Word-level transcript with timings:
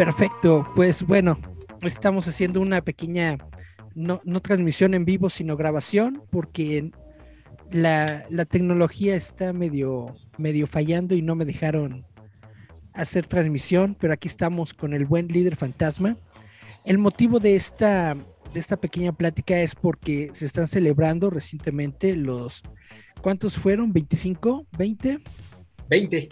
Perfecto, 0.00 0.66
pues 0.74 1.02
bueno, 1.02 1.38
estamos 1.82 2.26
haciendo 2.26 2.62
una 2.62 2.80
pequeña, 2.80 3.36
no, 3.94 4.18
transmisión 4.40 4.94
en 4.94 5.04
vivo, 5.04 5.28
sino 5.28 5.58
grabación, 5.58 6.22
porque 6.30 6.90
la, 7.70 8.26
tecnología 8.46 9.14
está 9.14 9.52
medio, 9.52 10.16
medio 10.38 10.66
fallando 10.66 11.14
y 11.14 11.20
no 11.20 11.34
me 11.34 11.44
dejaron 11.44 12.06
hacer 12.94 13.26
transmisión, 13.26 13.94
pero 14.00 14.14
aquí 14.14 14.26
estamos 14.26 14.72
con 14.72 14.94
el 14.94 15.04
buen 15.04 15.28
líder 15.28 15.54
fantasma. 15.54 16.16
El 16.86 16.96
motivo 16.96 17.38
de 17.38 17.54
esta, 17.54 18.14
de 18.54 18.58
esta 18.58 18.78
pequeña 18.78 19.12
plática 19.12 19.60
es 19.60 19.74
porque 19.74 20.30
se 20.32 20.46
están 20.46 20.66
celebrando 20.66 21.28
recientemente 21.28 22.16
los, 22.16 22.62
¿cuántos 23.20 23.58
fueron? 23.58 23.92
¿25? 23.92 24.66
¿20? 24.72 25.22
20. 25.90 26.28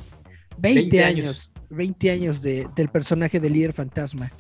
20, 0.57 1.05
años 1.05 1.53
20 1.71 2.11
años 2.11 2.43
del 2.43 2.89
personaje 2.93 3.41
de 3.41 3.51
líder 3.51 3.73
fantasma. 3.73 4.33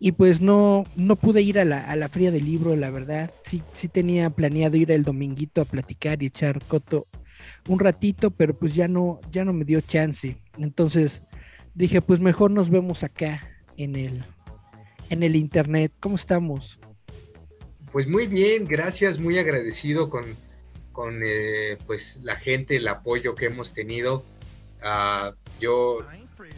Y 0.00 0.12
pues 0.12 0.40
no, 0.40 0.84
no 0.96 1.16
pude 1.16 1.42
ir 1.42 1.58
a 1.58 1.64
la, 1.64 1.90
a 1.90 1.96
la 1.96 2.08
feria 2.08 2.30
del 2.30 2.44
libro, 2.44 2.74
la 2.76 2.90
verdad. 2.90 3.32
Sí, 3.44 3.62
sí 3.72 3.88
tenía 3.88 4.30
planeado 4.30 4.76
ir 4.76 4.90
el 4.90 5.04
dominguito 5.04 5.60
a 5.60 5.64
platicar 5.64 6.22
y 6.22 6.26
echar 6.26 6.62
coto 6.64 7.06
un 7.68 7.78
ratito, 7.78 8.30
pero 8.30 8.58
pues 8.58 8.74
ya 8.74 8.88
no, 8.88 9.20
ya 9.30 9.44
no 9.44 9.52
me 9.52 9.64
dio 9.64 9.80
chance. 9.80 10.36
Entonces 10.58 11.22
dije, 11.74 12.02
pues 12.02 12.20
mejor 12.20 12.50
nos 12.50 12.70
vemos 12.70 13.04
acá 13.04 13.42
en 13.76 13.96
el, 13.96 14.24
en 15.10 15.22
el 15.22 15.36
internet. 15.36 15.92
¿Cómo 16.00 16.16
estamos? 16.16 16.78
Pues 17.92 18.06
muy 18.06 18.26
bien, 18.26 18.66
gracias, 18.66 19.18
muy 19.18 19.38
agradecido 19.38 20.10
con, 20.10 20.24
con 20.92 21.20
eh, 21.24 21.78
pues 21.86 22.20
la 22.22 22.36
gente, 22.36 22.76
el 22.76 22.88
apoyo 22.88 23.34
que 23.34 23.46
hemos 23.46 23.72
tenido. 23.72 24.24
Uh, 24.82 25.34
yo 25.60 26.04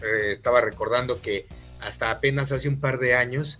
eh, 0.03 0.33
estaba 0.33 0.61
recordando 0.61 1.21
que 1.21 1.47
hasta 1.81 2.11
apenas 2.11 2.53
hace 2.53 2.69
un 2.69 2.81
par 2.81 2.99
de 2.99 3.15
años 3.15 3.59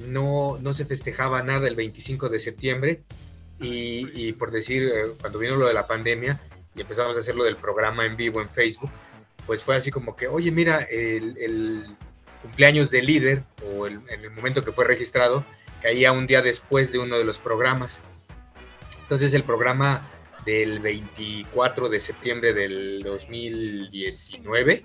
no, 0.00 0.58
no 0.60 0.74
se 0.74 0.84
festejaba 0.86 1.42
nada 1.42 1.68
el 1.68 1.76
25 1.76 2.28
de 2.28 2.38
septiembre 2.38 3.02
y, 3.60 4.32
por 4.32 4.50
decir, 4.50 4.90
eh, 4.94 5.12
cuando 5.20 5.38
vino 5.38 5.56
lo 5.56 5.66
de 5.66 5.74
la 5.74 5.86
pandemia 5.86 6.40
y 6.74 6.80
empezamos 6.82 7.16
a 7.16 7.20
hacer 7.20 7.34
lo 7.34 7.44
del 7.44 7.56
programa 7.56 8.04
en 8.04 8.16
vivo 8.16 8.42
en 8.42 8.50
Facebook, 8.50 8.90
pues 9.46 9.62
fue 9.62 9.76
así 9.76 9.90
como 9.90 10.16
que, 10.16 10.26
oye, 10.26 10.50
mira, 10.50 10.82
el, 10.82 11.96
cumpleaños 12.42 12.90
del 12.90 13.06
líder 13.06 13.42
o 13.66 13.86
en 13.86 14.04
el 14.10 14.30
momento 14.30 14.62
que 14.62 14.72
fue 14.72 14.84
registrado 14.84 15.44
caía 15.80 16.12
un 16.12 16.26
día 16.26 16.42
después 16.42 16.92
de 16.92 16.98
uno 16.98 17.16
de 17.16 17.24
los 17.24 17.38
programas. 17.38 18.02
Entonces 19.02 19.32
el 19.32 19.44
programa 19.44 20.10
del 20.44 20.80
24 20.80 21.88
de 21.88 22.00
septiembre 22.00 22.52
del 22.52 23.00
2019 23.02 24.84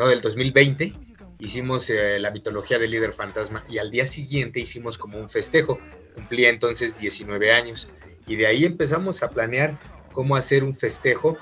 no, 0.00 0.08
del 0.08 0.22
2020, 0.22 0.94
hicimos 1.40 1.90
eh, 1.90 2.18
la 2.18 2.30
mitología 2.30 2.78
del 2.78 2.90
líder 2.90 3.12
fantasma 3.12 3.66
y 3.68 3.76
al 3.76 3.90
día 3.90 4.06
siguiente 4.06 4.58
hicimos 4.58 4.96
como 4.96 5.18
un 5.18 5.28
festejo. 5.28 5.78
Cumplía 6.14 6.48
entonces 6.48 6.98
19 6.98 7.52
años 7.52 7.90
y 8.26 8.36
de 8.36 8.46
ahí 8.46 8.64
empezamos 8.64 9.22
a 9.22 9.28
planear 9.28 9.78
cómo 10.12 10.36
hacer 10.36 10.64
un 10.64 10.74
festejo, 10.74 11.36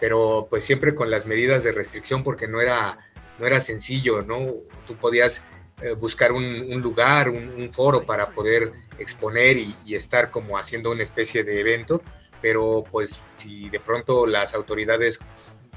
pero 0.00 0.46
pues 0.48 0.64
siempre 0.64 0.94
con 0.94 1.10
las 1.10 1.26
medidas 1.26 1.64
de 1.64 1.72
restricción 1.72 2.24
porque 2.24 2.48
no 2.48 2.62
era, 2.62 2.98
no 3.38 3.46
era 3.46 3.60
sencillo, 3.60 4.22
¿no? 4.22 4.54
Tú 4.86 4.96
podías 4.96 5.42
eh, 5.82 5.92
buscar 5.92 6.32
un, 6.32 6.80
lugar, 6.80 7.28
un, 7.28 7.70
foro 7.74 8.06
para 8.06 8.30
poder 8.30 8.72
exponer 8.98 9.58
y, 9.58 9.76
y 9.84 9.96
estar 9.96 10.30
como 10.30 10.56
haciendo 10.56 10.92
una 10.92 11.02
especie 11.02 11.44
de 11.44 11.60
evento, 11.60 12.02
pero 12.40 12.84
pues 12.90 13.20
si 13.36 13.68
de 13.68 13.80
pronto 13.80 14.26
las 14.26 14.54
autoridades 14.54 15.20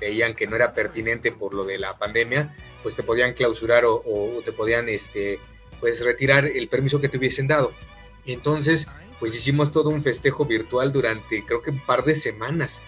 veían 0.01 0.35
que 0.35 0.47
no 0.47 0.55
era 0.55 0.73
pertinente 0.73 1.31
por 1.31 1.53
lo 1.53 1.63
de 1.63 1.77
la 1.77 1.97
pandemia, 1.97 2.53
pues 2.81 2.95
te 2.95 3.03
podían 3.03 3.33
clausurar 3.33 3.83
o, 3.85 4.01
te 4.43 4.51
podían 4.51 4.89
este, 4.89 5.39
pues 5.79 6.03
retirar 6.03 6.45
el 6.45 6.67
permiso 6.67 6.99
que 6.99 7.07
te 7.07 7.17
hubiesen 7.17 7.47
dado. 7.47 7.71
Entonces, 8.25 8.87
pues 9.19 9.35
hicimos 9.35 9.71
todo 9.71 9.89
un 9.89 10.01
festejo 10.01 10.45
virtual 10.45 10.91
durante 10.91 11.45
creo 11.45 11.61
que 11.61 11.69
un 11.69 11.79
par 11.79 12.03
de 12.03 12.15
semanas 12.15 12.81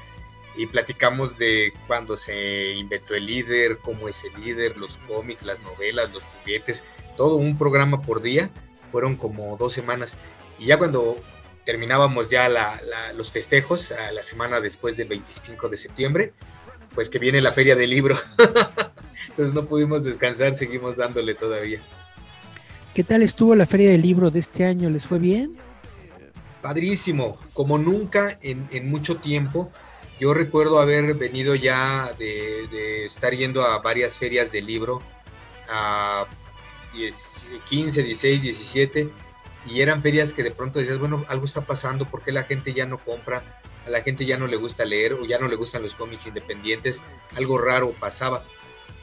y 0.55 0.65
platicamos 0.65 1.37
de 1.37 1.71
cuando 1.87 2.17
se 2.17 2.73
inventó 2.73 3.15
el 3.15 3.27
líder, 3.27 3.77
cómo 3.77 4.09
es 4.09 4.23
el 4.23 4.43
líder, 4.43 4.77
los 4.77 4.97
cómics, 4.97 5.43
las 5.43 5.59
novelas, 5.61 6.11
los 6.11 6.23
juguetes, 6.23 6.83
todo 7.15 7.35
un 7.35 7.57
programa 7.57 8.01
por 8.01 8.21
día. 8.21 8.49
Fueron 8.91 9.15
como 9.15 9.57
dos 9.57 9.73
semanas 9.73 10.17
y 10.59 10.67
ya 10.67 10.77
cuando 10.77 11.17
terminábamos 11.65 12.29
ya 12.29 12.49
los 13.15 13.31
festejos, 13.31 13.91
a 13.91 14.11
la 14.11 14.23
semana 14.23 14.59
después 14.59 14.97
del 14.97 15.07
25 15.07 15.69
de 15.69 15.77
septiembre, 15.77 16.33
pues 16.93 17.09
que 17.09 17.19
viene 17.19 17.41
la 17.41 17.51
feria 17.51 17.75
del 17.75 17.89
libro. 17.89 18.17
Entonces 19.29 19.55
no 19.55 19.65
pudimos 19.65 20.03
descansar, 20.03 20.55
seguimos 20.55 20.97
dándole 20.97 21.33
todavía. 21.33 21.81
¿Qué 22.93 23.03
tal 23.03 23.23
estuvo 23.23 23.55
la 23.55 23.65
feria 23.65 23.89
del 23.89 24.03
libro 24.03 24.29
de 24.29 24.39
este 24.39 24.65
año? 24.65 24.89
¿Les 24.89 25.07
fue 25.07 25.17
bien? 25.17 25.55
Padrísimo, 26.61 27.39
como 27.53 27.79
nunca 27.79 28.37
en, 28.41 28.89
mucho 28.89 29.17
tiempo. 29.17 29.71
Yo 30.19 30.33
recuerdo 30.33 30.79
haber 30.79 31.15
venido 31.15 31.55
ya 31.55 32.13
de, 32.19 33.05
estar 33.05 33.33
yendo 33.33 33.63
a 33.63 33.79
varias 33.79 34.17
ferias 34.17 34.51
del 34.51 34.67
libro, 34.67 35.01
a 35.67 36.25
15, 37.67 38.03
16, 38.03 38.41
17, 38.43 39.09
y 39.65 39.81
eran 39.81 40.03
ferias 40.03 40.33
que 40.33 40.43
de 40.43 40.51
pronto 40.51 40.77
decías, 40.77 40.99
bueno, 40.99 41.25
algo 41.27 41.45
está 41.45 41.61
pasando, 41.61 42.05
¿por 42.05 42.21
qué 42.21 42.31
la 42.31 42.43
gente 42.43 42.73
ya 42.73 42.85
no 42.85 42.99
compra? 42.99 43.43
A 43.85 43.89
la 43.89 44.01
gente 44.01 44.25
ya 44.25 44.37
no 44.37 44.47
le 44.47 44.57
gusta 44.57 44.85
leer 44.85 45.13
o 45.13 45.25
ya 45.25 45.39
no 45.39 45.47
le 45.47 45.55
gustan 45.55 45.83
los 45.83 45.95
cómics 45.95 46.27
independientes, 46.27 47.01
algo 47.35 47.57
raro 47.57 47.91
pasaba. 47.91 48.43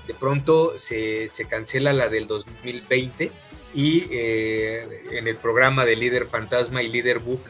De 0.06 0.14
pronto 0.14 0.78
se, 0.78 1.28
cancela 1.48 1.92
la 1.92 2.08
del 2.08 2.26
2020 2.26 3.30
y 3.74 4.06
eh, 4.10 5.04
en 5.12 5.28
el 5.28 5.36
programa 5.36 5.84
de 5.84 5.96
Líder 5.96 6.26
Fantasma 6.26 6.82
y 6.82 6.88
Líder 6.88 7.20
Book 7.20 7.42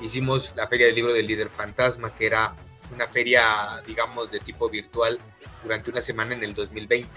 hicimos 0.00 0.54
la 0.56 0.66
feria 0.66 0.86
del 0.86 0.94
libro 0.94 1.12
del 1.12 1.26
Líder 1.26 1.48
Fantasma, 1.48 2.14
que 2.14 2.26
era 2.26 2.54
una 2.94 3.06
feria, 3.06 3.82
digamos, 3.86 4.30
de 4.30 4.40
tipo 4.40 4.68
virtual 4.68 5.18
durante 5.62 5.90
una 5.90 6.00
semana 6.00 6.34
en 6.34 6.44
el 6.44 6.54
2020 6.54 7.08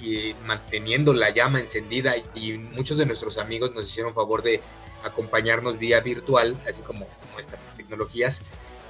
y 0.00 0.34
manteniendo 0.44 1.14
la 1.14 1.30
llama 1.30 1.60
encendida 1.60 2.14
y 2.34 2.52
muchos 2.52 2.98
de 2.98 3.06
nuestros 3.06 3.38
amigos 3.38 3.74
nos 3.74 3.88
hicieron 3.88 4.14
favor 4.14 4.42
de 4.42 4.60
acompañarnos 5.02 5.78
vía 5.78 6.00
virtual, 6.00 6.60
así 6.68 6.82
como, 6.82 7.06
estas 7.38 7.64
tecnologías, 7.76 8.42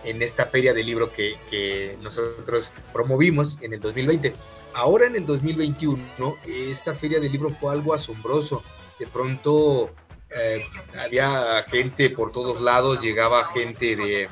en 0.06 0.22
esta 0.22 0.46
feria 0.46 0.72
de 0.72 0.82
libro 0.82 1.12
que, 1.12 1.96
nosotros 2.00 2.72
promovimos 2.92 3.60
en 3.62 3.74
el 3.74 3.80
2020. 3.80 4.34
Ahora 4.74 5.06
en 5.06 5.16
el 5.16 5.26
2021, 5.26 6.02
esta 6.46 6.94
feria 6.94 7.20
de 7.20 7.28
libro 7.28 7.50
fue 7.50 7.72
algo 7.72 7.92
asombroso. 7.92 8.62
De 8.98 9.06
pronto 9.06 9.90
eh, 10.30 10.64
había 10.98 11.64
gente 11.68 12.10
por 12.10 12.32
todos 12.32 12.60
lados, 12.60 13.02
llegaba 13.02 13.44
gente 13.52 13.96
de, 13.96 14.28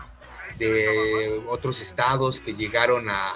otros 1.49 1.81
estados 1.81 2.41
que 2.41 2.55
llegaron 2.55 3.11
a, 3.11 3.35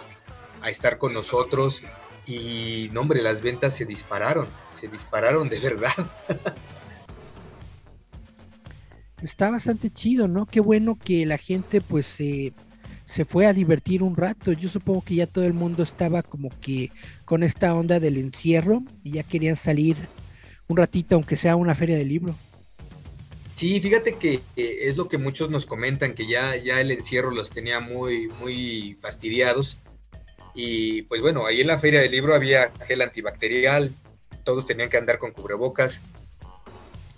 a 0.63 0.71
estar 0.71 0.99
con 0.99 1.13
nosotros 1.13 1.83
y, 2.27 2.91
no, 2.93 3.01
hombre, 3.01 3.23
las 3.23 3.43
ventas 3.43 3.75
se 3.75 3.87
dispararon, 3.87 4.49
se 4.73 4.87
dispararon 4.87 5.49
de 5.49 5.59
verdad. 5.59 5.93
está 9.23 9.51
bastante 9.51 9.91
chido, 9.91 10.29
¿no? 10.29 10.47
Qué 10.47 10.61
bueno 10.61 10.99
que 11.03 11.27
la 11.27 11.39
gente 11.39 11.81
pues 11.81 12.07
se 12.07 13.25
fue 13.25 13.47
a 13.47 13.53
divertir 13.53 14.03
un 14.03 14.17
rato. 14.17 14.53
Yo 14.53 14.69
supongo 14.69 15.03
que 15.03 15.17
ya 15.17 15.27
todo 15.27 15.45
el 15.45 15.55
mundo 15.55 15.83
estaba 15.83 16.23
como 16.23 16.51
que 16.61 16.91
con 17.25 17.43
esta 17.43 17.75
onda 17.75 18.01
del 18.01 18.17
encierro 18.17 18.83
y 19.03 19.13
ya 19.13 19.23
querían 19.23 19.57
salir 19.57 19.97
un 20.69 20.77
ratito, 20.77 21.15
aunque 21.15 21.37
sea 21.37 21.57
una 21.57 21.75
feria 21.75 21.97
de 21.97 22.05
libro. 22.05 22.37
Sí, 23.55 23.81
fíjate 23.81 24.15
que 24.19 24.41
es 24.55 24.97
lo 24.97 25.09
que 25.09 25.19
muchos 25.19 25.51
nos 25.51 25.67
comentan, 25.67 26.15
que 26.15 26.29
ya, 26.29 26.55
ya 26.55 26.81
el 26.81 26.93
encierro 26.93 27.33
los 27.33 27.51
tenía 27.51 27.81
muy, 27.81 28.29
muy 28.41 28.97
fastidiados. 29.01 29.79
Y 30.55 31.03
pues 31.03 31.21
bueno, 31.23 31.47
ahí 31.47 31.61
en 31.61 31.67
la 31.67 31.79
feria 31.79 32.01
del 32.01 32.13
libro 32.13 32.35
había 32.35 32.73
gel 32.87 33.03
antibacterial, 33.03 33.93
todos 34.45 34.67
tenían 34.67 34.91
que 34.91 34.97
andar 34.97 35.19
con 35.19 35.33
cubrebocas, 35.33 36.03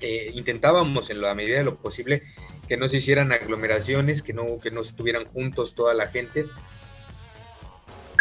eh, 0.00 0.30
intentábamos 0.34 1.10
en 1.10 1.20
la 1.20 1.34
medida 1.34 1.58
de 1.58 1.64
lo 1.64 1.76
posible 1.76 2.22
que 2.68 2.76
no 2.76 2.88
se 2.88 2.98
hicieran 2.98 3.32
aglomeraciones, 3.32 4.22
que 4.22 4.32
no, 4.32 4.60
que 4.60 4.70
no 4.70 4.80
estuvieran 4.80 5.24
juntos 5.24 5.74
toda 5.74 5.92
la 5.92 6.06
gente. 6.06 6.46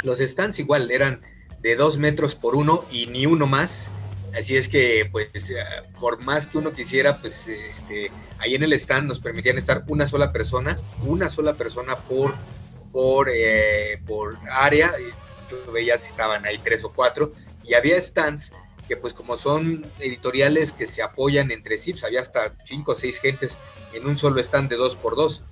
Los 0.01 0.19
stands 0.19 0.59
igual 0.59 0.89
eran 0.91 1.21
de 1.61 1.75
dos 1.75 1.97
metros 1.97 2.35
por 2.35 2.55
uno 2.55 2.85
y 2.91 3.07
ni 3.07 3.25
uno 3.25 3.47
más. 3.47 3.91
Así 4.35 4.57
es 4.57 4.69
que, 4.69 5.07
pues, 5.11 5.49
eh, 5.49 5.55
por 5.99 6.19
más 6.19 6.47
que 6.47 6.57
uno 6.57 6.73
quisiera, 6.73 7.19
pues, 7.19 7.47
este, 7.47 8.11
ahí 8.37 8.55
en 8.55 8.63
el 8.63 8.73
stand 8.73 9.07
nos 9.07 9.19
permitían 9.19 9.57
estar 9.57 9.83
una 9.87 10.07
sola 10.07 10.31
persona, 10.31 10.79
una 11.03 11.29
sola 11.29 11.55
persona 11.55 11.97
por, 11.97 12.35
por, 12.91 13.29
eh, 13.31 14.01
por 14.07 14.37
área. 14.51 14.93
Yo 15.49 15.71
veía 15.71 15.97
si 15.97 16.09
estaban 16.09 16.45
ahí 16.45 16.59
tres 16.63 16.83
o 16.83 16.91
cuatro. 16.91 17.33
Y 17.63 17.73
había 17.73 17.99
stands 17.99 18.51
que, 18.89 18.97
pues, 18.97 19.13
como 19.13 19.37
son 19.37 19.85
editoriales 19.99 20.73
que 20.73 20.87
se 20.87 21.03
apoyan 21.03 21.51
entre 21.51 21.77
sí, 21.77 21.91
pues, 21.91 22.03
había 22.03 22.19
hasta 22.19 22.55
cinco 22.65 22.91
o 22.93 22.95
seis 22.95 23.21
gentes 23.21 23.59
en 23.93 24.07
un 24.07 24.17
solo 24.17 24.41
stand 24.41 24.69
de 24.69 24.75
dos 24.75 24.95
por 24.95 25.15
dos. 25.15 25.43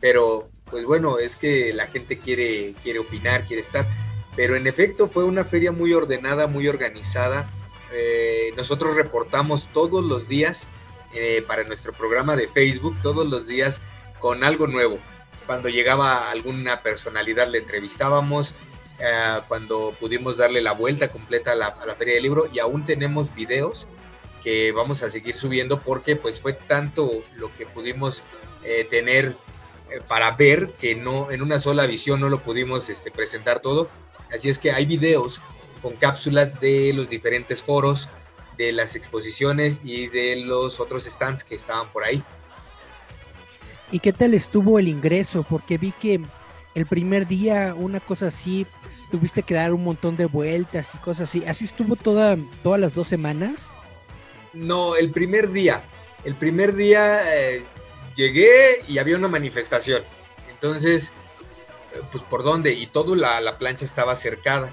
Pero, 0.00 0.50
pues 0.66 0.84
bueno, 0.84 1.18
es 1.18 1.36
que 1.36 1.72
la 1.72 1.86
gente 1.86 2.18
quiere, 2.18 2.74
quiere 2.82 2.98
opinar, 2.98 3.46
quiere 3.46 3.62
estar. 3.62 3.88
Pero 4.36 4.56
en 4.56 4.66
efecto 4.66 5.08
fue 5.08 5.24
una 5.24 5.44
feria 5.44 5.72
muy 5.72 5.94
ordenada, 5.94 6.46
muy 6.46 6.68
organizada. 6.68 7.50
Eh, 7.92 8.52
nosotros 8.56 8.94
reportamos 8.94 9.68
todos 9.72 10.04
los 10.04 10.28
días 10.28 10.68
eh, 11.14 11.42
para 11.46 11.64
nuestro 11.64 11.92
programa 11.92 12.36
de 12.36 12.48
Facebook, 12.48 12.96
todos 13.02 13.26
los 13.26 13.46
días 13.46 13.80
con 14.18 14.44
algo 14.44 14.66
nuevo. 14.66 14.98
Cuando 15.46 15.70
llegaba 15.70 16.30
alguna 16.30 16.82
personalidad 16.82 17.48
le 17.48 17.58
entrevistábamos, 17.58 18.54
eh, 19.02 19.40
cuando 19.48 19.94
pudimos 19.98 20.36
darle 20.36 20.62
la 20.62 20.72
vuelta 20.72 21.08
completa 21.10 21.52
a 21.52 21.54
la, 21.56 21.66
a 21.66 21.86
la, 21.86 21.94
feria 21.94 22.14
del 22.14 22.22
libro 22.22 22.48
y 22.52 22.58
aún 22.58 22.86
tenemos 22.86 23.34
videos 23.34 23.88
que 24.42 24.72
vamos 24.72 25.02
a 25.02 25.10
seguir 25.10 25.36
subiendo 25.36 25.80
porque 25.80 26.16
pues 26.16 26.40
fue 26.40 26.52
tanto 26.52 27.22
lo 27.36 27.54
que 27.56 27.66
pudimos 27.66 28.22
tener 28.90 29.36
para 30.06 30.30
ver 30.32 30.72
que 30.80 30.94
no 30.94 31.32
en 31.32 31.42
una 31.42 31.58
sola 31.58 31.86
visión 31.86 32.20
no 32.20 32.28
lo 32.28 32.38
pudimos 32.38 32.88
este, 32.90 33.10
presentar 33.10 33.60
todo 33.60 33.88
Así 34.32 34.48
es 34.48 34.58
que 34.58 34.72
hay 34.72 34.86
videos 34.86 35.40
con 35.82 35.94
cápsulas 35.96 36.58
de 36.60 36.92
los 36.94 37.08
diferentes 37.08 37.62
foros, 37.62 38.08
de 38.56 38.72
las 38.72 38.96
exposiciones 38.96 39.80
y 39.84 40.08
de 40.08 40.36
los 40.36 40.80
otros 40.80 41.04
stands 41.04 41.44
que 41.44 41.54
estaban 41.54 41.88
por 41.90 42.04
ahí. 42.04 42.22
¿Y 43.90 43.98
qué 43.98 44.12
tal 44.12 44.32
estuvo 44.32 44.78
el 44.78 44.88
ingreso? 44.88 45.42
Porque 45.42 45.76
vi 45.76 45.92
que 45.92 46.20
el 46.74 46.86
primer 46.86 47.26
día, 47.26 47.74
una 47.76 48.00
cosa 48.00 48.28
así, 48.28 48.66
tuviste 49.12 49.44
que 49.44 49.54
dar 49.54 49.72
un 49.72 49.84
montón 49.84 50.16
de 50.16 50.26
vueltas 50.26 50.92
y 50.94 50.98
cosas 50.98 51.28
así. 51.28 51.44
¿Así 51.46 51.66
estuvo 51.66 51.94
toda, 51.94 52.36
todas 52.64 52.80
las 52.80 52.94
dos 52.94 53.06
semanas? 53.06 53.68
No, 54.52 54.96
el 54.96 55.12
primer 55.12 55.52
día. 55.52 55.82
El 56.24 56.34
primer 56.34 56.74
día 56.74 57.22
eh, 57.36 57.62
llegué 58.16 58.82
y 58.88 58.98
había 58.98 59.16
una 59.16 59.28
manifestación. 59.28 60.02
Entonces 60.50 61.12
pues 62.10 62.24
por 62.24 62.42
dónde, 62.42 62.72
y 62.72 62.86
toda 62.86 63.16
la, 63.16 63.40
la, 63.40 63.58
plancha 63.58 63.84
estaba 63.84 64.16
cercada. 64.16 64.72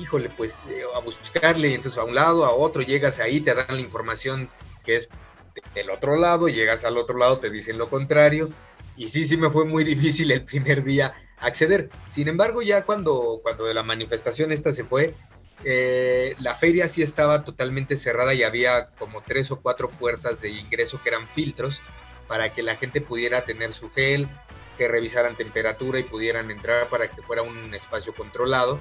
Híjole, 0.00 0.28
pues 0.36 0.66
eh, 0.68 0.82
a 0.94 0.98
buscarle, 1.00 1.74
entonces 1.74 1.98
a 1.98 2.04
un 2.04 2.14
lado, 2.14 2.44
a 2.44 2.54
otro, 2.54 2.82
llegas 2.82 3.20
ahí, 3.20 3.40
te 3.40 3.54
dan 3.54 3.66
la 3.68 3.80
información 3.80 4.50
que 4.84 4.96
es 4.96 5.08
del 5.74 5.90
otro 5.90 6.16
lado, 6.16 6.48
llegas 6.48 6.84
al 6.84 6.98
otro 6.98 7.18
lado, 7.18 7.38
te 7.38 7.50
dicen 7.50 7.78
lo 7.78 7.88
contrario, 7.88 8.50
y 9.00 9.08
sí, 9.08 9.24
sí 9.24 9.38
me 9.38 9.48
fue 9.48 9.64
muy 9.64 9.82
difícil 9.94 10.30
el 10.30 10.44
primer 10.44 10.84
día 10.84 11.14
acceder. 11.38 11.88
Sin 12.10 12.28
embargo, 12.28 12.60
ya 12.60 12.84
cuando, 12.84 13.40
cuando 13.42 13.72
la 13.72 13.82
manifestación 13.82 14.52
esta 14.52 14.72
se 14.72 14.84
fue, 14.84 15.14
eh, 15.64 16.36
la 16.38 16.54
feria 16.54 16.86
sí 16.86 17.00
estaba 17.00 17.42
totalmente 17.42 17.96
cerrada 17.96 18.34
y 18.34 18.42
había 18.42 18.90
como 18.98 19.22
tres 19.22 19.50
o 19.52 19.60
cuatro 19.62 19.88
puertas 19.88 20.42
de 20.42 20.50
ingreso 20.50 21.00
que 21.02 21.08
eran 21.08 21.26
filtros 21.28 21.80
para 22.28 22.52
que 22.52 22.62
la 22.62 22.76
gente 22.76 23.00
pudiera 23.00 23.40
tener 23.42 23.72
su 23.72 23.90
gel, 23.90 24.28
que 24.76 24.86
revisaran 24.86 25.34
temperatura 25.34 25.98
y 25.98 26.02
pudieran 26.04 26.50
entrar 26.50 26.88
para 26.88 27.08
que 27.08 27.22
fuera 27.22 27.40
un 27.40 27.74
espacio 27.74 28.12
controlado, 28.12 28.78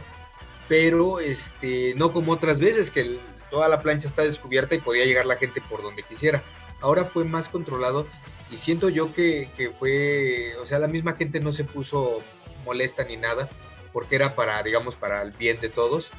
pero 0.68 1.21
este, 1.21 1.94
no 1.95 2.12
como 2.12 2.33
otras 2.33 2.60
veces 2.60 2.92
que 2.92 3.19
toda 3.50 3.69
la 3.69 3.81
plancha 3.81 4.10
está 4.10 4.24
descubierta 4.24 4.75
y 4.75 4.80
podía 4.80 5.06
llegar 5.06 5.25
la 5.25 5.38
gente 5.38 5.62
por 5.62 5.81
donde 5.81 6.04
quisiera. 6.04 6.44
Ahora 6.81 7.06
fue 7.06 7.24
más 7.24 7.48
controlado 7.48 8.06
y 8.51 8.57
siento 8.57 8.90
yo 8.90 9.13
que, 9.13 9.50
que 9.56 9.69
fue, 9.69 10.56
o 10.62 10.66
sea, 10.66 10.80
la 10.80 10.88
misma 10.88 11.13
gente 11.13 11.40
no 11.40 11.51
se 11.51 11.63
puso 11.63 12.22
molesta 12.66 13.04
ni 13.04 13.18
nada, 13.18 13.50
porque 13.94 14.16
era 14.16 14.36
para, 14.36 14.62
digamos, 14.63 14.96
para 14.96 15.22
el 15.22 15.31
bien 15.31 15.60
de 15.60 15.69
todos. 15.69 16.12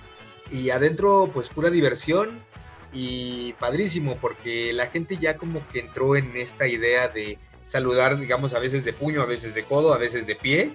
Y 0.50 0.71
adentro, 0.71 1.31
pues 1.32 1.49
pura 1.49 1.71
diversión 1.71 2.43
y 2.93 3.53
padrísimo, 3.55 4.17
porque 4.21 4.73
la 4.73 4.87
gente 4.87 5.17
ya 5.19 5.37
como 5.37 5.67
que 5.69 5.81
entró 5.81 6.17
en 6.17 6.37
esta 6.37 6.67
idea 6.67 7.09
de 7.09 7.38
saludar, 7.65 8.19
digamos, 8.19 8.55
a 8.55 8.59
veces 8.59 8.85
de 8.85 8.93
puño, 8.93 9.23
a 9.23 9.26
veces 9.26 9.55
de 9.55 9.62
codo, 9.65 9.94
a 9.94 9.99
veces 9.99 10.26
de 10.26 10.35
pie, 10.35 10.73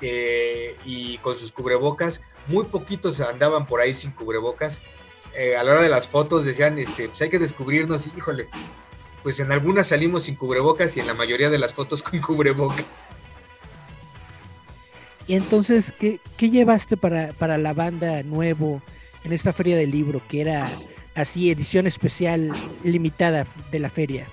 eh, 0.00 0.76
y 0.84 1.18
con 1.18 1.36
sus 1.36 1.52
cubrebocas. 1.52 2.22
Muy 2.48 2.64
poquitos 2.64 3.20
andaban 3.20 3.66
por 3.66 3.80
ahí 3.80 3.94
sin 3.94 4.10
cubrebocas. 4.10 4.82
Eh, 5.34 5.56
a 5.56 5.62
la 5.62 5.72
hora 5.72 5.82
de 5.82 5.88
las 5.88 6.08
fotos 6.08 6.44
decían, 6.44 6.78
este, 6.78 7.08
pues 7.08 7.20
hay 7.22 7.28
que 7.28 7.38
descubrirnos, 7.38 8.06
y, 8.06 8.12
híjole, 8.16 8.48
pues 9.26 9.40
en 9.40 9.50
algunas 9.50 9.88
salimos 9.88 10.22
sin 10.22 10.36
cubrebocas 10.36 10.96
y 10.96 11.00
en 11.00 11.08
la 11.08 11.12
mayoría 11.12 11.50
de 11.50 11.58
las 11.58 11.74
fotos 11.74 12.00
con 12.00 12.20
cubrebocas. 12.20 13.04
Y 15.26 15.34
entonces, 15.34 15.92
¿qué, 15.98 16.20
qué 16.36 16.48
llevaste 16.48 16.96
para, 16.96 17.32
para 17.32 17.58
la 17.58 17.72
banda 17.72 18.22
nuevo 18.22 18.80
en 19.24 19.32
esta 19.32 19.52
feria 19.52 19.76
del 19.76 19.90
libro, 19.90 20.22
que 20.28 20.42
era 20.42 20.70
así, 21.16 21.50
edición 21.50 21.88
especial 21.88 22.52
limitada 22.84 23.48
de 23.72 23.80
la 23.80 23.90
feria? 23.90 24.28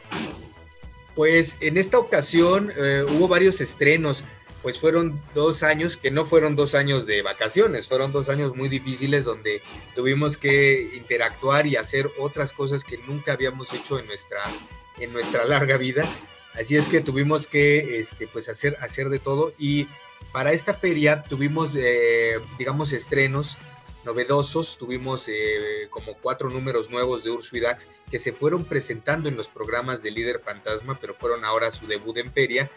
Pues 1.15 1.57
en 1.59 1.77
esta 1.77 1.97
ocasión 1.97 2.71
eh, 2.77 3.03
hubo 3.15 3.27
varios 3.27 3.61
estrenos, 3.61 4.23
pues 4.61 4.79
fueron 4.79 5.19
dos 5.33 5.63
años 5.63 5.97
que 5.97 6.11
no 6.11 6.23
fueron 6.23 6.55
dos 6.55 6.75
años 6.75 7.07
de 7.07 7.23
vacaciones, 7.23 7.87
fueron 7.87 8.11
dos 8.11 8.29
años 8.29 8.55
muy 8.55 8.69
difíciles 8.69 9.25
donde 9.25 9.59
tuvimos 9.95 10.37
que 10.37 10.91
interactuar 10.95 11.65
y 11.65 11.77
hacer 11.77 12.11
otras 12.19 12.53
cosas 12.53 12.83
que 12.83 12.99
nunca 13.07 13.33
habíamos 13.33 13.73
hecho 13.73 13.97
en 13.97 14.05
nuestra, 14.05 14.43
en 14.99 15.13
nuestra 15.13 15.45
larga 15.45 15.77
vida. 15.77 16.03
Así 16.53 16.75
es 16.75 16.87
que 16.87 17.01
tuvimos 17.01 17.47
que 17.47 17.99
este, 17.99 18.27
pues 18.27 18.47
hacer, 18.47 18.77
hacer 18.79 19.09
de 19.09 19.19
todo 19.19 19.53
y 19.57 19.87
para 20.31 20.51
esta 20.51 20.73
feria 20.73 21.23
tuvimos, 21.23 21.75
eh, 21.75 22.39
digamos, 22.57 22.91
estrenos 22.93 23.57
novedosos. 24.05 24.77
Tuvimos 24.77 25.27
eh, 25.27 25.87
como 25.89 26.15
cuatro 26.15 26.49
números 26.49 26.89
nuevos 26.89 27.23
de 27.23 27.31
Ursu 27.31 27.57
y 27.57 27.59
Dax 27.59 27.87
que 28.09 28.19
se 28.19 28.33
fueron 28.33 28.65
presentando 28.65 29.29
en 29.29 29.37
los 29.37 29.47
programas 29.47 30.03
de 30.03 30.11
Líder 30.11 30.39
Fantasma, 30.39 30.97
pero 30.99 31.13
fueron 31.13 31.45
ahora 31.45 31.71
su 31.71 31.87
debut 31.87 32.17
en 32.17 32.31
feria. 32.31 32.69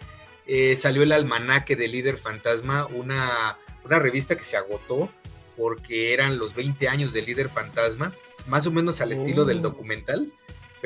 Eh, 0.47 0.77
salió 0.77 1.03
el 1.03 1.13
almanaque 1.13 1.77
de 1.77 1.89
Líder 1.89 2.19
Fantasma, 2.19 2.87
una, 2.87 3.58
una 3.85 3.99
revista 3.99 4.37
que 4.37 4.44
se 4.44 4.56
agotó 4.56 5.11
porque 5.56 6.13
eran 6.13 6.39
los 6.39 6.55
20 6.55 6.89
años 6.89 7.13
de 7.13 7.23
Líder 7.23 7.49
Fantasma, 7.49 8.13
más 8.46 8.67
o 8.67 8.70
menos 8.70 9.01
al 9.01 9.13
estilo 9.13 9.44
del 9.44 9.58
oh. 9.58 9.63
documental, 9.63 10.31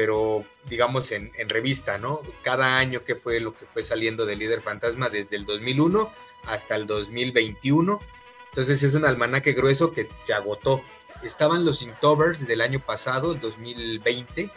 pero 0.01 0.47
digamos 0.65 1.13
en, 1.13 1.31
revista, 1.47 1.99
¿no? 1.99 2.23
Cada 2.43 2.79
año 2.79 3.05
que 3.05 3.17
fue 3.17 3.39
lo 3.39 3.53
que 3.53 3.67
fue 3.67 3.83
saliendo 3.83 4.25
de 4.25 4.35
Líder 4.35 4.63
Fantasma 4.63 5.11
desde 5.11 5.37
el 5.37 5.45
2001 5.45 6.11
hasta 6.47 6.75
el 6.75 6.87
2021 6.87 8.01
entonces 8.49 8.83
es 8.83 8.95
un 8.95 9.05
almanaque 9.05 9.53
grueso 9.53 9.93
que 9.93 10.09
se 10.23 10.33
agotó. 10.33 10.81
Estaban 11.23 11.67
los 11.67 11.83
Inktovers 11.83 12.47
del 12.47 12.63
año 12.63 12.81
pasado, 12.81 13.35
el 13.35 13.41
2020, 13.41 14.49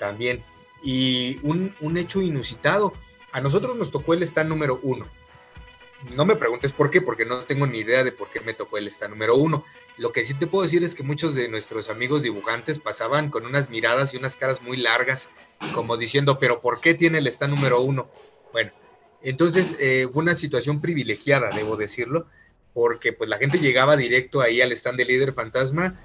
también. 0.00 0.42
Y 0.82 1.38
un, 1.44 1.72
un 1.78 1.96
hecho 1.96 2.20
inusitado. 2.20 2.92
A 3.30 3.40
nosotros 3.40 3.76
nos 3.76 3.92
tocó 3.92 4.14
el 4.14 4.24
stand 4.24 4.48
número 4.48 4.80
uno. 4.82 5.06
No 6.14 6.24
me 6.24 6.34
preguntes 6.34 6.72
por 6.72 6.90
qué, 6.90 7.00
porque 7.00 7.24
no 7.24 7.44
tengo 7.44 7.68
ni 7.68 7.78
idea 7.78 8.02
de 8.02 8.10
por 8.12 8.28
qué 8.30 8.40
me 8.40 8.52
tocó 8.52 8.78
el 8.78 8.88
stand 8.88 9.14
número 9.14 9.36
uno. 9.36 9.64
Lo 9.98 10.12
que 10.12 10.24
sí 10.24 10.34
te 10.34 10.46
puedo 10.46 10.62
decir 10.62 10.84
es 10.84 10.94
que 10.94 11.02
muchos 11.02 11.34
de 11.34 11.48
nuestros 11.48 11.90
amigos 11.90 12.22
dibujantes 12.22 12.78
pasaban 12.78 13.30
con 13.30 13.44
unas 13.44 13.68
miradas 13.68 14.14
y 14.14 14.16
unas 14.16 14.36
caras 14.36 14.62
muy 14.62 14.76
largas, 14.76 15.28
como 15.74 15.96
diciendo, 15.96 16.38
pero 16.38 16.60
¿por 16.60 16.80
qué 16.80 16.94
tiene 16.94 17.18
el 17.18 17.26
stand 17.26 17.56
número 17.56 17.80
uno? 17.80 18.08
Bueno, 18.52 18.70
entonces 19.22 19.74
eh, 19.80 20.06
fue 20.10 20.22
una 20.22 20.36
situación 20.36 20.80
privilegiada, 20.80 21.50
debo 21.50 21.76
decirlo, 21.76 22.26
porque 22.74 23.12
pues 23.12 23.28
la 23.28 23.38
gente 23.38 23.58
llegaba 23.58 23.96
directo 23.96 24.40
ahí 24.40 24.60
al 24.60 24.70
stand 24.70 24.98
de 24.98 25.04
Líder 25.04 25.32
Fantasma 25.32 25.98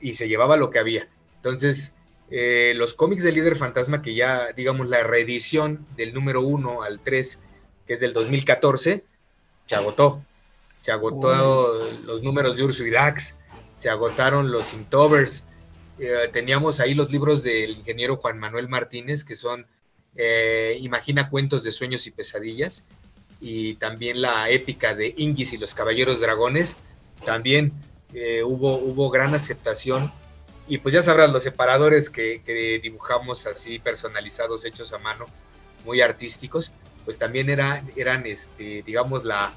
y 0.00 0.14
se 0.14 0.26
llevaba 0.26 0.56
lo 0.56 0.70
que 0.70 0.80
había. 0.80 1.08
Entonces, 1.36 1.92
eh, 2.30 2.72
los 2.74 2.94
cómics 2.94 3.22
de 3.22 3.30
Líder 3.30 3.54
Fantasma, 3.54 4.02
que 4.02 4.14
ya, 4.14 4.52
digamos, 4.52 4.88
la 4.88 5.04
reedición 5.04 5.86
del 5.96 6.14
número 6.14 6.42
1 6.42 6.82
al 6.82 6.98
3, 7.00 7.38
que 7.86 7.94
es 7.94 8.00
del 8.00 8.12
2014, 8.12 9.04
se 9.66 9.74
agotó. 9.76 10.24
Se 10.80 10.92
agotó 10.92 11.78
los 12.04 12.22
números 12.22 12.56
de 12.56 12.64
Ursu 12.64 12.86
y 12.86 12.90
Dax, 12.90 13.36
se 13.74 13.90
agotaron 13.90 14.50
los 14.50 14.72
Inktovers. 14.72 15.44
Eh, 15.98 16.30
teníamos 16.32 16.80
ahí 16.80 16.94
los 16.94 17.10
libros 17.10 17.42
del 17.42 17.72
ingeniero 17.72 18.16
Juan 18.16 18.38
Manuel 18.38 18.66
Martínez, 18.66 19.22
que 19.22 19.36
son 19.36 19.66
eh, 20.16 20.78
Imagina 20.80 21.28
cuentos 21.28 21.64
de 21.64 21.72
sueños 21.72 22.06
y 22.06 22.12
pesadillas, 22.12 22.86
y 23.42 23.74
también 23.74 24.22
la 24.22 24.48
épica 24.48 24.94
de 24.94 25.14
Ingis 25.18 25.52
y 25.52 25.58
los 25.58 25.74
Caballeros 25.74 26.20
Dragones, 26.20 26.78
también 27.26 27.74
eh, 28.14 28.42
hubo, 28.42 28.78
hubo 28.78 29.10
gran 29.10 29.34
aceptación 29.34 30.10
Y 30.66 30.78
pues 30.78 30.94
ya 30.94 31.02
sabrás, 31.02 31.30
los 31.30 31.42
separadores 31.42 32.08
que, 32.08 32.80
dibujamos 32.82 33.46
así 33.46 33.78
personalizados, 33.78 34.64
hechos 34.64 34.94
a 34.94 34.98
mano, 34.98 35.26
muy 35.84 36.00
artísticos, 36.00 36.72
pues 37.04 37.18
también 37.18 37.50
era, 37.50 37.84
eran, 37.96 38.24
este, 38.24 38.82
digamos, 38.82 39.26
la, 39.26 39.52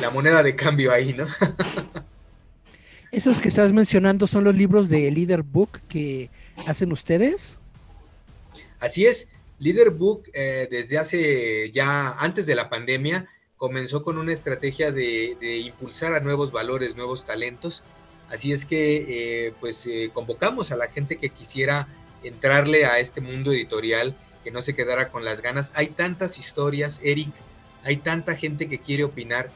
la 0.00 0.10
moneda 0.10 0.42
de 0.42 0.56
cambio 0.56 0.92
ahí, 0.92 1.12
¿no? 1.12 1.26
¿Esos 3.12 3.38
que 3.38 3.48
estás 3.48 3.72
mencionando 3.72 4.26
son 4.26 4.44
los 4.44 4.54
libros 4.56 4.88
de 4.88 5.10
Leader 5.10 5.42
Book 5.42 5.80
que 5.88 6.30
hacen 6.66 6.90
ustedes? 6.90 7.58
Así 8.80 9.06
es, 9.06 9.28
Leader 9.60 9.90
Book 9.90 10.24
eh, 10.32 10.66
desde 10.70 10.98
hace 10.98 11.70
ya 11.70 12.10
antes 12.18 12.44
de 12.46 12.54
la 12.54 12.68
pandemia 12.68 13.28
comenzó 13.56 14.02
con 14.02 14.18
una 14.18 14.32
estrategia 14.32 14.90
de, 14.90 15.36
impulsar 15.64 16.12
a 16.14 16.20
nuevos 16.20 16.52
valores, 16.52 16.96
nuevos 16.96 17.24
talentos. 17.24 17.82
Así 18.28 18.52
es 18.52 18.66
que 18.66 19.46
eh, 19.46 19.52
pues 19.60 19.86
eh, 19.86 20.10
convocamos 20.12 20.72
a 20.72 20.76
la 20.76 20.88
gente 20.88 21.16
que 21.16 21.30
quisiera 21.30 21.88
entrarle 22.22 22.84
a 22.84 22.98
este 22.98 23.20
mundo 23.20 23.52
editorial, 23.52 24.14
que 24.42 24.50
no 24.50 24.60
se 24.60 24.74
quedara 24.74 25.10
con 25.10 25.24
las 25.24 25.40
ganas. 25.40 25.72
Hay 25.76 25.86
tantas 25.88 26.38
historias, 26.38 27.00
Eric, 27.02 27.30
hay 27.84 27.96
tanta 27.98 28.34
gente 28.34 28.68
que 28.68 28.78
quiere 28.78 29.04
opinar. 29.04 29.50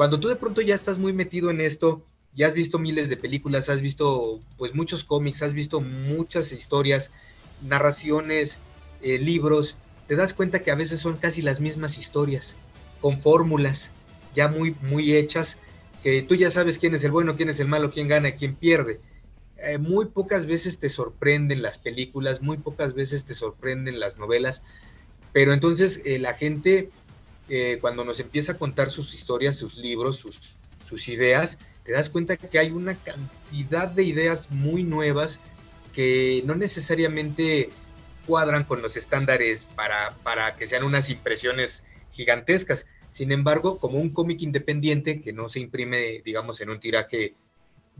Cuando 0.00 0.18
tú 0.18 0.28
de 0.28 0.36
pronto 0.36 0.62
ya 0.62 0.74
estás 0.74 0.96
muy 0.96 1.12
metido 1.12 1.50
en 1.50 1.60
esto, 1.60 2.02
ya 2.34 2.46
has 2.46 2.54
visto 2.54 2.78
miles 2.78 3.10
de 3.10 3.18
películas, 3.18 3.68
has 3.68 3.82
visto 3.82 4.40
pues 4.56 4.74
muchos 4.74 5.04
cómics, 5.04 5.42
has 5.42 5.52
visto 5.52 5.82
muchas 5.82 6.52
historias, 6.52 7.12
narraciones, 7.60 8.60
eh, 9.02 9.18
libros, 9.18 9.76
te 10.06 10.16
das 10.16 10.32
cuenta 10.32 10.60
que 10.60 10.70
a 10.70 10.74
veces 10.74 11.00
son 11.00 11.18
casi 11.18 11.42
las 11.42 11.60
mismas 11.60 11.98
historias, 11.98 12.56
con 13.02 13.20
fórmulas 13.20 13.90
ya 14.34 14.48
muy, 14.48 14.74
muy 14.80 15.14
hechas, 15.14 15.58
que 16.02 16.22
tú 16.22 16.34
ya 16.34 16.50
sabes 16.50 16.78
quién 16.78 16.94
es 16.94 17.04
el 17.04 17.10
bueno, 17.10 17.36
quién 17.36 17.50
es 17.50 17.60
el 17.60 17.68
malo, 17.68 17.90
quién 17.90 18.08
gana, 18.08 18.36
quién 18.36 18.56
pierde. 18.56 19.02
Eh, 19.58 19.76
muy 19.76 20.06
pocas 20.06 20.46
veces 20.46 20.78
te 20.78 20.88
sorprenden 20.88 21.60
las 21.60 21.76
películas, 21.76 22.40
muy 22.40 22.56
pocas 22.56 22.94
veces 22.94 23.26
te 23.26 23.34
sorprenden 23.34 24.00
las 24.00 24.16
novelas, 24.16 24.62
pero 25.32 25.52
entonces 25.52 26.00
eh, 26.06 26.18
la 26.18 26.32
gente, 26.32 26.90
cuando 27.80 28.04
nos 28.04 28.20
empieza 28.20 28.52
a 28.52 28.58
contar 28.58 28.90
sus 28.90 29.14
historias, 29.14 29.56
sus 29.56 29.76
libros, 29.76 30.16
sus, 30.16 30.56
sus 30.84 31.08
ideas, 31.08 31.58
te 31.84 31.92
das 31.92 32.10
cuenta 32.10 32.36
que 32.36 32.58
hay 32.58 32.70
una 32.70 32.94
cantidad 32.94 33.88
de 33.88 34.04
ideas 34.04 34.50
muy 34.50 34.84
nuevas 34.84 35.40
que 35.92 36.42
no 36.44 36.54
necesariamente 36.54 37.70
cuadran 38.26 38.64
con 38.64 38.82
los 38.82 38.96
estándares 38.96 39.66
para, 39.74 40.14
para 40.22 40.56
que 40.56 40.66
sean 40.66 40.84
unas 40.84 41.10
impresiones 41.10 41.84
gigantescas. 42.12 42.86
Sin 43.08 43.32
embargo, 43.32 43.78
como 43.78 43.98
un 43.98 44.10
cómic 44.10 44.42
independiente 44.42 45.20
que 45.20 45.32
no 45.32 45.48
se 45.48 45.60
imprime, 45.60 46.22
digamos, 46.24 46.60
en 46.60 46.70
un 46.70 46.78
tiraje 46.78 47.34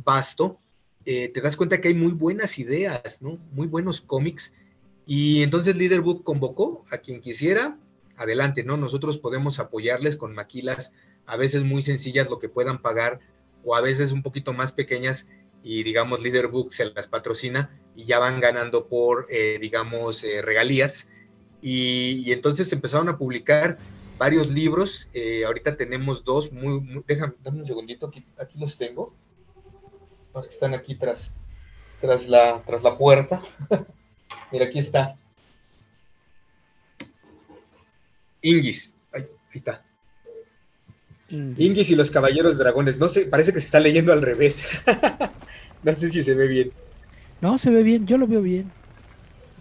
vasto, 0.05 0.61
eh, 1.05 1.29
te 1.29 1.41
das 1.41 1.57
cuenta 1.57 1.81
que 1.81 1.89
hay 1.89 1.95
muy 1.95 2.13
buenas 2.13 2.59
ideas, 2.59 3.23
¿no? 3.23 3.39
Muy 3.53 3.67
buenos 3.67 4.01
cómics. 4.01 4.53
Y 5.07 5.43
entonces 5.43 5.75
Leaderbook 5.75 6.23
convocó 6.23 6.85
a 6.93 6.99
quien 6.99 7.21
quisiera, 7.21 7.77
adelante, 8.21 8.63
¿no? 8.63 8.77
Nosotros 8.77 9.19
podemos 9.19 9.59
apoyarles 9.59 10.17
con 10.17 10.35
maquilas, 10.35 10.93
a 11.25 11.37
veces 11.37 11.65
muy 11.65 11.81
sencillas, 11.81 12.29
lo 12.29 12.39
que 12.39 12.51
puedan 12.51 12.83
pagar 12.83 13.21
o 13.65 13.75
a 13.75 13.81
veces 13.81 14.13
un 14.13 14.23
poquito 14.23 14.53
más 14.53 14.73
pequeñas 14.73 15.27
y 15.63 15.83
digamos 15.83 16.21
Leaderbook 16.21 16.71
se 16.71 16.85
las 16.87 17.07
patrocina 17.07 17.79
y 17.97 18.05
ya 18.05 18.19
van 18.19 18.41
ganando 18.41 18.87
por, 18.89 19.27
eh, 19.31 19.59
digamos, 19.61 20.23
eh, 20.25 20.43
regalías. 20.43 21.09
Y, 21.63 22.33
entonces 22.33 22.73
empezaron 22.73 23.09
a 23.09 23.19
publicar 23.19 23.79
varios 24.19 24.49
libros. 24.49 25.09
Eh, 25.13 25.45
ahorita 25.45 25.77
tenemos 25.77 26.25
dos, 26.25 26.53
muy, 26.53 27.03
déjame, 27.07 27.35
dame 27.43 27.61
un 27.61 27.67
segundito, 27.67 28.07
aquí, 28.07 28.25
aquí 28.39 28.59
los 28.59 28.79
tengo. 28.79 29.15
Los 30.35 30.47
que 30.47 30.55
están 30.55 30.75
aquí 30.75 30.95
tras, 30.95 31.35
tras, 32.01 32.29
la, 32.29 32.63
tras 32.65 32.83
la 32.83 32.97
puerta. 32.97 33.43
Mira, 34.53 34.67
aquí 34.67 34.79
está. 34.79 35.17
Ingis. 38.43 38.95
Ahí, 39.13 39.23
ahí 39.23 39.57
está. 39.59 39.85
Ingis. 41.29 41.91
y 41.91 41.95
los 41.95 42.11
Caballeros 42.11 42.59
Dragones. 42.59 42.99
No 42.99 43.09
sé, 43.09 43.27
parece 43.27 43.53
que 43.53 43.61
se 43.61 43.67
está 43.67 43.81
leyendo 43.81 44.13
al 44.13 44.23
revés. 44.23 44.65
no 45.83 45.95
sé 45.95 46.11
si 46.11 46.23
se 46.23 46.35
ve 46.35 46.47
bien. 46.47 46.73
No, 47.41 47.57
se 47.59 47.71
ve 47.71 47.83
bien, 47.83 48.07
yo 48.07 48.19
lo 48.19 48.27
veo 48.27 48.43
bien. 48.43 48.71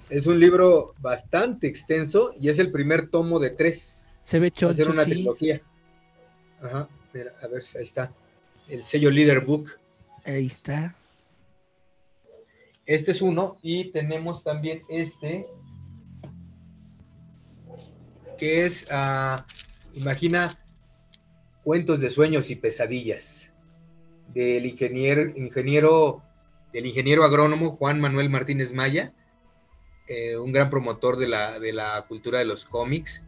Es 0.10 0.26
un 0.26 0.40
libro 0.40 0.96
bastante 1.00 1.68
extenso 1.68 2.34
y 2.38 2.50
es 2.50 2.60
el 2.60 2.72
primer 2.72 3.10
tomo 3.10 3.40
de 3.40 3.52
tres. 3.52 4.08
Se 4.24 4.40
ve 4.40 4.52
choncho, 4.52 4.68
Va 4.68 4.72
a 4.72 4.76
ser 4.76 4.90
una 4.90 5.06
trilogía. 5.06 5.62
Ajá, 6.62 6.90
mira, 7.14 7.34
a 7.42 7.48
ver, 7.48 7.64
ahí 7.76 7.84
está. 7.84 8.12
El 8.68 8.86
sello 8.86 9.12
Leader 9.12 9.42
Book. 9.42 9.72
Ahí 10.26 10.48
está. 10.48 10.96
Este 12.86 13.12
es 13.12 13.22
uno 13.22 13.58
y 13.62 13.92
tenemos 13.92 14.44
también 14.44 14.82
este 14.90 15.48
que 18.40 18.66
es, 18.66 18.88
uh, 18.92 19.44
imagina, 19.94 20.58
Cuentos 21.64 22.00
de 22.00 22.10
sueños 22.10 22.50
y 22.50 22.56
pesadillas 22.56 23.54
del 24.34 24.66
ingeniero, 24.66 25.30
ingeniero, 25.36 26.24
del 26.74 26.86
ingeniero 26.86 27.24
agrónomo 27.24 27.72
Juan 27.72 28.00
Manuel 28.00 28.30
Martínez 28.30 28.74
Maya, 28.74 29.14
eh, 30.08 30.38
un 30.38 30.52
gran 30.52 30.70
promotor 30.70 31.18
de 31.18 31.28
la, 31.28 31.60
de 31.60 31.74
la, 31.74 32.06
cultura 32.08 32.40
de 32.40 32.46
los 32.46 32.66
cómics. 32.66 33.24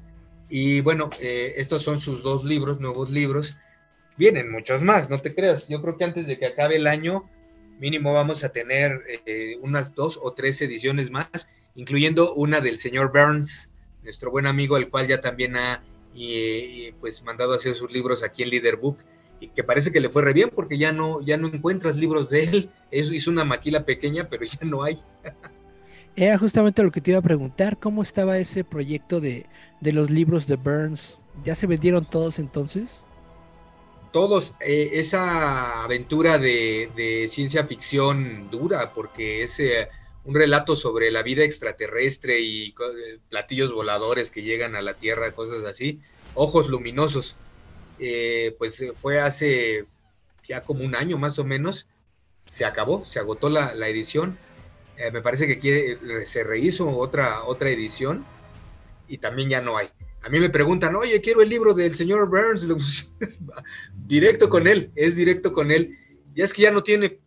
Y 0.49 0.81
bueno, 0.81 1.09
eh, 1.19 1.53
estos 1.57 1.83
son 1.83 1.99
sus 1.99 2.23
dos 2.23 2.43
libros, 2.45 2.79
nuevos 2.79 3.11
libros. 3.11 3.57
Vienen 4.17 4.51
muchos 4.51 4.81
más, 4.81 5.09
no 5.09 5.19
te 5.19 5.35
creas. 5.35 5.67
Yo 5.67 5.81
creo 5.81 5.97
que 5.97 6.05
antes 6.05 6.25
de 6.25 6.39
que 6.39 6.47
acabe 6.47 6.77
el 6.77 6.87
año, 6.87 7.29
mínimo 7.79 8.13
vamos 8.13 8.43
a 8.43 8.49
tener 8.49 9.03
eh, 9.25 9.57
unas 9.61 9.93
dos 9.93 10.17
o 10.21 10.33
tres 10.33 10.61
ediciones 10.61 11.11
más, 11.11 11.49
incluyendo 11.75 12.33
una 12.33 12.61
del 12.61 12.77
señor 12.77 13.11
Burns, 13.11 13.70
nuestro 14.03 14.31
buen 14.31 14.48
amigo, 14.48 14.77
el 14.77 14.89
cual 14.89 15.08
ya 15.08 15.22
también 15.22 15.55
ha 15.55 15.84
y, 16.13 16.91
pues 17.00 17.24
mandado 17.24 17.53
a 17.53 17.55
hacer 17.55 17.74
sus 17.75 17.91
libros 17.91 18.24
aquí 18.24 18.43
en 18.43 18.50
Leader 18.50 18.77
Book 18.77 18.98
y 19.39 19.48
que 19.48 19.63
parece 19.63 19.91
que 19.91 20.00
le 20.00 20.10
fue 20.10 20.22
re 20.22 20.34
bien 20.34 20.51
porque 20.53 20.77
ya 20.77 20.91
no, 20.91 21.22
ya 21.22 21.38
no 21.38 21.48
encuentras 21.48 21.96
libros 21.96 22.29
de 22.29 22.43
él. 22.43 22.70
Eso 22.91 23.13
hizo 23.13 23.31
una 23.31 23.46
maquila 23.46 23.86
pequeña, 23.86 24.29
pero 24.29 24.46
ya 24.46 24.60
no 24.63 24.84
hay. 24.84 25.01
Era 26.15 26.38
justamente 26.38 26.84
lo 26.84 26.91
que 26.91 27.00
te 27.00 27.12
iba 27.12 27.20
a 27.20 27.24
preguntar, 27.24 27.79
¿cómo 27.79 28.01
estaba 28.01 28.38
ese 28.38 28.65
proyecto 28.65 29.22
de, 29.22 29.46
los 29.79 30.10
libros 30.10 30.46
de 30.46 30.58
Burns? 30.58 31.17
¿Ya 31.46 31.55
se 31.55 31.67
vendieron 31.67 32.05
todos 32.05 32.38
entonces? 32.38 33.01
Todos, 34.12 34.53
eh, 34.60 34.89
esa 34.96 35.84
aventura 35.84 36.38
de, 36.38 36.91
de, 36.98 37.29
ciencia 37.29 37.65
ficción 37.65 38.50
dura, 38.51 38.93
porque 38.93 39.41
ese 39.43 39.88
un 40.23 40.35
relato 40.35 40.75
sobre 40.75 41.11
la 41.11 41.23
vida 41.23 41.43
extraterrestre 41.43 42.39
y 42.41 42.67
eh, 42.69 43.19
platillos 43.29 43.73
voladores 43.73 44.31
que 44.31 44.43
llegan 44.43 44.75
a 44.75 44.81
la 44.81 44.93
Tierra, 44.93 45.31
cosas 45.31 45.63
así, 45.63 45.99
ojos 46.35 46.69
luminosos. 46.69 47.35
Eh, 47.99 48.55
pues 48.57 48.79
eh, 48.81 48.93
fue 48.95 49.19
hace 49.19 49.85
ya 50.47 50.61
como 50.61 50.83
un 50.83 50.95
año 50.95 51.17
más 51.17 51.39
o 51.39 51.43
menos, 51.43 51.87
se 52.45 52.65
acabó, 52.65 53.05
se 53.05 53.19
agotó 53.19 53.49
la, 53.49 53.71
edición. 53.87 54.37
me 55.13 55.21
parece 55.21 55.47
que 55.47 55.59
quiere, 55.59 56.25
se 56.25 56.43
rehizo 56.43 56.89
otra, 56.97 57.43
otra 57.43 57.69
edición 57.69 58.25
y 59.07 59.17
también 59.17 59.49
ya 59.49 59.61
no 59.61 59.77
hay. 59.77 59.87
A 60.23 60.29
mí 60.29 60.39
me 60.39 60.49
preguntan, 60.49 60.95
oye, 60.95 61.19
quiero 61.21 61.41
el 61.41 61.49
libro 61.49 61.73
del 61.73 61.95
señor 61.95 62.29
Burns. 62.29 62.67
directo 64.07 64.49
con 64.49 64.67
él, 64.67 64.91
es 64.95 65.15
directo 65.15 65.53
con 65.53 65.71
él. 65.71 65.97
Y 66.35 66.41
es 66.41 66.53
que 66.53 66.63
ya 66.63 66.71
no 66.71 66.83
tiene, 66.83 67.19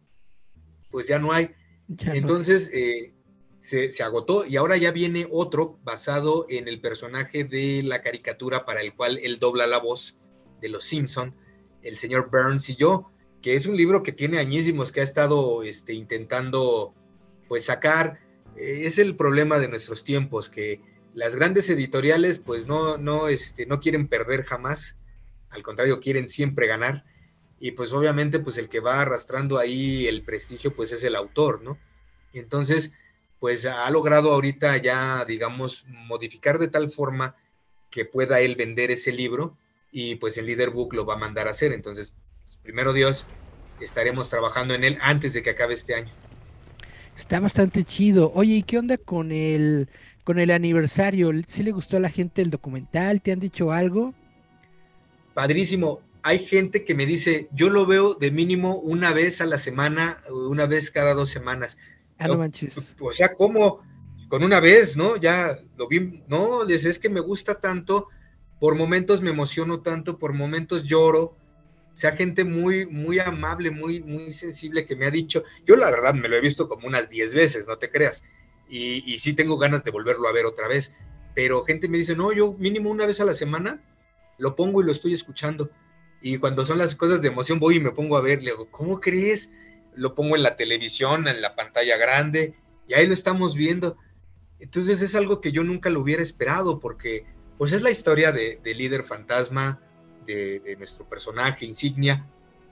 pues 0.90 1.08
ya 1.08 1.18
no 1.18 1.32
hay. 1.32 1.50
Entonces 1.88 2.70
eh, 2.72 3.14
se, 3.58 4.02
agotó 4.02 4.44
y 4.46 4.56
ahora 4.56 4.76
ya 4.76 4.92
viene 4.92 5.26
otro 5.30 5.78
basado 5.84 6.46
en 6.48 6.68
el 6.68 6.80
personaje 6.80 7.44
de 7.44 7.82
la 7.82 8.02
caricatura 8.02 8.64
para 8.64 8.80
el 8.80 8.94
cual 8.94 9.18
él 9.22 9.38
dobla 9.38 9.66
la 9.66 9.78
voz 9.78 10.16
de 10.60 10.68
los 10.68 10.84
Simpson, 10.84 11.34
el 11.82 11.96
señor 11.96 12.30
Burns 12.30 12.70
y 12.70 12.76
yo, 12.76 13.10
que 13.42 13.54
es 13.54 13.66
un 13.66 13.76
libro 13.76 14.02
que 14.02 14.12
tiene 14.12 14.38
añísimos 14.38 14.92
que 14.92 15.00
ha 15.00 15.04
estado 15.04 15.62
este, 15.62 15.92
intentando 15.94 16.94
pues 17.48 17.66
sacar. 17.66 18.20
Eh, 18.56 18.82
es 18.86 18.98
el 18.98 19.16
problema 19.16 19.58
de 19.58 19.68
nuestros 19.68 20.04
tiempos, 20.04 20.48
que 20.48 20.80
las 21.12 21.36
grandes 21.36 21.68
editoriales 21.68 22.38
pues 22.38 22.66
no, 22.66 22.96
no, 22.96 23.28
este, 23.28 23.66
no 23.66 23.80
quieren 23.80 24.08
perder 24.08 24.44
jamás, 24.44 24.98
al 25.50 25.62
contrario, 25.62 26.00
quieren 26.00 26.28
siempre 26.28 26.66
ganar 26.66 27.04
y 27.64 27.70
pues 27.70 27.94
obviamente 27.94 28.40
pues 28.40 28.58
el 28.58 28.68
que 28.68 28.80
va 28.80 29.00
arrastrando 29.00 29.56
ahí 29.56 30.06
el 30.06 30.22
prestigio 30.22 30.76
pues 30.76 30.92
es 30.92 31.02
el 31.02 31.16
autor, 31.16 31.62
¿no? 31.62 31.78
Y 32.34 32.38
entonces 32.38 32.92
pues 33.38 33.64
ha 33.64 33.90
logrado 33.90 34.34
ahorita 34.34 34.76
ya 34.76 35.24
digamos 35.24 35.86
modificar 35.88 36.58
de 36.58 36.68
tal 36.68 36.90
forma 36.90 37.36
que 37.90 38.04
pueda 38.04 38.40
él 38.40 38.54
vender 38.54 38.90
ese 38.90 39.12
libro 39.12 39.56
y 39.90 40.16
pues 40.16 40.36
el 40.36 40.44
Leader 40.44 40.68
Book 40.68 40.92
lo 40.92 41.06
va 41.06 41.14
a 41.14 41.16
mandar 41.16 41.48
a 41.48 41.52
hacer, 41.52 41.72
entonces 41.72 42.14
pues, 42.42 42.58
primero 42.62 42.92
Dios 42.92 43.26
estaremos 43.80 44.28
trabajando 44.28 44.74
en 44.74 44.84
él 44.84 44.98
antes 45.00 45.32
de 45.32 45.42
que 45.42 45.48
acabe 45.48 45.72
este 45.72 45.94
año. 45.94 46.12
Está 47.16 47.40
bastante 47.40 47.82
chido. 47.82 48.30
Oye, 48.34 48.56
¿y 48.56 48.62
qué 48.62 48.76
onda 48.76 48.98
con 48.98 49.32
el 49.32 49.88
con 50.22 50.38
el 50.38 50.50
aniversario? 50.50 51.32
¿Sí 51.46 51.62
le 51.62 51.72
gustó 51.72 51.96
a 51.96 52.00
la 52.00 52.10
gente 52.10 52.42
el 52.42 52.50
documental? 52.50 53.22
¿Te 53.22 53.32
han 53.32 53.40
dicho 53.40 53.72
algo? 53.72 54.12
Padrísimo 55.32 56.02
hay 56.26 56.38
gente 56.38 56.84
que 56.84 56.94
me 56.94 57.04
dice, 57.04 57.48
yo 57.52 57.68
lo 57.68 57.84
veo 57.84 58.14
de 58.14 58.30
mínimo 58.30 58.76
una 58.76 59.12
vez 59.12 59.42
a 59.42 59.44
la 59.44 59.58
semana, 59.58 60.22
una 60.30 60.66
vez 60.66 60.90
cada 60.90 61.12
dos 61.12 61.28
semanas. 61.28 61.76
Ah, 62.18 62.28
no 62.28 62.38
manches. 62.38 62.94
O 62.98 63.12
sea, 63.12 63.34
¿cómo? 63.34 63.82
Con 64.30 64.42
una 64.42 64.58
vez, 64.58 64.96
¿no? 64.96 65.16
Ya 65.16 65.58
lo 65.76 65.86
vi, 65.86 66.22
no, 66.26 66.64
les 66.64 66.86
es 66.86 66.98
que 66.98 67.10
me 67.10 67.20
gusta 67.20 67.60
tanto, 67.60 68.08
por 68.58 68.74
momentos 68.74 69.20
me 69.20 69.30
emociono 69.30 69.82
tanto, 69.82 70.18
por 70.18 70.32
momentos 70.32 70.84
lloro, 70.84 71.36
o 71.92 71.96
sea, 71.96 72.12
gente 72.12 72.42
muy, 72.42 72.86
muy 72.86 73.18
amable, 73.18 73.70
muy, 73.70 74.00
muy 74.00 74.32
sensible 74.32 74.86
que 74.86 74.96
me 74.96 75.04
ha 75.04 75.10
dicho, 75.10 75.44
yo 75.66 75.76
la 75.76 75.90
verdad 75.90 76.14
me 76.14 76.30
lo 76.30 76.36
he 76.36 76.40
visto 76.40 76.70
como 76.70 76.88
unas 76.88 77.10
10 77.10 77.34
veces, 77.34 77.68
no 77.68 77.76
te 77.76 77.90
creas, 77.90 78.24
y, 78.66 79.12
y 79.12 79.18
sí 79.18 79.34
tengo 79.34 79.58
ganas 79.58 79.84
de 79.84 79.90
volverlo 79.90 80.26
a 80.26 80.32
ver 80.32 80.46
otra 80.46 80.68
vez, 80.68 80.94
pero 81.34 81.64
gente 81.64 81.86
me 81.86 81.98
dice, 81.98 82.16
no, 82.16 82.32
yo 82.32 82.54
mínimo 82.54 82.90
una 82.90 83.04
vez 83.04 83.20
a 83.20 83.26
la 83.26 83.34
semana 83.34 83.82
lo 84.38 84.56
pongo 84.56 84.80
y 84.80 84.86
lo 84.86 84.92
estoy 84.92 85.12
escuchando, 85.12 85.70
y 86.24 86.38
cuando 86.38 86.64
son 86.64 86.78
las 86.78 86.96
cosas 86.96 87.20
de 87.20 87.28
emoción 87.28 87.60
voy 87.60 87.76
y 87.76 87.80
me 87.80 87.90
pongo 87.90 88.16
a 88.16 88.22
ver, 88.22 88.42
le 88.42 88.52
digo, 88.52 88.70
¿cómo 88.70 88.98
crees? 88.98 89.52
Lo 89.94 90.14
pongo 90.14 90.36
en 90.36 90.42
la 90.42 90.56
televisión, 90.56 91.28
en 91.28 91.42
la 91.42 91.54
pantalla 91.54 91.98
grande, 91.98 92.54
y 92.88 92.94
ahí 92.94 93.06
lo 93.06 93.12
estamos 93.12 93.54
viendo. 93.54 93.98
Entonces 94.58 95.02
es 95.02 95.14
algo 95.16 95.42
que 95.42 95.52
yo 95.52 95.62
nunca 95.64 95.90
lo 95.90 96.00
hubiera 96.00 96.22
esperado, 96.22 96.80
porque 96.80 97.26
pues 97.58 97.74
es 97.74 97.82
la 97.82 97.90
historia 97.90 98.32
de, 98.32 98.58
de 98.64 98.74
líder 98.74 99.04
fantasma, 99.04 99.82
de, 100.24 100.74
nuestro 100.78 101.06
personaje 101.06 101.66
insignia, 101.66 102.26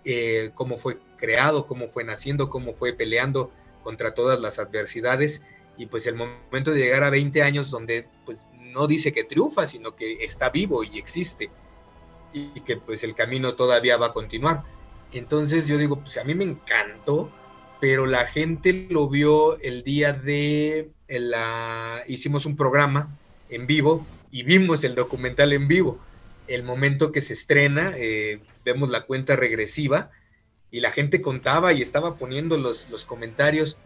eh, 0.06 0.50
cómo 0.54 0.78
fue 0.78 0.96
creado, 1.18 1.66
cómo 1.66 1.88
fue 1.88 2.04
naciendo, 2.04 2.48
cómo 2.48 2.72
fue 2.72 2.94
peleando 2.94 3.52
contra 3.82 4.14
todas 4.14 4.40
las 4.40 4.58
adversidades 4.58 5.42
y 5.76 5.84
pues 5.84 6.06
el 6.06 6.14
momento 6.14 6.70
de 6.70 6.80
llegar 6.80 7.04
a 7.04 7.10
20 7.10 7.42
años 7.42 7.70
donde 7.70 8.08
pues 8.24 8.46
no 8.58 8.86
dice 8.86 9.12
que 9.12 9.24
triunfa, 9.24 9.66
sino 9.66 9.94
que 9.94 10.24
está 10.24 10.48
vivo 10.48 10.82
y 10.84 10.96
existe 10.96 11.50
y 12.32 12.60
que 12.60 12.76
pues 12.76 13.04
el 13.04 13.14
camino 13.14 13.54
todavía 13.54 13.96
va 13.96 14.08
a 14.08 14.12
continuar. 14.12 14.62
Entonces 15.12 15.66
yo 15.66 15.78
digo, 15.78 16.00
pues 16.00 16.16
a 16.18 16.24
mí 16.24 16.34
me 16.34 16.44
encantó, 16.44 17.30
pero 17.80 18.06
la 18.06 18.26
gente 18.26 18.86
lo 18.90 19.08
vio 19.08 19.58
el 19.60 19.82
día 19.82 20.12
de 20.12 20.90
la 21.08 22.02
hicimos 22.06 22.46
un 22.46 22.56
programa 22.56 23.10
en 23.50 23.66
vivo 23.66 24.06
y 24.30 24.44
vimos 24.44 24.82
el 24.84 24.94
documental 24.94 25.52
en 25.52 25.68
vivo 25.68 25.98
el 26.46 26.62
momento 26.62 27.12
que 27.12 27.20
se 27.20 27.32
estrena, 27.32 27.92
eh, 27.96 28.40
vemos 28.64 28.90
la 28.90 29.02
cuenta 29.02 29.36
regresiva 29.36 30.10
y 30.70 30.80
la 30.80 30.90
gente 30.90 31.20
contaba 31.20 31.72
y 31.72 31.82
estaba 31.82 32.16
poniendo 32.16 32.56
los, 32.56 32.90
los 32.90 33.04
comentarios. 33.04 33.76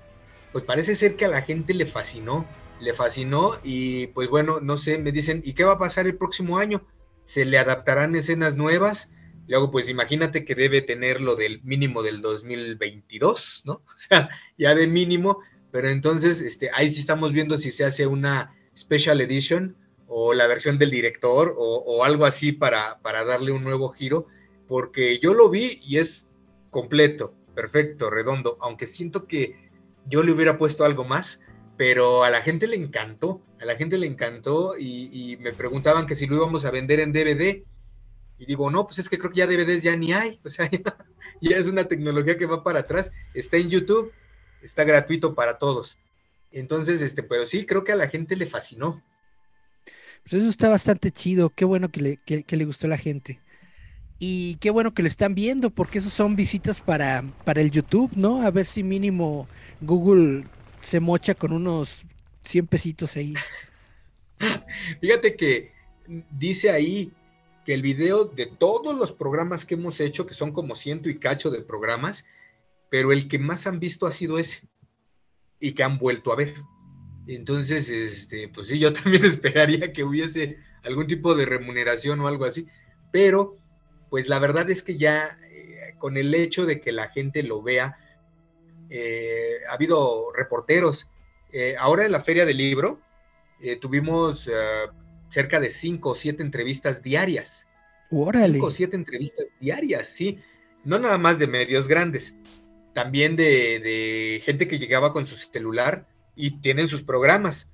Pues 0.53 0.65
parece 0.65 0.95
ser 0.95 1.17
que 1.17 1.25
a 1.25 1.29
la 1.29 1.43
gente 1.43 1.75
le 1.75 1.87
fascinó, 1.87 2.47
le 2.81 2.95
fascinó 2.95 3.59
y 3.63 4.09
pues 4.09 4.29
bueno, 4.29 4.61
no 4.61 4.77
sé, 4.77 4.99
me 4.99 5.13
dicen, 5.13 5.43
¿y 5.45 5.53
qué 5.53 5.65
va 5.65 5.73
a 5.73 5.79
pasar 5.79 6.07
el 6.07 6.17
próximo 6.17 6.59
año? 6.59 6.83
¿Se 7.27 7.45
le 7.45 7.59
adaptarán 7.59 8.15
escenas 8.15 8.55
nuevas? 8.57 9.11
Luego, 9.49 9.73
pues 9.73 9.89
imagínate 9.89 10.45
que 10.45 10.55
debe 10.55 10.81
tener 10.81 11.21
lo 11.21 11.35
del 11.35 11.61
mínimo 11.65 12.05
del 12.05 12.23
2022, 12.23 13.65
¿no? 13.67 13.73
O 13.95 13.99
sea, 13.99 14.31
ya 14.57 14.77
de 14.77 14.87
mínimo, 14.87 15.41
pero 15.73 15.91
entonces, 15.91 16.41
este, 16.41 16.71
ahí 16.73 16.89
sí 16.89 17.01
estamos 17.01 17.33
viendo 17.33 17.59
si 17.59 17.73
se 17.73 17.85
hace 17.85 18.07
una 18.07 18.55
special 18.77 19.21
edition 19.21 19.77
o 20.07 20.35
la 20.35 20.47
versión 20.47 20.79
del 20.79 20.93
director 20.93 21.53
o, 21.59 22.05
algo 22.05 22.27
así 22.27 22.53
para, 22.53 23.01
para, 23.01 23.25
darle 23.25 23.51
un 23.51 23.65
nuevo 23.65 23.91
giro, 23.91 24.29
porque 24.69 25.19
yo 25.19 25.35
lo 25.35 25.51
vi 25.51 25.81
y 25.83 25.97
es 25.99 26.29
completo, 26.71 27.35
perfecto, 27.57 28.09
redondo, 28.09 28.57
aunque 28.61 28.87
siento 28.87 29.27
que 29.27 29.69
yo 30.07 30.23
le 30.23 30.31
hubiera 30.31 30.59
puesto 30.59 30.85
algo 30.85 31.05
más, 31.05 31.41
pero 31.77 32.25
a 32.25 32.31
la 32.31 32.43
gente 32.43 32.67
le 32.67 32.77
encantó, 32.77 33.43
a 33.61 33.65
la 33.65 33.77
gente 33.77 33.99
le 33.99 34.07
encantó 34.07 34.77
y, 34.79 35.37
me 35.41 35.53
preguntaban 35.53 36.07
que 36.07 36.15
si 36.15 36.27
lo 36.27 36.37
íbamos 36.37 36.65
a 36.65 36.71
vender 36.71 37.01
en 37.01 37.13
DVD. 37.13 37.63
Y 38.39 38.45
digo, 38.45 38.71
no, 38.71 38.87
pues 38.87 38.99
es 38.99 39.09
que 39.09 39.19
creo 39.19 39.31
que 39.31 39.39
ya 39.39 39.47
DVDs 39.47 39.83
ya 39.83 39.97
ni 39.97 40.13
hay, 40.13 40.39
o 40.45 40.51
sea, 40.51 40.71
ya 41.41 41.57
es 41.57 41.69
una 41.69 41.89
tecnología 41.89 42.37
que 42.37 42.47
va 42.47 42.63
para 42.63 42.81
atrás, 42.81 43.13
está 43.33 43.57
en 43.57 43.71
YouTube, 43.71 44.13
está 44.63 44.85
gratuito 44.85 45.35
para 45.35 45.59
todos. 45.59 45.99
Entonces, 46.53 47.01
este, 47.03 47.23
pero 47.23 47.47
sí, 47.47 47.65
creo 47.65 47.83
que 47.85 47.93
a 47.93 47.97
la 47.97 48.09
gente 48.09 48.37
le 48.37 48.47
fascinó. 48.47 49.03
Pues 50.23 50.35
eso 50.35 50.49
está 50.49 50.69
bastante 50.69 51.11
chido, 51.11 51.51
qué 51.51 51.65
bueno 51.65 51.89
que 51.89 52.01
le, 52.01 52.45
le 52.47 52.65
gustó 52.65 52.87
a 52.87 52.91
la 52.91 52.99
gente. 52.99 53.41
Y 54.19 54.57
qué 54.57 54.71
bueno 54.71 54.93
que 54.93 55.03
lo 55.03 55.09
están 55.09 55.35
viendo, 55.35 55.71
porque 55.71 55.99
esos 55.99 56.13
son 56.13 56.37
visitas 56.37 56.81
para, 56.81 57.23
para 57.45 57.61
el 57.61 57.71
YouTube, 57.71 58.11
¿no? 58.17 58.43
A 58.43 58.51
ver 58.51 58.65
si 58.67 58.83
mínimo 58.83 59.47
Google 59.81 60.45
se 60.87 61.01
mocha 61.01 61.35
con 61.35 61.53
unos 61.53 62.05
100 62.45 62.69
pesitos 62.69 63.17
ahí. 63.17 63.35
Fíjate 65.01 65.35
que 65.35 65.73
dice 66.31 66.71
ahí 66.71 67.13
que 67.65 67.75
el 67.75 67.83
video 67.83 68.27
de 68.27 68.47
todos 68.47 68.97
los 68.97 69.11
programas 69.11 69.65
que 69.65 69.75
hemos 69.75 69.99
hecho, 69.99 70.27
que 70.27 70.35
son 70.35 70.53
como 70.53 70.77
ciento 70.77 71.09
y 71.09 71.19
cacho 71.19 71.51
de 71.51 71.63
programas, 71.63 72.25
pero 72.89 73.11
el 73.11 73.27
que 73.27 73.41
más 73.41 73.67
han 73.67 73.81
visto 73.81 74.07
ha 74.07 74.13
sido 74.13 74.39
ese 74.39 74.61
y 75.59 75.73
que 75.73 75.83
han 75.83 75.99
vuelto 75.99 76.33
a 76.33 76.37
ver. 76.37 76.55
Entonces, 77.27 77.91
este, 77.91 78.47
pues 78.47 78.69
sí, 78.69 78.79
yo 78.79 78.93
también 78.93 79.25
esperaría 79.25 79.93
que 79.93 80.05
hubiese 80.05 80.59
algún 80.85 81.09
tipo 81.09 81.35
de 81.35 81.47
remuneración 81.47 82.21
o 82.21 82.29
algo 82.29 82.45
así, 82.45 82.69
pero 83.11 83.57
pues 84.09 84.29
la 84.29 84.39
verdad 84.39 84.71
es 84.71 84.85
que 84.85 84.97
ya 84.97 85.37
eh, 85.51 85.97
con 85.99 86.17
el 86.17 86.33
hecho 86.33 86.65
de 86.65 86.81
que 86.81 86.93
la 86.93 87.09
gente 87.09 87.43
lo 87.43 87.61
vea, 87.61 87.99
eh, 88.91 89.59
ha 89.69 89.75
habido 89.75 90.33
reporteros. 90.33 91.09
Eh, 91.53 91.77
ahora 91.79 92.05
en 92.05 92.13
la 92.13 92.21
feria 92.21 92.45
del 92.45 92.59
libro 92.59 93.01
tuvimos 93.81 94.51
cerca 95.31 95.61
de 95.61 95.71
cinco 95.71 96.11
o 96.11 96.15
siete 96.15 96.43
entrevistas 96.43 97.03
diarias. 97.03 97.67
Órale. 98.11 98.55
Cinco 98.55 98.67
o 98.67 98.71
siete 98.71 98.97
entrevistas 98.97 99.47
diarias, 99.61 100.09
sí. 100.09 100.39
No 100.85 100.99
nada 100.99 101.17
más 101.17 101.39
de 101.39 101.47
medios 101.47 101.89
grandes, 101.89 102.37
también 102.93 103.35
de, 103.35 103.81
de 103.81 104.43
gente 104.45 104.69
que 104.69 104.79
llegaba 104.79 105.15
con 105.15 105.27
su 105.27 105.37
celular 105.37 106.07
y 106.37 106.61
tienen 106.61 106.87
sus 106.87 107.03
programas. 107.03 107.71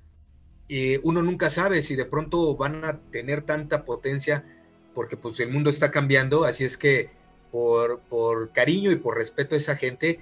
uno 1.03 1.21
nunca 1.21 1.49
sabe 1.49 1.81
si 1.81 1.95
de 1.95 2.05
pronto 2.05 2.55
van 2.55 2.85
a 2.85 3.01
tener 3.11 3.41
tanta 3.41 3.83
potencia 3.83 4.45
porque 4.93 5.17
pues 5.17 5.39
el 5.39 5.49
mundo 5.49 5.69
está 5.69 5.91
cambiando, 5.91 6.43
así 6.43 6.63
es 6.63 6.77
que 6.77 7.09
por, 7.51 7.99
por 8.01 8.51
cariño 8.51 8.91
y 8.91 8.95
por 8.95 9.17
respeto 9.17 9.55
a 9.55 9.57
esa 9.57 9.75
gente 9.75 10.19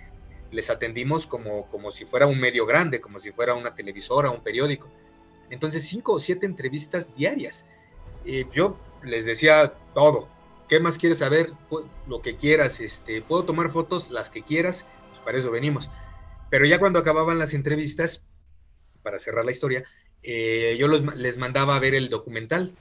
les 0.51 0.69
atendimos 0.69 1.27
como, 1.27 1.67
como 1.69 1.91
si 1.91 2.05
fuera 2.05 2.27
un 2.27 2.39
medio 2.39 2.65
grande, 2.65 3.01
como 3.01 3.19
si 3.19 3.31
fuera 3.31 3.55
una 3.55 3.73
televisora, 3.73 4.29
un 4.29 4.43
periódico. 4.43 4.89
Entonces, 5.49 5.83
cinco 5.87 6.13
o 6.13 6.19
siete 6.19 6.45
entrevistas 6.45 7.15
diarias. 7.15 7.65
y 8.25 8.47
yo 8.51 8.77
les 9.03 9.25
decía 9.25 9.73
todo. 9.93 10.29
¿Qué 10.69 10.79
más 10.79 10.97
quieres 10.97 11.19
saber? 11.19 11.51
Lo 12.07 12.21
que 12.21 12.37
quieras. 12.37 12.79
Este, 12.79 13.21
Puedo 13.21 13.43
tomar 13.43 13.71
fotos, 13.71 14.09
las 14.09 14.29
que 14.29 14.41
quieras. 14.41 14.85
Pues 15.09 15.19
para 15.21 15.37
eso 15.37 15.51
venimos. 15.51 15.89
Pero 16.49 16.65
ya 16.65 16.79
cuando 16.79 16.99
acababan 16.99 17.39
las 17.39 17.53
entrevistas, 17.53 18.23
para 19.03 19.19
cerrar 19.19 19.45
la 19.45 19.51
historia, 19.51 19.83
eh, 20.23 20.75
yo 20.77 20.87
les 20.87 21.37
mandaba 21.37 21.75
a 21.75 21.79
ver 21.79 21.95
el 21.95 22.09
documental. 22.09 22.73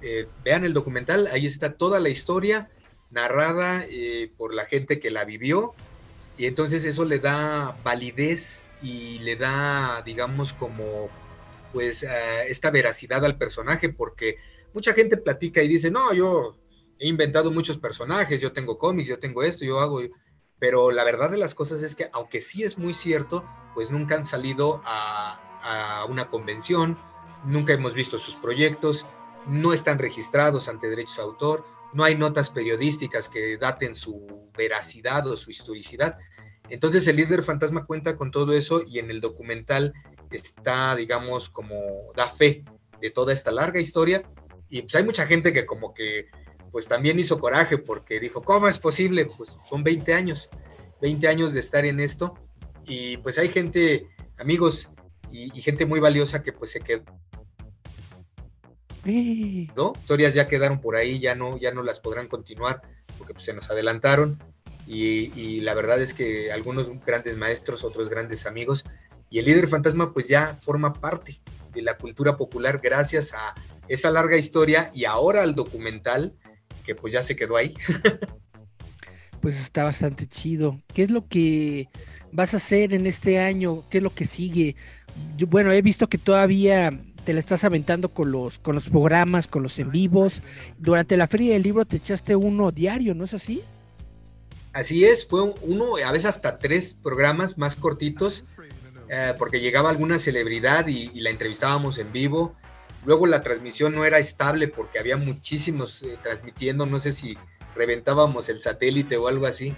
Eh, 0.00 0.28
vean 0.44 0.64
el 0.64 0.74
documental, 0.74 1.26
ahí 1.28 1.46
está 1.46 1.72
toda 1.74 1.98
la 1.98 2.08
historia 2.08 2.68
narrada 3.10 3.84
eh, 3.88 4.30
por 4.36 4.54
la 4.54 4.64
gente 4.64 5.00
que 5.00 5.10
la 5.10 5.24
vivió 5.24 5.74
y 6.38 6.46
entonces 6.46 6.84
eso 6.84 7.04
le 7.04 7.18
da 7.18 7.76
validez 7.82 8.62
y 8.80 9.18
le 9.18 9.36
da, 9.36 10.02
digamos, 10.06 10.52
como 10.52 11.10
pues 11.72 12.06
esta 12.48 12.70
veracidad 12.70 13.24
al 13.24 13.36
personaje 13.36 13.88
porque 13.88 14.36
mucha 14.72 14.94
gente 14.94 15.16
platica 15.16 15.62
y 15.62 15.68
dice, 15.68 15.90
no, 15.90 16.14
yo 16.14 16.56
he 16.98 17.08
inventado 17.08 17.50
muchos 17.50 17.76
personajes, 17.76 18.40
yo 18.40 18.52
tengo 18.52 18.78
cómics, 18.78 19.08
yo 19.08 19.18
tengo 19.18 19.42
esto, 19.42 19.64
yo 19.64 19.80
hago, 19.80 20.00
pero 20.60 20.92
la 20.92 21.04
verdad 21.04 21.30
de 21.30 21.38
las 21.38 21.54
cosas 21.54 21.82
es 21.82 21.94
que 21.94 22.08
aunque 22.12 22.40
sí 22.40 22.62
es 22.62 22.78
muy 22.78 22.94
cierto, 22.94 23.44
pues 23.74 23.90
nunca 23.90 24.14
han 24.14 24.24
salido 24.24 24.80
a, 24.84 25.40
a 25.62 26.04
una 26.04 26.30
convención, 26.30 26.98
nunca 27.44 27.72
hemos 27.72 27.94
visto 27.94 28.18
sus 28.18 28.36
proyectos, 28.36 29.06
no 29.46 29.72
están 29.72 29.98
registrados 29.98 30.68
ante 30.68 30.88
derechos 30.88 31.16
de 31.16 31.22
autor, 31.22 31.64
no 31.94 32.04
hay 32.04 32.14
notas 32.14 32.50
periodísticas 32.50 33.28
que 33.28 33.56
daten 33.56 33.94
su 33.94 34.50
veracidad 34.56 35.26
o 35.26 35.36
su 35.36 35.50
historicidad. 35.50 36.18
Entonces 36.68 37.06
el 37.08 37.16
líder 37.16 37.42
fantasma 37.42 37.86
cuenta 37.86 38.16
con 38.16 38.30
todo 38.30 38.52
eso 38.52 38.82
y 38.86 38.98
en 38.98 39.10
el 39.10 39.20
documental 39.20 39.94
está, 40.30 40.94
digamos, 40.94 41.48
como 41.48 42.12
da 42.14 42.28
fe 42.28 42.64
de 43.00 43.10
toda 43.10 43.32
esta 43.32 43.50
larga 43.50 43.80
historia. 43.80 44.22
Y 44.68 44.82
pues 44.82 44.94
hay 44.94 45.04
mucha 45.04 45.26
gente 45.26 45.52
que 45.52 45.64
como 45.64 45.94
que 45.94 46.26
pues 46.70 46.86
también 46.86 47.18
hizo 47.18 47.38
coraje 47.38 47.78
porque 47.78 48.20
dijo, 48.20 48.42
¿cómo 48.42 48.68
es 48.68 48.78
posible? 48.78 49.26
Pues 49.26 49.56
son 49.68 49.82
20 49.82 50.12
años, 50.12 50.50
20 51.00 51.28
años 51.28 51.54
de 51.54 51.60
estar 51.60 51.84
en 51.86 52.00
esto. 52.00 52.34
Y 52.86 53.16
pues 53.18 53.38
hay 53.38 53.48
gente, 53.48 54.06
amigos, 54.38 54.90
y, 55.30 55.48
gente 55.60 55.86
muy 55.86 56.00
valiosa 56.00 56.42
que 56.42 56.52
pues 56.52 56.72
se 56.72 56.80
quedó. 56.80 57.04
¿No? 59.76 59.94
Historias 59.98 60.34
ya 60.34 60.48
quedaron 60.48 60.80
por 60.80 60.96
ahí, 60.96 61.18
ya 61.18 61.34
no, 61.34 61.58
ya 61.58 61.72
no 61.72 61.82
las 61.82 62.00
podrán 62.00 62.28
continuar 62.28 62.82
porque 63.16 63.34
pues, 63.34 63.44
se 63.44 63.54
nos 63.54 63.70
adelantaron 63.70 64.42
y, 64.86 65.60
la 65.60 65.74
verdad 65.74 66.00
es 66.00 66.14
que 66.14 66.50
algunos 66.50 66.88
grandes 67.04 67.36
maestros, 67.36 67.84
otros 67.84 68.08
grandes 68.08 68.46
amigos 68.46 68.86
y 69.28 69.38
el 69.38 69.44
líder 69.44 69.68
fantasma 69.68 70.14
pues 70.14 70.28
ya 70.28 70.58
forma 70.62 70.94
parte 70.94 71.40
de 71.72 71.82
la 71.82 71.98
cultura 71.98 72.36
popular 72.36 72.80
gracias 72.82 73.34
a 73.34 73.54
esa 73.88 74.10
larga 74.10 74.38
historia 74.38 74.90
y 74.94 75.04
ahora 75.04 75.42
al 75.42 75.54
documental 75.54 76.34
que 76.84 76.94
pues 76.94 77.12
ya 77.12 77.22
se 77.22 77.36
quedó 77.36 77.56
ahí. 77.56 77.74
pues 79.42 79.60
está 79.60 79.84
bastante 79.84 80.26
chido. 80.26 80.80
¿Qué 80.94 81.02
es 81.02 81.10
lo 81.10 81.28
que 81.28 81.88
vas 82.32 82.54
a 82.54 82.56
hacer 82.56 82.94
en 82.94 83.06
este 83.06 83.40
año? 83.40 83.84
¿Qué 83.90 83.98
es 83.98 84.04
lo 84.04 84.14
que 84.14 84.24
sigue? 84.24 84.74
bueno, 85.48 85.72
he 85.72 85.82
visto 85.82 86.08
que 86.08 86.18
todavía 86.18 86.90
te 87.28 87.34
la 87.34 87.40
estás 87.40 87.62
aventando 87.64 88.08
con 88.08 88.32
los, 88.32 88.58
con 88.58 88.74
los 88.74 88.88
programas, 88.88 89.46
con 89.46 89.62
los 89.62 89.78
en 89.78 89.90
vivos. 89.90 90.40
Durante 90.78 91.14
la 91.18 91.26
feria 91.26 91.52
del 91.52 91.62
libro 91.62 91.84
te 91.84 91.98
echaste 91.98 92.34
uno 92.34 92.70
diario, 92.70 93.14
¿no 93.14 93.24
es 93.24 93.34
así? 93.34 93.62
Así 94.72 95.04
es, 95.04 95.28
fue 95.28 95.42
uno, 95.60 95.98
a 95.98 96.10
veces 96.10 96.24
hasta 96.24 96.58
tres 96.58 96.94
programas 96.94 97.58
más 97.58 97.76
cortitos, 97.76 98.44
eh, 99.10 99.34
porque 99.36 99.60
llegaba 99.60 99.90
alguna 99.90 100.18
celebridad 100.18 100.86
y, 100.88 101.20
la 101.20 101.28
entrevistábamos 101.28 101.98
en 101.98 102.12
vivo. 102.12 102.56
Luego 103.04 103.26
la 103.26 103.42
transmisión 103.42 103.94
no 103.94 104.06
era 104.06 104.18
estable 104.18 104.66
porque 104.66 104.98
había 104.98 105.18
muchísimos 105.18 106.02
eh, 106.02 106.16
transmitiendo, 106.22 106.86
no 106.86 106.98
sé 106.98 107.12
si 107.12 107.36
reventábamos 107.76 108.48
el 108.48 108.62
satélite 108.62 109.18
o 109.18 109.28
algo 109.28 109.44
así, 109.44 109.74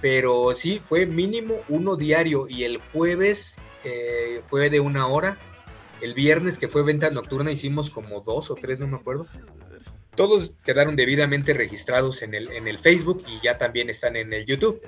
pero 0.00 0.54
sí, 0.54 0.80
fue 0.82 1.04
mínimo 1.04 1.56
uno 1.68 1.96
diario 1.96 2.48
y 2.48 2.64
el 2.64 2.78
jueves 2.94 3.58
eh, 3.84 4.40
fue 4.46 4.70
de 4.70 4.80
una 4.80 5.08
hora. 5.08 5.38
El 6.00 6.14
viernes, 6.14 6.58
que 6.58 6.68
fue 6.68 6.82
venta 6.82 7.10
nocturna, 7.10 7.50
hicimos 7.50 7.90
como 7.90 8.20
dos 8.20 8.50
o 8.50 8.54
tres, 8.54 8.80
no 8.80 8.86
me 8.86 8.96
acuerdo. 8.96 9.26
Todos 10.14 10.52
quedaron 10.64 10.96
debidamente 10.96 11.52
registrados 11.52 12.22
en 12.22 12.34
el, 12.34 12.50
en 12.52 12.68
el 12.68 12.78
Facebook 12.78 13.24
y 13.26 13.42
ya 13.42 13.58
también 13.58 13.90
están 13.90 14.16
en 14.16 14.32
el 14.32 14.46
YouTube. 14.46 14.80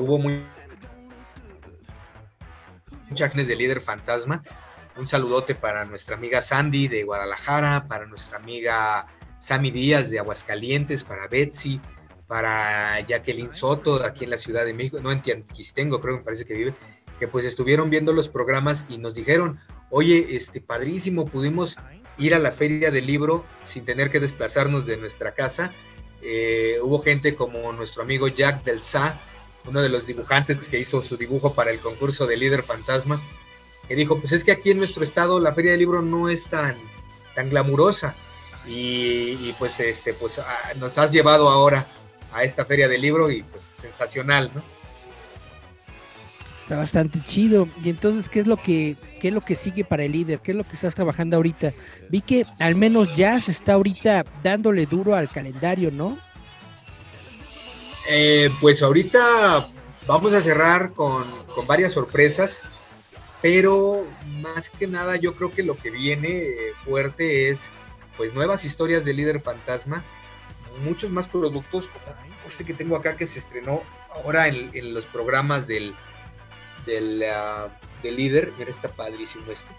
hubo 0.00 0.18
muy 0.18 0.44
muchas 3.08 3.34
de 3.34 3.56
líder 3.56 3.80
fantasma. 3.80 4.42
Un 4.96 5.08
saludote 5.08 5.54
para 5.54 5.84
nuestra 5.84 6.16
amiga 6.16 6.42
Sandy 6.42 6.88
de 6.88 7.04
Guadalajara, 7.04 7.86
para 7.88 8.06
nuestra 8.06 8.38
amiga 8.38 9.06
Sammy 9.38 9.70
Díaz 9.70 10.10
de 10.10 10.18
Aguascalientes, 10.18 11.04
para 11.04 11.26
Betsy, 11.26 11.80
para 12.26 13.00
Jacqueline 13.00 13.52
Soto 13.52 14.04
aquí 14.04 14.24
en 14.24 14.30
la 14.30 14.38
Ciudad 14.38 14.64
de 14.64 14.74
México, 14.74 15.00
no 15.00 15.10
en 15.10 15.22
Tianquistengo, 15.22 16.00
creo 16.00 16.14
que 16.14 16.18
me 16.18 16.24
parece 16.24 16.44
que 16.44 16.54
vive, 16.54 16.74
que 17.20 17.28
pues 17.28 17.44
estuvieron 17.44 17.90
viendo 17.90 18.12
los 18.12 18.28
programas 18.28 18.86
y 18.88 18.98
nos 18.98 19.14
dijeron, 19.14 19.60
oye, 19.90 20.26
este 20.30 20.60
padrísimo, 20.60 21.26
pudimos 21.26 21.76
ir 22.18 22.34
a 22.34 22.38
la 22.38 22.50
feria 22.50 22.90
del 22.90 23.06
libro 23.06 23.44
sin 23.62 23.84
tener 23.84 24.10
que 24.10 24.18
desplazarnos 24.18 24.86
de 24.86 24.96
nuestra 24.96 25.34
casa. 25.34 25.70
Eh, 26.22 26.78
hubo 26.82 27.00
gente 27.02 27.34
como 27.34 27.72
nuestro 27.72 28.02
amigo 28.02 28.26
Jack 28.26 28.64
del 28.64 28.80
Sa, 28.80 29.20
uno 29.66 29.82
de 29.82 29.90
los 29.90 30.06
dibujantes 30.06 30.66
que 30.68 30.78
hizo 30.78 31.02
su 31.02 31.18
dibujo 31.18 31.54
para 31.54 31.70
el 31.70 31.78
concurso 31.78 32.26
de 32.26 32.38
líder 32.38 32.62
fantasma, 32.62 33.20
que 33.86 33.94
dijo, 33.94 34.18
pues 34.18 34.32
es 34.32 34.42
que 34.42 34.52
aquí 34.52 34.70
en 34.70 34.78
nuestro 34.78 35.04
estado 35.04 35.38
la 35.38 35.52
feria 35.52 35.72
del 35.72 35.80
libro 35.80 36.00
no 36.00 36.30
es 36.30 36.44
tan, 36.44 36.76
tan 37.34 37.50
glamurosa. 37.50 38.14
Y, 38.66 39.52
pues 39.58 39.80
este 39.80 40.12
pues 40.14 40.38
ah, 40.38 40.72
nos 40.76 40.96
has 40.98 41.12
llevado 41.12 41.48
ahora 41.48 41.86
a 42.32 42.44
esta 42.44 42.64
feria 42.64 42.88
del 42.88 43.00
libro 43.00 43.30
y 43.30 43.42
pues 43.42 43.64
sensacional, 43.64 44.52
¿no? 44.54 44.62
Está 46.70 46.78
bastante 46.78 47.18
chido. 47.24 47.68
Y 47.82 47.90
entonces, 47.90 48.28
¿qué 48.28 48.38
es 48.38 48.46
lo 48.46 48.56
que 48.56 48.94
qué 49.20 49.26
es 49.26 49.34
lo 49.34 49.40
que 49.40 49.56
sigue 49.56 49.82
para 49.82 50.04
el 50.04 50.12
líder? 50.12 50.38
¿Qué 50.38 50.52
es 50.52 50.56
lo 50.56 50.62
que 50.62 50.74
estás 50.74 50.94
trabajando 50.94 51.34
ahorita? 51.34 51.72
Vi 52.10 52.20
que 52.20 52.46
al 52.60 52.76
menos 52.76 53.16
ya 53.16 53.40
se 53.40 53.50
está 53.50 53.72
ahorita 53.72 54.24
dándole 54.44 54.86
duro 54.86 55.16
al 55.16 55.28
calendario, 55.28 55.90
¿no? 55.90 56.16
Eh, 58.08 58.50
pues 58.60 58.84
ahorita 58.84 59.68
vamos 60.06 60.32
a 60.32 60.40
cerrar 60.40 60.92
con, 60.92 61.24
con, 61.56 61.66
varias 61.66 61.94
sorpresas, 61.94 62.62
pero 63.42 64.06
más 64.40 64.70
que 64.70 64.86
nada 64.86 65.16
yo 65.16 65.34
creo 65.34 65.50
que 65.50 65.64
lo 65.64 65.76
que 65.76 65.90
viene 65.90 66.54
fuerte 66.84 67.50
es 67.50 67.68
pues 68.16 68.32
nuevas 68.32 68.64
historias 68.64 69.04
de 69.04 69.14
líder 69.14 69.40
fantasma, 69.40 70.04
muchos 70.84 71.10
más 71.10 71.26
productos 71.26 71.90
este 72.46 72.64
que 72.64 72.74
tengo 72.74 72.94
acá 72.94 73.16
que 73.16 73.26
se 73.26 73.40
estrenó 73.40 73.82
ahora 74.14 74.46
en, 74.46 74.70
en 74.72 74.94
los 74.94 75.04
programas 75.06 75.66
del, 75.66 75.94
del, 76.86 77.20
líder. 78.02 78.52
Mira, 78.58 78.70
está 78.70 78.88
padrísimo 78.88 79.50
este. 79.50 79.72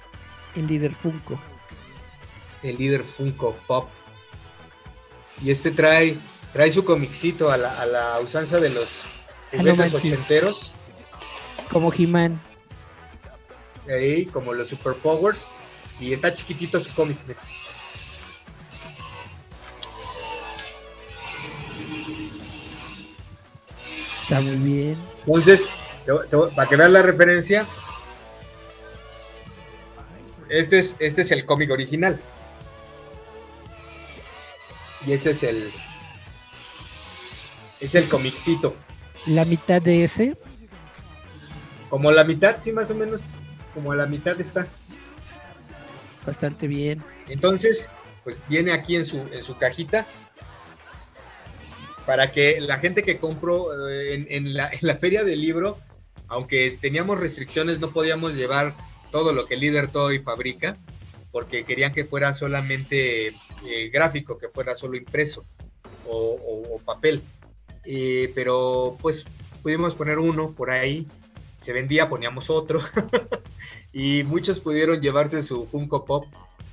El 0.56 0.68
líder 0.68 0.94
Funko. 0.94 1.40
El 2.64 2.78
líder 2.78 3.04
Funko 3.04 3.56
Pop. 3.68 3.90
Y 5.42 5.50
este 5.50 5.72
trae, 5.72 6.18
trae 6.54 6.72
su 6.72 6.84
comicito 6.86 7.52
a 7.52 7.58
la, 7.58 7.82
a 7.82 7.86
la 7.86 8.20
usanza 8.20 8.60
de 8.60 8.70
los 8.70 9.04
ah, 9.54 9.58
juguetes 9.58 9.94
ochenteros. 9.94 10.76
Como 11.72 11.92
He-Man. 11.92 12.40
Ahí, 13.90 14.26
como 14.26 14.54
los 14.54 14.70
Superpowers. 14.70 15.48
Y 16.00 16.14
está 16.14 16.34
chiquitito 16.34 16.80
su 16.80 16.94
cómic. 16.94 17.18
Está 24.22 24.42
muy 24.42 24.56
bien. 24.58 24.98
Entonces, 25.26 25.68
para 26.56 26.70
que 26.70 26.76
vean 26.76 26.94
la 26.94 27.02
referencia, 27.02 27.66
este 30.50 30.80
es, 30.80 30.96
este 31.00 31.22
es 31.22 31.32
el 31.32 31.46
cómic 31.46 31.72
original. 31.72 32.20
Y 35.06 35.14
este 35.14 35.32
es 35.32 35.44
el. 35.44 35.72
Es 37.80 37.96
el 37.96 38.08
comicito. 38.08 38.76
¿La 39.28 39.46
mitad 39.46 39.82
de 39.82 40.04
ese? 40.04 40.38
Como 41.90 42.12
la 42.12 42.24
mitad, 42.24 42.58
sí, 42.60 42.72
más 42.72 42.92
o 42.92 42.96
menos. 42.96 43.22
Como 43.74 43.92
a 43.92 43.96
la 43.96 44.06
mitad 44.06 44.40
está. 44.40 44.68
Bastante 46.26 46.68
bien. 46.68 47.04
Entonces, 47.28 47.90
pues 48.24 48.38
viene 48.48 48.72
aquí 48.74 48.96
en 48.96 49.06
su, 49.06 49.18
en 49.32 49.44
su 49.44 49.58
cajita 49.58 50.06
para 52.06 52.32
que 52.32 52.60
la 52.60 52.78
gente 52.78 53.04
que 53.04 53.18
compró 53.18 53.88
eh, 53.90 54.26
en, 54.30 54.54
la, 54.54 54.70
feria 54.98 55.24
del 55.24 55.42
libro, 55.42 55.80
aunque 56.32 56.78
teníamos 56.80 57.20
restricciones, 57.20 57.80
no 57.82 57.92
podíamos 57.92 58.36
llevar 58.36 58.74
todo 59.12 59.34
lo 59.34 59.46
que 59.46 59.58
Líder 59.58 59.90
Toy 59.90 60.20
fabrica, 60.20 60.78
porque 61.30 61.66
querían 61.66 61.94
que 61.94 62.06
fuera 62.06 62.34
solamente 62.34 63.28
eh, 63.28 63.90
gráfico, 63.92 64.38
que 64.38 64.48
fuera 64.48 64.74
solo 64.78 64.96
impreso 64.96 65.44
o, 66.08 66.80
papel. 66.86 67.22
Eh, 67.84 68.32
pero 68.34 68.98
pues 69.02 69.26
pudimos 69.62 69.94
poner 69.94 70.20
uno 70.20 70.54
por 70.54 70.72
ahí, 70.72 71.06
se 71.60 71.74
vendía, 71.74 72.08
poníamos 72.08 72.50
otro, 72.50 72.80
y 73.92 74.24
muchos 74.24 74.62
pudieron 74.62 75.02
llevarse 75.02 75.44
su 75.44 75.68
Funko 75.68 76.06
Pop. 76.06 76.28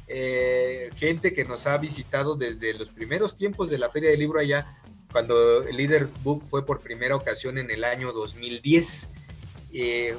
gente 0.06 1.32
que 1.32 1.44
nos 1.44 1.66
ha 1.66 1.76
visitado 1.78 2.36
desde 2.36 2.74
los 2.74 2.90
primeros 2.90 3.34
tiempos 3.34 3.70
de 3.70 3.78
la 3.78 3.90
Feria 3.90 4.10
del 4.10 4.20
Libro 4.20 4.38
allá 4.38 4.78
cuando 5.10 5.64
el 5.64 5.76
Leader 5.76 6.08
Book 6.22 6.44
fue 6.46 6.64
por 6.64 6.80
primera 6.80 7.16
ocasión 7.16 7.58
en 7.58 7.72
el 7.72 7.82
año 7.82 8.12
2010. 8.12 9.08
Eh, 9.72 10.14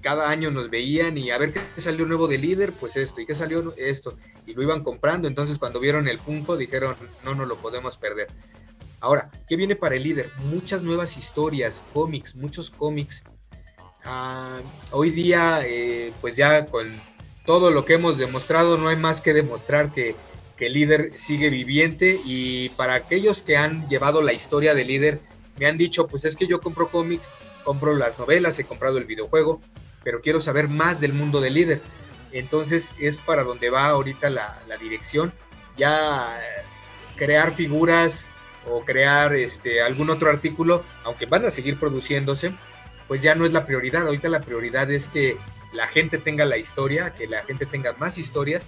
cada 0.00 0.28
año 0.28 0.50
nos 0.50 0.68
veían 0.68 1.16
y 1.16 1.30
a 1.30 1.38
ver 1.38 1.52
qué 1.52 1.80
salió 1.80 2.04
nuevo 2.06 2.26
de 2.26 2.38
líder, 2.38 2.72
pues 2.72 2.96
esto, 2.96 3.20
y 3.20 3.26
qué 3.26 3.34
salió 3.34 3.72
esto, 3.76 4.16
y 4.46 4.54
lo 4.54 4.62
iban 4.62 4.82
comprando. 4.82 5.28
Entonces, 5.28 5.58
cuando 5.58 5.78
vieron 5.78 6.08
el 6.08 6.18
Funko, 6.18 6.56
dijeron, 6.56 6.96
no, 7.24 7.34
no 7.34 7.46
lo 7.46 7.56
podemos 7.56 7.96
perder. 7.96 8.28
Ahora, 9.00 9.30
¿qué 9.48 9.56
viene 9.56 9.76
para 9.76 9.94
el 9.94 10.02
líder? 10.02 10.30
Muchas 10.50 10.82
nuevas 10.82 11.16
historias, 11.16 11.82
cómics, 11.92 12.34
muchos 12.34 12.70
cómics. 12.70 13.22
Ah, 14.04 14.60
hoy 14.90 15.10
día, 15.10 15.60
eh, 15.64 16.12
pues 16.20 16.36
ya 16.36 16.66
con 16.66 16.88
todo 17.46 17.70
lo 17.70 17.84
que 17.84 17.94
hemos 17.94 18.18
demostrado, 18.18 18.78
no 18.78 18.88
hay 18.88 18.96
más 18.96 19.20
que 19.20 19.32
demostrar 19.32 19.92
que 19.92 20.16
el 20.66 20.72
líder 20.74 21.12
sigue 21.16 21.50
viviente 21.50 22.20
y 22.24 22.68
para 22.70 22.94
aquellos 22.94 23.42
que 23.42 23.56
han 23.56 23.88
llevado 23.88 24.22
la 24.22 24.32
historia 24.32 24.74
del 24.74 24.88
líder, 24.88 25.20
me 25.58 25.66
han 25.66 25.76
dicho, 25.76 26.06
pues 26.06 26.24
es 26.24 26.36
que 26.36 26.46
yo 26.46 26.60
compro 26.60 26.90
cómics, 26.90 27.34
compro 27.64 27.94
las 27.94 28.18
novelas, 28.18 28.58
he 28.58 28.64
comprado 28.64 28.98
el 28.98 29.04
videojuego, 29.04 29.60
pero 30.04 30.20
quiero 30.20 30.40
saber 30.40 30.68
más 30.68 31.00
del 31.00 31.12
mundo 31.12 31.40
del 31.40 31.54
líder. 31.54 31.80
Entonces 32.32 32.92
es 32.98 33.18
para 33.18 33.44
donde 33.44 33.70
va 33.70 33.88
ahorita 33.88 34.30
la, 34.30 34.58
dirección. 34.80 35.32
Ya 35.76 36.38
eh, 36.40 36.62
crear 37.16 37.52
figuras 37.52 38.26
o 38.68 38.84
crear 38.84 39.34
este, 39.34 39.82
algún 39.82 40.10
otro 40.10 40.30
artículo, 40.30 40.82
aunque 41.04 41.26
van 41.26 41.44
a 41.44 41.50
seguir 41.50 41.78
produciéndose, 41.78 42.54
pues 43.08 43.22
ya 43.22 43.34
no 43.34 43.46
es 43.46 43.52
la 43.52 43.66
prioridad. 43.66 44.06
Ahorita 44.06 44.28
la 44.28 44.40
prioridad 44.40 44.90
es 44.90 45.08
que 45.08 45.36
la 45.72 45.86
gente 45.86 46.18
tenga 46.18 46.44
la 46.44 46.58
historia, 46.58 47.14
que 47.14 47.26
la 47.26 47.42
gente 47.42 47.66
tenga 47.66 47.92
más 47.94 48.18
historias 48.18 48.66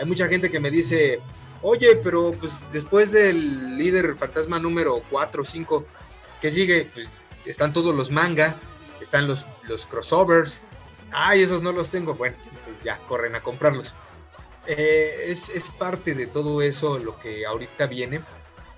hay 0.00 0.06
mucha 0.06 0.28
gente 0.28 0.50
que 0.50 0.60
me 0.60 0.70
dice, 0.70 1.20
oye, 1.60 1.96
pero 1.96 2.32
pues 2.32 2.52
después 2.72 3.12
del 3.12 3.76
líder 3.76 4.16
fantasma 4.16 4.58
número 4.58 5.02
4 5.10 5.42
o 5.42 5.44
5, 5.44 5.86
¿qué 6.40 6.50
sigue? 6.50 6.90
Pues 6.94 7.08
están 7.44 7.72
todos 7.72 7.94
los 7.94 8.10
manga, 8.10 8.56
están 9.00 9.26
los, 9.26 9.46
los 9.64 9.86
crossovers. 9.86 10.66
Ay, 11.12 11.42
esos 11.42 11.62
no 11.62 11.72
los 11.72 11.90
tengo. 11.90 12.14
Bueno, 12.14 12.36
pues 12.64 12.82
ya 12.82 12.98
corren 13.08 13.34
a 13.34 13.42
comprarlos. 13.42 13.94
Eh, 14.66 15.26
es, 15.26 15.70
parte 15.78 16.14
de 16.14 16.26
todo 16.26 16.62
eso 16.62 16.98
lo 16.98 17.18
que 17.18 17.46
ahorita 17.46 17.86
viene. 17.86 18.20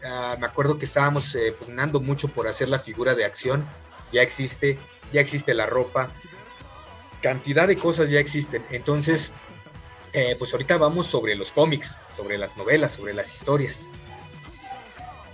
Ah, 0.04 0.36
me 0.38 0.46
acuerdo 0.46 0.78
que 0.78 0.84
estábamos 0.84 1.34
eh, 1.34 1.52
pugnando 1.52 2.00
mucho 2.00 2.28
por 2.28 2.48
hacer 2.48 2.68
la 2.68 2.78
figura 2.78 3.14
de 3.14 3.24
acción. 3.24 3.66
Ya 4.10 4.22
existe, 4.22 4.78
ya 5.12 5.20
existe 5.20 5.54
la 5.54 5.66
ropa. 5.66 6.10
Cantidad 7.20 7.68
de 7.68 7.76
cosas 7.76 8.10
ya 8.10 8.20
existen. 8.20 8.64
Entonces, 8.70 9.30
eh, 10.12 10.36
pues 10.38 10.52
ahorita 10.52 10.76
vamos 10.78 11.06
sobre 11.06 11.34
los 11.34 11.52
cómics, 11.52 11.98
sobre 12.16 12.38
las 12.38 12.56
novelas, 12.56 12.92
sobre 12.92 13.14
las 13.14 13.32
historias. 13.32 13.88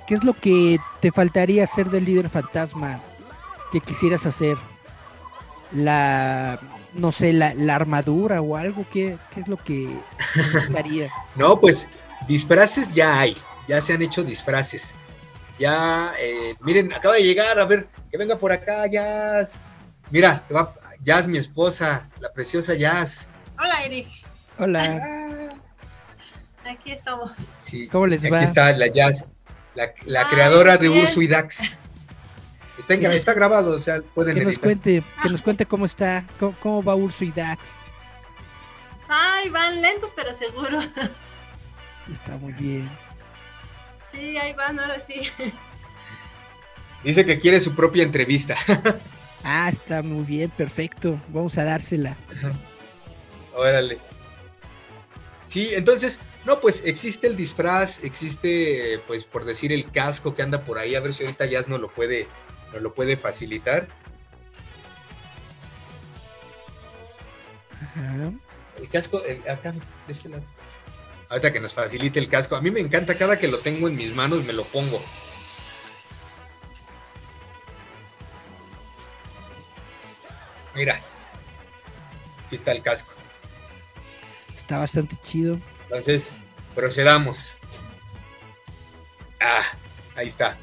¿Qué 0.06 0.14
es 0.14 0.24
lo 0.24 0.32
que 0.34 0.78
te 1.00 1.12
faltaría 1.12 1.64
hacer 1.64 1.90
del 1.90 2.04
líder 2.04 2.30
fantasma? 2.30 3.02
Que 3.72 3.80
quisieras 3.80 4.26
hacer? 4.26 4.56
La, 5.72 6.58
no 6.94 7.12
sé, 7.12 7.32
la, 7.32 7.74
armadura 7.74 8.40
o 8.40 8.56
algo, 8.56 8.86
¿qué, 8.90 9.18
qué 9.32 9.40
es 9.40 9.48
lo 9.48 9.56
que 9.58 9.94
gustaría? 10.52 11.10
no, 11.36 11.60
pues 11.60 11.88
disfraces 12.26 12.94
ya 12.94 13.20
hay, 13.20 13.36
ya 13.66 13.80
se 13.80 13.92
han 13.92 14.02
hecho 14.02 14.24
disfraces. 14.24 14.94
Ya, 15.58 16.14
eh, 16.20 16.54
miren, 16.60 16.92
acaba 16.92 17.16
de 17.16 17.22
llegar, 17.22 17.58
a 17.58 17.64
ver, 17.64 17.88
que 18.10 18.16
venga 18.16 18.38
por 18.38 18.52
acá, 18.52 18.86
Jazz. 18.86 19.58
Mira, 20.10 20.44
va, 20.54 20.74
Jazz, 21.02 21.26
mi 21.26 21.38
esposa, 21.38 22.08
la 22.20 22.32
preciosa 22.32 22.74
Jazz. 22.74 23.28
Hola, 23.58 23.84
Eric. 23.84 24.08
Hola. 24.58 25.58
Ah, 26.64 26.70
aquí 26.70 26.92
estamos. 26.92 27.32
Sí, 27.60 27.88
¿Cómo 27.88 28.06
les 28.06 28.24
va? 28.24 28.36
Aquí 28.36 28.44
está 28.44 28.72
la 28.76 28.86
Jazz, 28.86 29.26
la, 29.74 30.28
creadora 30.28 30.76
de 30.76 30.88
Urso 30.88 31.20
y 31.20 31.26
Dax. 31.26 31.76
Está, 32.78 32.94
está 32.94 33.34
grabado, 33.34 33.72
o 33.72 33.80
sea, 33.80 34.02
pueden 34.14 34.36
que 34.36 34.44
nos 34.44 34.58
cuente, 34.58 35.02
que 35.22 35.28
nos 35.28 35.42
cuente 35.42 35.66
cómo 35.66 35.84
está, 35.84 36.24
cómo, 36.38 36.82
va 36.82 36.94
Urso 36.94 37.24
y 37.24 37.32
Dax. 37.32 37.60
Ay, 39.08 39.48
van 39.48 39.82
lentos 39.82 40.12
pero 40.14 40.34
seguro. 40.34 40.78
Está 42.12 42.36
muy 42.38 42.52
bien. 42.54 42.88
Sí, 44.12 44.38
ahí 44.38 44.54
van, 44.54 44.78
ahora 44.78 45.02
sí. 45.06 45.28
Dice 47.04 47.26
que 47.26 47.38
quiere 47.38 47.60
su 47.60 47.74
propia 47.74 48.02
entrevista. 48.02 48.56
ah, 49.44 49.68
está 49.70 50.02
muy 50.02 50.24
bien, 50.24 50.50
perfecto. 50.50 51.20
Vamos 51.28 51.58
a 51.58 51.64
dársela. 51.64 52.16
Órale. 53.54 53.98
Sí, 55.46 55.70
entonces, 55.74 56.18
no, 56.44 56.60
pues 56.60 56.82
existe 56.84 57.26
el 57.26 57.36
disfraz, 57.36 58.02
existe, 58.04 59.00
pues 59.06 59.24
por 59.24 59.44
decir, 59.44 59.72
el 59.72 59.90
casco 59.90 60.34
que 60.34 60.42
anda 60.42 60.62
por 60.64 60.78
ahí, 60.78 60.94
a 60.94 61.00
ver 61.00 61.12
si 61.12 61.24
ahorita 61.24 61.46
ya 61.46 61.62
no 61.68 61.78
lo 61.78 61.88
puede, 61.88 62.26
no 62.72 62.80
lo 62.80 62.94
puede 62.94 63.16
facilitar. 63.16 63.88
Ajá. 67.72 68.32
El 68.78 68.88
casco, 68.88 69.22
acá, 69.48 69.72
de 69.72 70.12
este 70.12 70.28
lado. 70.28 70.42
Ahorita 71.28 71.52
que 71.52 71.60
nos 71.60 71.74
facilite 71.74 72.18
el 72.18 72.28
casco. 72.28 72.56
A 72.56 72.60
mí 72.60 72.70
me 72.70 72.80
encanta, 72.80 73.16
cada 73.16 73.38
que 73.38 73.48
lo 73.48 73.58
tengo 73.58 73.88
en 73.88 73.96
mis 73.96 74.14
manos 74.14 74.44
me 74.44 74.52
lo 74.52 74.64
pongo. 74.64 75.02
Mira, 80.74 81.00
aquí 82.46 82.54
está 82.54 82.72
el 82.72 82.82
casco. 82.82 83.12
Está 84.56 84.78
bastante 84.78 85.16
chido. 85.22 85.58
Entonces, 85.84 86.30
procedamos. 86.74 87.56
Ah, 89.40 89.64
ahí 90.14 90.28
está. 90.28 90.56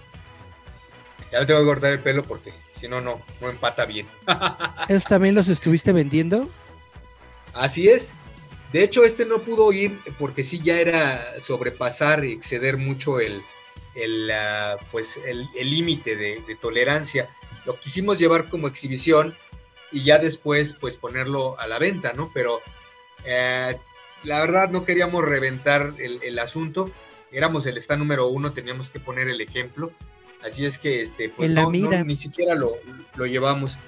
Ya 1.36 1.42
no 1.42 1.48
tengo 1.48 1.60
que 1.60 1.66
cortar 1.66 1.92
el 1.92 2.00
pelo 2.00 2.24
porque 2.24 2.54
si 2.80 2.88
no, 2.88 3.02
no, 3.02 3.22
no 3.42 3.50
empata 3.50 3.84
bien. 3.84 4.08
¿Esos 4.88 5.04
también 5.04 5.36
los 5.36 5.50
estuviste 5.50 5.92
vendiendo? 5.92 6.48
Así 7.54 7.90
es. 7.90 8.14
De 8.72 8.82
hecho, 8.82 9.04
este 9.04 9.26
no 9.26 9.40
pudo 9.40 9.74
ir 9.74 10.00
porque 10.18 10.46
sí 10.46 10.62
ya 10.64 10.80
era 10.80 11.22
sobrepasar 11.42 12.24
y 12.24 12.32
exceder 12.32 12.78
mucho 12.78 13.20
el, 13.20 13.42
el 13.96 14.32
ah, 14.32 14.78
pues 14.94 15.20
el 15.28 15.50
límite 15.62 16.16
de, 16.16 16.58
tolerancia. 16.62 17.28
Lo 17.66 17.78
quisimos 17.78 18.18
llevar 18.18 18.48
como 18.48 18.70
exhibición 18.70 19.36
y 19.92 20.06
ya 20.06 20.20
después 20.20 20.72
pues 20.72 20.96
ponerlo 20.96 21.60
a 21.60 21.68
la 21.68 21.80
venta, 21.80 22.14
¿no? 22.14 22.32
Pero 22.34 22.62
eh, 23.26 23.76
la 24.24 24.40
verdad 24.40 24.70
no 24.70 24.86
queríamos 24.86 25.22
reventar 25.26 25.96
el, 25.98 26.40
asunto. 26.40 26.90
Éramos 27.30 27.66
el 27.66 27.76
stand 27.76 28.00
número 28.00 28.30
uno, 28.30 28.54
teníamos 28.54 28.90
que 28.90 29.02
poner 29.02 29.28
el 29.28 29.42
ejemplo. 29.42 29.92
Así 30.44 30.66
es 30.66 30.78
que 30.78 31.02
este, 31.02 31.30
pues 31.30 31.50
no, 31.50 31.72
ni 31.72 32.18
siquiera 32.18 32.56
lo, 32.56 32.74
lo 33.16 33.26
llevamos. 33.26 33.80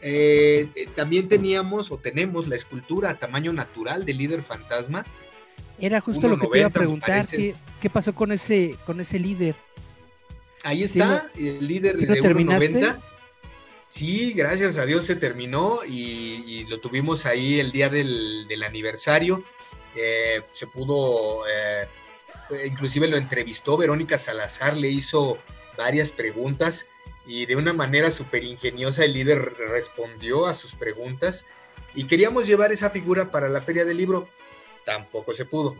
Eh, 0.00 0.68
eh, 0.76 0.88
también 0.94 1.28
teníamos 1.28 1.90
o 1.90 1.98
tenemos 1.98 2.46
la 2.46 2.54
escultura 2.54 3.10
a 3.10 3.18
tamaño 3.18 3.52
natural 3.52 4.04
del 4.04 4.18
líder 4.18 4.42
fantasma. 4.42 5.04
Era 5.80 6.00
justo 6.00 6.28
lo 6.28 6.38
que 6.38 6.46
te 6.48 6.58
iba 6.58 6.68
a 6.68 6.70
preguntar, 6.70 7.26
¿qué, 7.26 7.54
¿qué, 7.80 7.90
pasó 7.90 8.14
con 8.14 8.32
ese, 8.32 8.76
con 8.84 9.00
ese 9.00 9.18
líder? 9.18 9.54
Ahí 10.64 10.82
está, 10.82 11.28
el 11.36 11.66
líder 11.66 11.96
de 11.96 12.20
1.90. 12.20 12.98
Sí, 13.88 14.32
gracias 14.34 14.76
a 14.76 14.86
Dios 14.86 15.04
se 15.04 15.16
terminó 15.16 15.80
y, 15.88 16.64
lo 16.68 16.80
tuvimos 16.80 17.26
ahí 17.26 17.60
el 17.60 17.72
día 17.72 17.88
del, 17.88 18.62
aniversario. 18.66 19.44
Eh, 19.96 20.42
se 20.52 20.66
pudo, 20.66 21.42
inclusive 22.66 23.08
lo 23.08 23.16
entrevistó 23.16 23.76
Verónica 23.76 24.18
Salazar, 24.18 24.76
le 24.76 24.88
hizo 24.88 25.38
varias 25.78 26.10
preguntas 26.10 26.86
y 27.24 27.46
de 27.46 27.56
una 27.56 27.72
manera 27.72 28.10
súper 28.10 28.42
ingeniosa 28.42 29.04
el 29.04 29.12
líder 29.12 29.54
respondió 29.70 30.46
a 30.46 30.52
sus 30.52 30.74
preguntas 30.74 31.46
y 31.94 32.04
queríamos 32.04 32.46
llevar 32.46 32.72
esa 32.72 32.90
figura 32.90 33.30
para 33.30 33.48
la 33.48 33.62
feria 33.62 33.84
del 33.84 33.96
libro, 33.96 34.28
tampoco 34.84 35.32
se 35.32 35.44
pudo. 35.44 35.76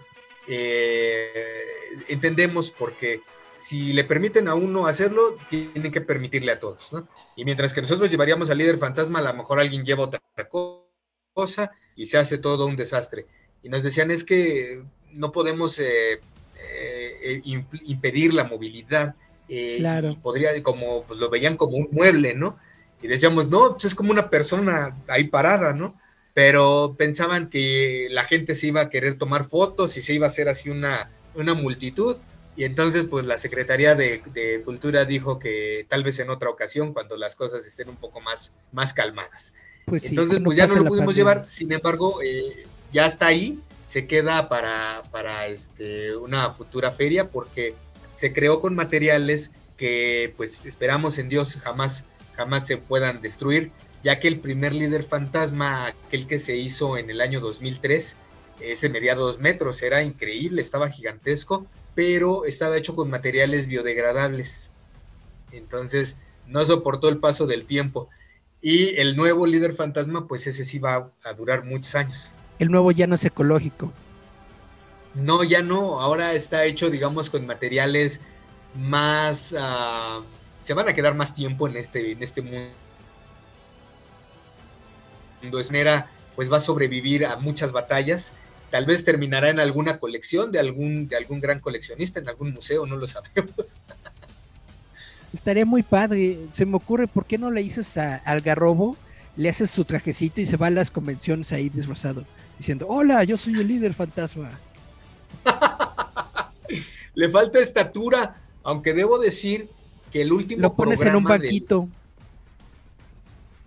Eh, 0.47 1.67
entendemos 2.07 2.71
porque 2.71 3.23
si 3.59 3.93
le 3.93 4.05
permiten 4.05 4.47
a 4.49 4.55
uno 4.55 4.87
hacerlo, 4.87 5.37
tienen 5.49 5.91
que 5.91 6.01
permitirle 6.01 6.53
a 6.53 6.61
todos. 6.61 6.91
Y 7.35 7.45
mientras 7.45 7.75
que 7.75 7.83
nosotros 7.83 8.11
llevaríamos 8.11 8.51
al 8.51 8.59
líder 8.59 8.79
fantasma, 8.79 9.19
a 9.19 9.23
lo 9.23 9.35
mejor 9.35 9.59
alguien 9.59 9.85
lleva 9.85 10.05
otra 10.05 10.23
cosa 11.35 11.73
y 11.97 12.07
se 12.07 12.19
hace 12.19 12.39
todo 12.39 12.67
un 12.67 12.77
desastre. 12.77 13.27
Y 13.63 13.69
nos 13.69 13.83
decían 13.83 14.11
es 14.11 14.23
que 14.23 14.83
no 15.11 15.33
podemos 15.33 15.79
eh, 15.81 16.21
eh, 16.55 17.43
impedir 17.43 18.33
la 18.33 18.45
movilidad 18.45 19.17
eh, 19.49 19.77
claro. 19.79 20.17
podría, 20.23 20.63
como 20.63 21.05
pues 21.05 21.21
lo 21.21 21.31
veían 21.31 21.57
como 21.57 21.77
un 21.77 21.89
mueble, 21.91 22.35
¿no? 22.35 22.59
Y 23.03 23.07
decíamos, 23.07 23.49
no, 23.49 23.73
pues 23.73 23.87
es 23.87 23.95
como 23.95 24.11
una 24.11 24.31
persona 24.31 24.97
ahí 25.07 25.25
parada, 25.25 25.73
¿no? 25.73 25.99
Pero 26.35 26.95
pensaban 26.99 27.49
que 27.49 28.09
la 28.11 28.25
gente 28.25 28.55
se 28.55 28.69
iba 28.69 28.81
a 28.83 28.91
querer 28.91 29.19
tomar 29.19 29.49
fotos 29.49 29.97
y 29.97 30.03
se 30.03 30.15
iba 30.15 30.27
a 30.27 30.29
hacer 30.29 30.49
así 30.49 30.71
una, 30.71 31.11
una 31.35 31.55
multitud. 31.55 32.17
Y 32.57 32.65
entonces, 32.65 33.05
pues 33.05 33.25
la 33.25 33.39
Secretaría 33.39 33.95
de, 33.95 34.21
Cultura 34.65 35.05
dijo 35.05 35.39
que 35.39 35.87
tal 35.89 36.03
vez 36.03 36.19
en 36.19 36.29
otra 36.29 36.51
ocasión, 36.51 36.93
cuando 36.93 37.17
las 37.17 37.37
cosas 37.37 37.65
estén 37.67 37.89
un 37.89 37.97
poco 37.97 38.21
más, 38.21 38.53
más 38.73 38.93
calmadas. 38.93 39.55
Pues 39.87 40.05
entonces, 40.07 40.41
pues 40.45 40.57
ya 40.57 40.67
no 40.67 40.75
lo 40.75 40.85
pudimos 40.85 41.15
llevar. 41.15 41.49
Sin 41.49 41.73
embargo, 41.73 42.21
eh, 42.23 42.67
ya 42.93 43.07
está 43.07 43.29
ahí. 43.29 43.61
Se 43.87 44.07
queda 44.07 44.49
para, 44.49 45.05
para 45.13 45.47
este, 45.47 46.15
una 46.17 46.51
futura 46.51 46.91
feria 46.91 47.29
porque 47.29 47.75
se 48.19 48.33
creó 48.33 48.59
con 48.59 48.75
materiales 48.75 49.53
que 49.77 50.35
pues 50.37 50.59
esperamos 50.65 51.19
en 51.19 51.29
Dios 51.29 51.61
jamás, 51.61 52.05
jamás 52.35 52.67
se 52.67 52.77
puedan 52.77 53.21
destruir, 53.23 53.71
ya 54.03 54.19
que 54.19 54.27
el 54.27 54.41
primer 54.41 54.73
líder 54.73 55.05
fantasma, 55.05 55.87
aquel 55.87 56.27
que 56.27 56.41
se 56.41 56.57
hizo 56.57 56.99
en 56.99 57.11
el 57.11 57.21
año 57.21 57.39
2003, 57.39 58.17
ese 58.59 58.89
medía 58.89 59.15
dos 59.15 59.39
metros, 59.39 59.81
era 59.83 60.03
increíble, 60.03 60.61
estaba 60.61 60.91
gigantesco, 60.91 61.65
pero 61.95 62.45
estaba 62.45 62.77
hecho 62.77 62.97
con 62.97 63.09
materiales 63.09 63.69
biodegradables. 63.69 64.73
Entonces 65.53 66.17
no 66.49 66.65
soportó 66.65 67.09
el 67.09 67.19
paso 67.19 67.47
del 67.47 67.67
tiempo. 67.67 68.09
Y 68.61 68.97
el 68.97 69.17
nuevo 69.17 69.47
líder 69.47 69.75
fantasma, 69.75 70.27
pues 70.27 70.49
ese 70.49 70.65
sí 70.65 70.81
va 70.81 71.13
a 71.23 71.33
durar 71.35 71.65
muchos 71.65 71.95
años. 71.95 72.33
El 72.59 72.73
nuevo 72.73 72.91
ya 72.91 73.07
no 73.07 73.15
es 73.15 73.25
ecológico. 73.25 73.93
No, 75.19 75.43
ya 75.43 75.63
no. 75.63 76.01
Ahora 76.01 76.33
está 76.35 76.65
hecho, 76.65 76.91
digamos, 76.91 77.29
con 77.29 77.47
materiales 77.47 78.21
más. 78.75 79.55
Ah, 79.59 80.23
se 80.63 80.75
van 80.75 80.89
a 80.89 80.95
quedar 80.95 81.15
más 81.15 81.35
tiempo 81.35 81.69
en 81.69 81.77
este, 81.77 82.13
en 82.13 82.23
este 82.23 82.43
mundo. 82.43 82.71
Esmera, 85.61 86.11
pues 86.37 86.53
va 86.53 86.59
a 86.59 86.61
sobrevivir 86.61 87.27
a 87.27 87.37
muchas 87.37 87.73
batallas. 87.73 88.33
Tal 88.71 88.85
vez 88.85 89.05
terminará 89.05 89.51
en 89.51 89.61
alguna 89.61 89.99
colección 89.99 90.53
de 90.53 90.59
algún, 90.59 91.09
de 91.09 91.17
algún 91.17 91.41
gran 91.41 91.59
coleccionista, 91.59 92.21
en 92.21 92.29
algún 92.29 92.53
museo, 92.53 92.87
no 92.87 92.97
lo 92.97 93.07
sabemos. 93.07 93.77
Estaría 95.33 95.65
muy 95.65 95.83
padre. 95.83 96.39
Se 96.53 96.67
me 96.67 96.77
ocurre, 96.77 97.07
¿por 97.07 97.25
qué 97.25 97.39
no 97.39 97.51
le 97.51 97.63
dices 97.63 97.97
a, 97.97 98.17
al 98.17 98.41
garrobo? 98.41 98.97
Le 99.37 99.49
haces 99.49 99.71
su 99.71 99.85
trajecito 99.85 100.41
y 100.41 100.47
se 100.47 100.57
va 100.57 100.67
a 100.69 100.71
las 100.71 100.91
convenciones 100.91 101.53
ahí 101.53 101.69
disfrazado, 101.69 102.25
diciendo: 102.59 102.87
Hola, 102.89 103.25
yo 103.25 103.37
soy 103.37 103.55
el 103.55 103.69
líder 103.69 103.95
fantasma. 103.95 104.51
Le 107.15 107.29
falta 107.31 107.59
estatura, 107.59 108.41
aunque 108.63 108.95
debo 108.95 109.19
decir 109.19 109.69
que 110.13 110.23
el 110.23 110.33
último 110.33 110.63
Lo 110.63 110.75
pones 110.75 111.01
en 111.01 111.17
un 111.17 111.25
banquito. 111.25 111.89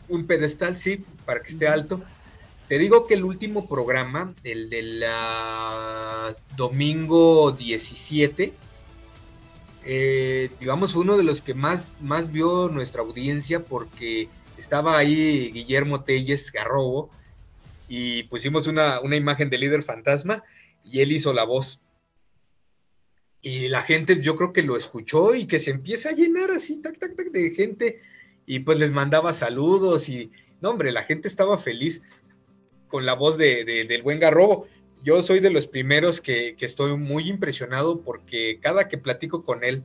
un 0.08 0.26
pedestal, 0.26 0.78
sí, 0.78 1.04
para 1.26 1.42
que 1.42 1.52
esté 1.52 1.68
alto. 1.68 2.02
Te 2.68 2.78
digo 2.78 3.06
que 3.06 3.16
el 3.16 3.26
último 3.26 3.68
programa, 3.68 4.34
el 4.44 4.70
del 4.70 5.04
domingo 6.56 7.52
17, 7.52 8.54
eh, 9.84 10.52
digamos, 10.60 10.94
fue 10.94 11.02
uno 11.02 11.18
de 11.18 11.24
los 11.24 11.42
que 11.42 11.54
más, 11.54 11.96
más 12.00 12.32
vio 12.32 12.70
nuestra 12.70 13.02
audiencia 13.02 13.64
porque 13.64 14.30
estaba 14.58 14.98
ahí 14.98 15.52
Guillermo 15.52 16.04
Telles 16.04 16.52
Garrobo 16.52 17.10
y 17.90 18.24
pusimos 18.24 18.68
una, 18.68 19.02
una 19.02 19.16
imagen 19.16 19.50
de 19.50 19.58
líder 19.58 19.84
fantasma 19.84 20.44
y 20.84 21.02
él 21.02 21.12
hizo 21.12 21.34
la 21.34 21.44
voz. 21.44 21.82
Y 23.42 23.70
la 23.70 23.82
gente 23.82 24.22
yo 24.22 24.36
creo 24.36 24.54
que 24.54 24.62
lo 24.62 24.78
escuchó 24.78 25.34
y 25.34 25.46
que 25.46 25.60
se 25.60 25.72
empieza 25.72 26.10
a 26.10 26.14
llenar 26.14 26.52
así, 26.52 26.80
tac, 26.80 27.00
tac, 27.00 27.16
tac, 27.16 27.32
de 27.32 27.52
gente. 27.52 28.00
y 28.46 28.60
pues 28.60 28.80
les 28.80 28.92
mandaba 28.92 29.34
saludos 29.34 30.10
y, 30.10 30.32
no 30.62 30.70
hombre, 30.70 30.92
la 30.92 31.04
gente 31.04 31.28
estaba 31.28 31.58
feliz 31.58 32.04
con 32.88 33.06
la 33.06 33.16
voz 33.16 33.38
de, 33.38 33.66
del 33.66 34.04
buen 34.04 34.20
Garrobo. 34.20 34.68
Yo 35.04 35.24
soy 35.24 35.40
de 35.40 35.50
los 35.50 35.66
primeros 35.66 36.22
que, 36.22 36.56
estoy 36.60 36.96
muy 36.98 37.28
impresionado 37.28 38.02
porque 38.02 38.60
cada 38.62 38.88
que 38.88 39.00
platico 39.00 39.44
con 39.44 39.64
él, 39.64 39.84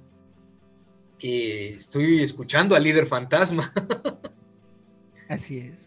eh, 1.20 1.74
estoy 1.78 2.22
escuchando 2.22 2.74
al 2.74 2.82
líder 2.82 3.06
fantasma. 3.06 3.72
Así 5.28 5.58
es. 5.58 5.78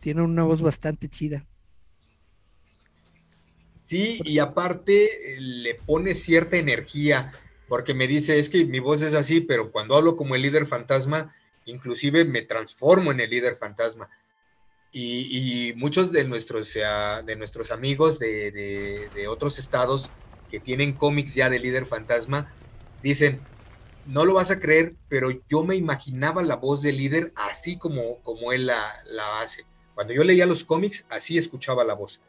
Tiene 0.00 0.22
una 0.22 0.44
voz 0.44 0.62
bastante 0.62 1.08
chida. 1.08 1.46
Sí, 3.84 4.18
y 4.24 4.38
aparte 4.38 5.34
eh, 5.34 5.40
le 5.42 5.74
pone 5.74 6.14
cierta 6.14 6.56
energía, 6.56 7.38
porque 7.68 7.92
me 7.92 8.06
dice, 8.06 8.38
es 8.38 8.48
que 8.48 8.64
mi 8.64 8.78
voz 8.78 9.02
es 9.02 9.12
así, 9.12 9.42
pero 9.42 9.70
cuando 9.70 9.94
hablo 9.94 10.16
como 10.16 10.34
el 10.34 10.40
líder 10.40 10.66
fantasma, 10.66 11.36
inclusive 11.66 12.24
me 12.24 12.40
transformo 12.40 13.12
en 13.12 13.20
el 13.20 13.28
líder 13.28 13.56
fantasma. 13.56 14.08
Y, 14.90 15.74
muchos 15.76 16.12
de 16.12 16.24
nuestros, 16.24 16.72
de 16.72 17.36
nuestros 17.36 17.72
amigos 17.72 18.18
de, 18.20 19.10
de, 19.12 19.28
otros 19.28 19.58
estados 19.58 20.12
que 20.48 20.60
tienen 20.60 20.96
cómics 20.96 21.34
ya 21.34 21.50
de 21.50 21.58
líder 21.58 21.84
fantasma, 21.84 22.56
dicen, 23.02 23.44
no 24.06 24.24
lo 24.24 24.34
vas 24.34 24.50
a 24.50 24.60
creer, 24.60 24.94
pero 25.08 25.28
yo 25.48 25.64
me 25.64 25.74
imaginaba 25.74 26.42
la 26.42 26.56
voz 26.56 26.80
del 26.80 26.96
líder 26.96 27.32
así 27.34 27.76
como, 27.76 28.22
como 28.22 28.52
él 28.52 28.66
la, 28.66 28.94
la 29.10 29.40
hace. 29.40 29.66
Cuando 29.94 30.14
yo 30.14 30.24
leía 30.24 30.46
los 30.46 30.64
cómics, 30.64 31.06
así 31.10 31.36
escuchaba 31.36 31.84
la 31.84 31.94
voz. 31.94 32.20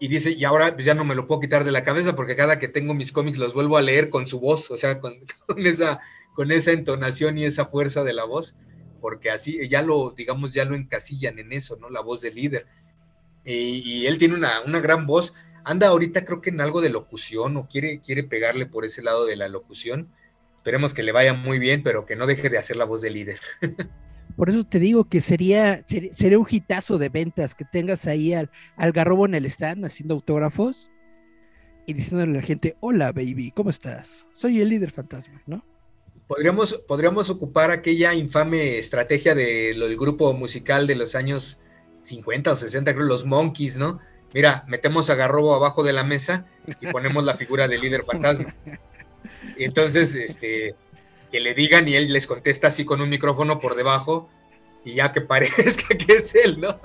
Y 0.00 0.08
dice, 0.08 0.32
y 0.32 0.44
ahora 0.44 0.74
pues 0.74 0.84
ya 0.86 0.94
no 0.94 1.04
me 1.04 1.14
lo 1.14 1.28
puedo 1.28 1.42
quitar 1.42 1.64
de 1.64 1.70
la 1.70 1.84
cabeza 1.84 2.16
porque 2.16 2.34
cada 2.34 2.58
que 2.58 2.66
tengo 2.66 2.94
mis 2.94 3.12
cómics 3.12 3.38
los 3.38 3.54
vuelvo 3.54 3.76
a 3.76 3.82
leer 3.82 4.08
con 4.08 4.26
su 4.26 4.40
voz, 4.40 4.70
o 4.70 4.76
sea, 4.76 4.98
con, 4.98 5.14
con 5.46 5.66
esa, 5.66 6.00
con 6.34 6.50
esa 6.50 6.72
entonación 6.72 7.38
y 7.38 7.44
esa 7.44 7.66
fuerza 7.66 8.02
de 8.02 8.14
la 8.14 8.24
voz 8.24 8.56
porque 9.00 9.30
así 9.30 9.68
ya 9.68 9.82
lo, 9.82 10.10
digamos, 10.10 10.52
ya 10.52 10.64
lo 10.64 10.76
encasillan 10.76 11.38
en 11.38 11.52
eso, 11.52 11.76
¿no? 11.76 11.90
La 11.90 12.00
voz 12.00 12.20
del 12.20 12.34
líder. 12.34 12.66
Y, 13.44 14.06
él 14.06 14.18
tiene 14.18 14.34
una, 14.34 14.62
gran 14.80 15.06
voz. 15.06 15.34
Anda 15.64 15.88
ahorita 15.88 16.24
creo 16.24 16.40
que 16.40 16.50
en 16.50 16.60
algo 16.60 16.80
de 16.80 16.90
locución 16.90 17.56
o 17.56 17.66
quiere, 17.68 18.00
quiere 18.00 18.22
pegarle 18.22 18.66
por 18.66 18.84
ese 18.84 19.02
lado 19.02 19.26
de 19.26 19.36
la 19.36 19.48
locución. 19.48 20.08
Esperemos 20.56 20.94
que 20.94 21.02
le 21.02 21.12
vaya 21.12 21.34
muy 21.34 21.58
bien, 21.58 21.82
pero 21.82 22.04
que 22.04 22.16
no 22.16 22.26
deje 22.26 22.50
de 22.50 22.58
hacer 22.58 22.76
la 22.76 22.84
voz 22.84 23.00
del 23.00 23.14
líder. 23.14 23.40
Por 24.36 24.50
eso 24.50 24.64
te 24.64 24.78
digo 24.78 25.04
que 25.04 25.20
sería, 25.20 25.82
sería, 25.84 26.38
un 26.38 26.46
hitazo 26.48 26.98
de 26.98 27.08
ventas 27.08 27.54
que 27.54 27.64
tengas 27.64 28.06
ahí 28.06 28.32
al, 28.34 28.50
al 28.76 28.92
garrobo 28.92 29.26
en 29.26 29.34
el 29.34 29.46
stand 29.46 29.84
haciendo 29.84 30.14
autógrafos 30.14 30.90
y 31.86 31.92
diciéndole 31.92 32.32
a 32.32 32.40
la 32.40 32.46
gente, 32.46 32.76
hola 32.80 33.12
baby, 33.12 33.50
¿cómo 33.50 33.70
estás? 33.70 34.26
Soy 34.32 34.60
el 34.60 34.68
líder 34.68 34.90
fantasma, 34.90 35.42
¿no? 35.46 35.64
Podríamos, 36.26 36.74
podríamos 36.86 37.28
ocupar 37.30 37.70
aquella 37.70 38.14
infame 38.14 38.78
estrategia 38.78 39.34
de 39.34 39.74
del 39.74 39.96
grupo 39.96 40.32
musical 40.32 40.86
de 40.86 40.94
los 40.94 41.16
años 41.16 41.58
50 42.02 42.52
o 42.52 42.56
60, 42.56 42.94
creo, 42.94 43.06
los 43.06 43.24
Monkeys, 43.24 43.76
¿no? 43.76 43.98
Mira, 44.32 44.64
metemos 44.68 45.10
a 45.10 45.16
Garrobo 45.16 45.54
abajo 45.54 45.82
de 45.82 45.92
la 45.92 46.04
mesa 46.04 46.46
y 46.80 46.86
ponemos 46.86 47.24
la 47.24 47.34
figura 47.34 47.66
del 47.66 47.80
líder 47.80 48.04
fantasma. 48.04 48.54
Entonces, 49.58 50.14
este, 50.14 50.76
que 51.30 51.40
le 51.40 51.54
digan 51.54 51.88
y 51.88 51.94
él 51.94 52.12
les 52.12 52.26
contesta 52.26 52.68
así 52.68 52.84
con 52.84 53.00
un 53.00 53.08
micrófono 53.08 53.60
por 53.60 53.74
debajo 53.74 54.28
y 54.84 54.94
ya 54.94 55.12
que 55.12 55.20
parezca 55.20 55.96
que 55.96 56.14
es 56.14 56.34
él, 56.34 56.60
¿no? 56.60 56.80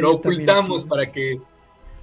Lo 0.00 0.12
ocultamos 0.12 0.84
para 0.84 1.10
que, 1.10 1.40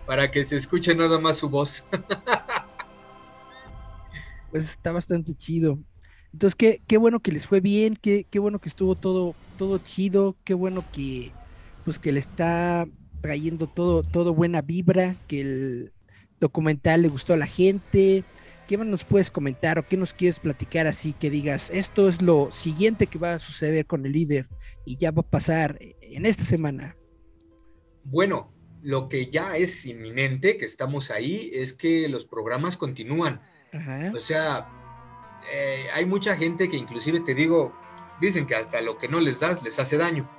para 0.06 0.32
que 0.32 0.44
se 0.44 0.58
escuche 0.58 0.94
nada 0.96 1.20
más 1.20 1.38
su 1.38 1.50
voz. 1.50 1.86
pues 4.52 4.70
está 4.70 4.92
bastante 4.92 5.34
chido. 5.34 5.80
Entonces, 6.34 6.56
qué, 6.56 6.82
qué 6.88 6.98
bueno 6.98 7.20
que 7.20 7.32
les 7.32 7.48
fue 7.48 7.60
bien, 7.60 7.96
qué, 7.96 8.26
qué 8.30 8.40
bueno 8.40 8.60
que 8.60 8.70
estuvo 8.70 8.96
todo, 8.96 9.36
todo 9.58 9.78
chido, 9.78 10.36
qué 10.44 10.54
bueno 10.54 10.84
que, 10.92 11.32
pues 11.86 12.00
que 12.00 12.12
le 12.12 12.20
está 12.20 12.88
trayendo 13.22 13.68
todo, 13.68 14.04
todo 14.04 14.34
buena 14.34 14.62
vibra, 14.62 15.16
que 15.28 15.42
el 15.42 15.94
documental 16.40 17.04
le 17.04 17.08
gustó 17.08 17.34
a 17.34 17.38
la 17.38 17.46
gente. 17.46 18.24
¿Qué 18.68 18.78
más 18.78 18.88
nos 18.88 19.04
puedes 19.04 19.30
comentar 19.30 19.78
o 19.78 19.86
qué 19.86 19.98
nos 19.98 20.14
quieres 20.14 20.40
platicar 20.40 20.88
así 20.88 21.14
que 21.14 21.30
digas, 21.30 21.70
esto 21.70 22.08
es 22.08 22.22
lo 22.22 22.50
siguiente 22.52 23.08
que 23.08 23.20
va 23.20 23.34
a 23.34 23.40
suceder 23.40 23.86
con 23.86 24.06
el 24.06 24.14
líder 24.14 24.48
y 24.86 24.98
ya 24.98 25.12
va 25.12 25.22
a 25.22 25.30
pasar 25.30 25.78
en 26.02 26.26
esta 26.26 26.44
semana? 26.44 26.96
Bueno, 28.06 28.54
lo 28.82 29.10
que 29.10 29.28
ya 29.28 29.58
es 29.58 29.86
inminente, 29.86 30.58
que 30.58 30.66
estamos 30.66 31.12
ahí, 31.12 31.52
es 31.54 31.74
que 31.74 32.08
los 32.08 32.26
programas 32.26 32.78
continúan. 32.78 33.42
O 34.16 34.20
sea, 34.20 34.70
eh, 35.52 35.88
hay 35.94 36.06
mucha 36.06 36.36
gente 36.36 36.70
que 36.70 36.78
inclusive 36.78 37.20
te 37.22 37.34
digo, 37.34 37.74
dicen 38.22 38.46
que 38.46 38.56
hasta 38.56 38.82
lo 38.82 38.98
que 38.98 39.08
no 39.08 39.20
les 39.20 39.40
das 39.40 39.64
les 39.64 39.80
hace 39.80 39.98
daño. 39.98 40.30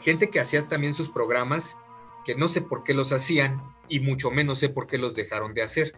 Gente 0.00 0.30
que 0.30 0.40
hacía 0.40 0.68
también 0.68 0.94
sus 0.94 1.08
programas, 1.08 1.76
que 2.24 2.34
no 2.34 2.48
sé 2.48 2.60
por 2.60 2.82
qué 2.82 2.92
los 2.92 3.12
hacían 3.12 3.62
y 3.88 4.00
mucho 4.00 4.30
menos 4.30 4.58
sé 4.58 4.68
por 4.68 4.86
qué 4.86 4.98
los 4.98 5.14
dejaron 5.14 5.54
de 5.54 5.62
hacer. 5.62 5.94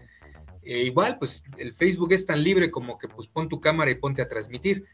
Eh, 0.62 0.82
igual, 0.82 1.18
pues 1.18 1.42
el 1.56 1.74
Facebook 1.74 2.12
es 2.12 2.26
tan 2.26 2.42
libre 2.42 2.70
como 2.70 2.98
que 2.98 3.08
pues 3.08 3.28
pon 3.28 3.48
tu 3.48 3.60
cámara 3.60 3.90
y 3.90 3.96
ponte 3.96 4.22
a 4.22 4.28
transmitir, 4.28 4.84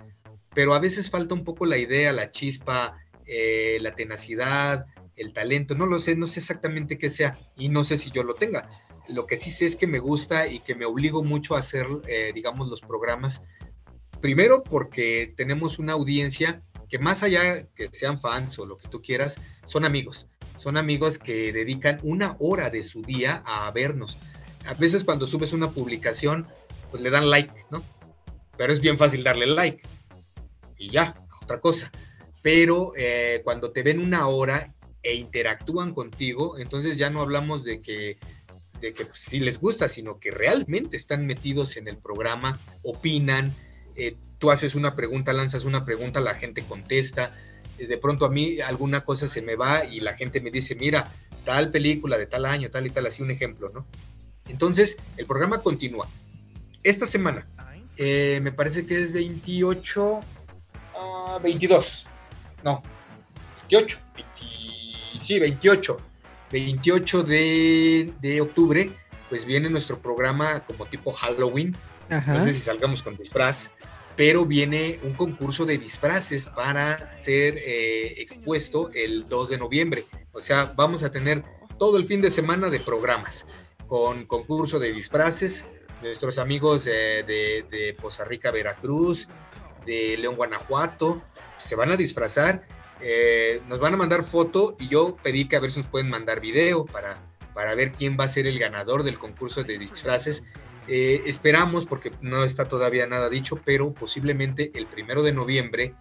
pero 0.55 0.75
a 0.75 0.81
veces 0.81 1.11
falta 1.11 1.35
un 1.35 1.45
poco 1.45 1.67
la 1.67 1.79
idea, 1.79 2.13
la 2.13 2.31
chispa, 2.31 2.97
eh, 3.27 3.79
la 3.81 3.95
tenacidad, 3.95 4.87
el 5.17 5.33
talento, 5.33 5.75
no 5.75 5.87
lo 5.87 5.99
sé, 5.99 6.17
no 6.17 6.27
sé 6.27 6.41
exactamente 6.41 6.99
qué 6.99 7.11
sea 7.11 7.39
y 7.57 7.69
no 7.69 7.85
sé 7.85 7.97
si 7.97 8.11
yo 8.11 8.23
lo 8.23 8.35
tenga 8.35 8.69
lo 9.09 9.27
que 9.27 9.37
sí 9.37 9.51
sé 9.51 9.67
es 9.67 9.77
que 9.77 9.87
me 9.87 9.99
gusta 9.99 10.49
y 10.49 10.61
que 10.61 10.75
me 10.75 10.87
obligo 10.87 11.23
mucho 11.23 11.55
a 11.55 11.59
hacer, 11.59 11.87
eh, 12.07 12.33
digamos, 12.35 12.69
los 12.69 12.81
programas. 12.81 13.43
Primero 14.21 14.63
porque 14.63 15.33
tenemos 15.37 15.79
una 15.79 15.93
audiencia 15.93 16.63
que 16.89 16.99
más 16.99 17.23
allá 17.23 17.67
que 17.75 17.89
sean 17.93 18.19
fans 18.19 18.59
o 18.59 18.67
lo 18.67 18.79
que 18.79 18.89
tú 18.89 19.03
quieras, 19.03 19.41
son 19.65 19.85
amigos. 19.85 20.29
Son 20.57 20.77
amigos 20.77 21.19
que 21.19 21.53
dedican 21.53 21.99
una 22.03 22.37
hora 22.39 22.71
de 22.71 22.83
su 22.83 23.03
día 23.03 23.43
a 23.45 23.71
vernos. 23.73 24.17
A 24.67 24.75
veces 24.75 25.05
cuando 25.05 25.27
subes 25.27 25.53
una 25.53 25.71
publicación, 25.71 26.47
pues 26.91 27.03
le 27.03 27.11
dan 27.11 27.29
like, 27.31 27.53
¿no? 27.71 27.83
Pero 28.57 28.73
es 28.73 28.81
bien 28.81 28.99
fácil 28.99 29.25
darle 29.25 29.47
like. 29.47 29.83
Y 30.79 30.91
ya, 30.91 31.15
otra 31.43 31.61
cosa. 31.61 31.91
Pero 32.43 32.93
eh, 32.97 33.41
cuando 33.45 33.73
te 33.73 33.83
ven 33.83 33.99
una 33.99 34.29
hora 34.29 34.75
e 35.03 35.15
interactúan 35.15 35.95
contigo, 35.95 36.59
entonces 36.59 36.99
ya 36.99 37.11
no 37.11 37.21
hablamos 37.21 37.65
de 37.65 37.81
que 37.81 38.19
de 38.81 38.93
que 38.93 39.07
pues, 39.07 39.19
sí 39.19 39.41
les 39.41 39.59
gusta, 39.59 39.89
sino 39.89 40.19
que 40.19 40.31
realmente 40.31 40.97
están 40.97 41.27
metidos 41.27 41.77
en 41.77 41.89
el 41.89 41.97
programa, 41.97 42.59
opinan, 42.83 43.55
eh, 43.97 44.17
tú 44.39 44.51
haces 44.51 44.75
una 44.75 44.95
pregunta, 44.95 45.33
lanzas 45.33 45.65
una 45.65 45.85
pregunta, 45.85 46.21
la 46.21 46.35
gente 46.35 46.63
contesta, 46.65 47.35
eh, 47.79 47.87
de 47.87 47.99
pronto 47.99 48.27
a 48.27 48.31
mí 48.31 48.61
alguna 48.61 49.05
cosa 49.05 49.27
se 49.27 49.43
me 49.43 49.57
va 49.57 49.85
y 49.85 50.01
la 50.01 50.15
gente 50.15 50.41
me 50.41 50.51
dice, 50.51 50.75
mira, 50.75 51.11
tal 51.45 51.71
película 51.71 52.19
de 52.19 52.27
tal 52.27 52.45
año, 52.45 52.71
tal 52.71 52.87
y 52.87 52.91
tal, 52.91 53.07
así 53.07 53.23
un 53.23 53.31
ejemplo, 53.31 53.71
¿no? 53.71 53.87
Entonces, 54.49 54.97
el 55.17 55.27
programa 55.27 55.59
continúa. 55.59 56.09
Esta 56.83 57.07
semana, 57.07 57.47
eh, 57.97 58.41
me 58.43 58.53
parece 58.53 58.87
que 58.87 59.03
es 59.03 59.13
28, 59.13 60.21
22, 61.43 62.07
ah, 62.07 62.11
no, 62.63 62.83
28, 63.63 63.99
sí, 65.23 65.39
28 65.39 66.01
28 66.55 67.25
de, 67.25 68.39
octubre, 68.41 68.91
pues 69.29 69.45
viene 69.45 69.69
nuestro 69.69 69.99
programa 69.99 70.61
como 70.61 70.87
tipo 70.87 71.13
Halloween. 71.13 71.77
No 72.09 72.39
sé 72.39 72.53
si 72.53 72.61
salgamos 72.61 73.03
con 73.03 73.17
disfraz, 73.17 73.71
pero 74.15 74.45
viene 74.45 75.01
un 75.03 75.15
concurso 75.15 75.67
de 75.67 75.79
disfraces 75.79 76.47
para 76.47 77.11
ser 77.11 77.57
eh, 77.59 78.15
expuesto 78.19 78.91
el 78.95 79.29
2 79.29 79.49
de 79.49 79.59
noviembre. 79.59 80.05
O 80.31 80.41
sea, 80.41 80.73
vamos 80.77 81.03
a 81.03 81.11
tener 81.11 81.43
todo 81.77 81.97
el 81.97 82.07
fin 82.07 82.21
de 82.21 82.31
semana 82.31 82.71
de 82.71 82.79
programas 82.79 83.47
con 83.87 84.27
concurso 84.27 84.79
de 84.79 84.93
disfraces. 84.93 85.65
Nuestros 86.03 86.39
amigos 86.39 86.85
de, 86.85 87.65
de 87.71 87.97
Poza 88.01 88.25
Rica, 88.25 88.51
Veracruz, 88.51 89.29
de 89.87 90.17
León, 90.19 90.37
Guanajuato, 90.37 91.23
se 91.59 91.77
van 91.77 91.93
a 91.93 91.97
disfrazar 91.97 92.67
eh, 93.01 93.61
nos 93.69 93.81
van 93.81 93.95
a 93.95 93.97
mandar 93.97 94.23
foto 94.23 94.77
y 94.79 94.89
yo 94.89 95.17
pedí 95.23 95.47
que 95.47 95.57
a 95.57 95.61
ver 95.61 95.71
si 95.71 95.81
nos 95.81 95.89
pueden 95.89 96.09
mandar 96.09 96.41
video 96.41 96.85
para, 96.85 97.19
para 97.53 97.75
ver 97.75 97.93
quién 97.93 98.17
va 98.19 98.25
a 98.25 98.29
ser 98.29 98.47
el 98.47 98.59
ganador 98.59 99.03
del 99.03 99.19
concurso 99.19 99.65
de 99.65 99.79
disfraces. 99.79 100.45
Eh, 100.87 101.23
esperamos, 101.27 101.87
porque 101.87 102.13
no 102.21 102.45
está 102.45 102.69
todavía 102.69 103.07
nada 103.07 103.29
dicho, 103.29 103.61
pero 103.65 103.93
posiblemente 103.93 104.71
el 104.75 104.87
primero 104.87 105.23
de 105.23 105.33
noviembre, 105.33 105.95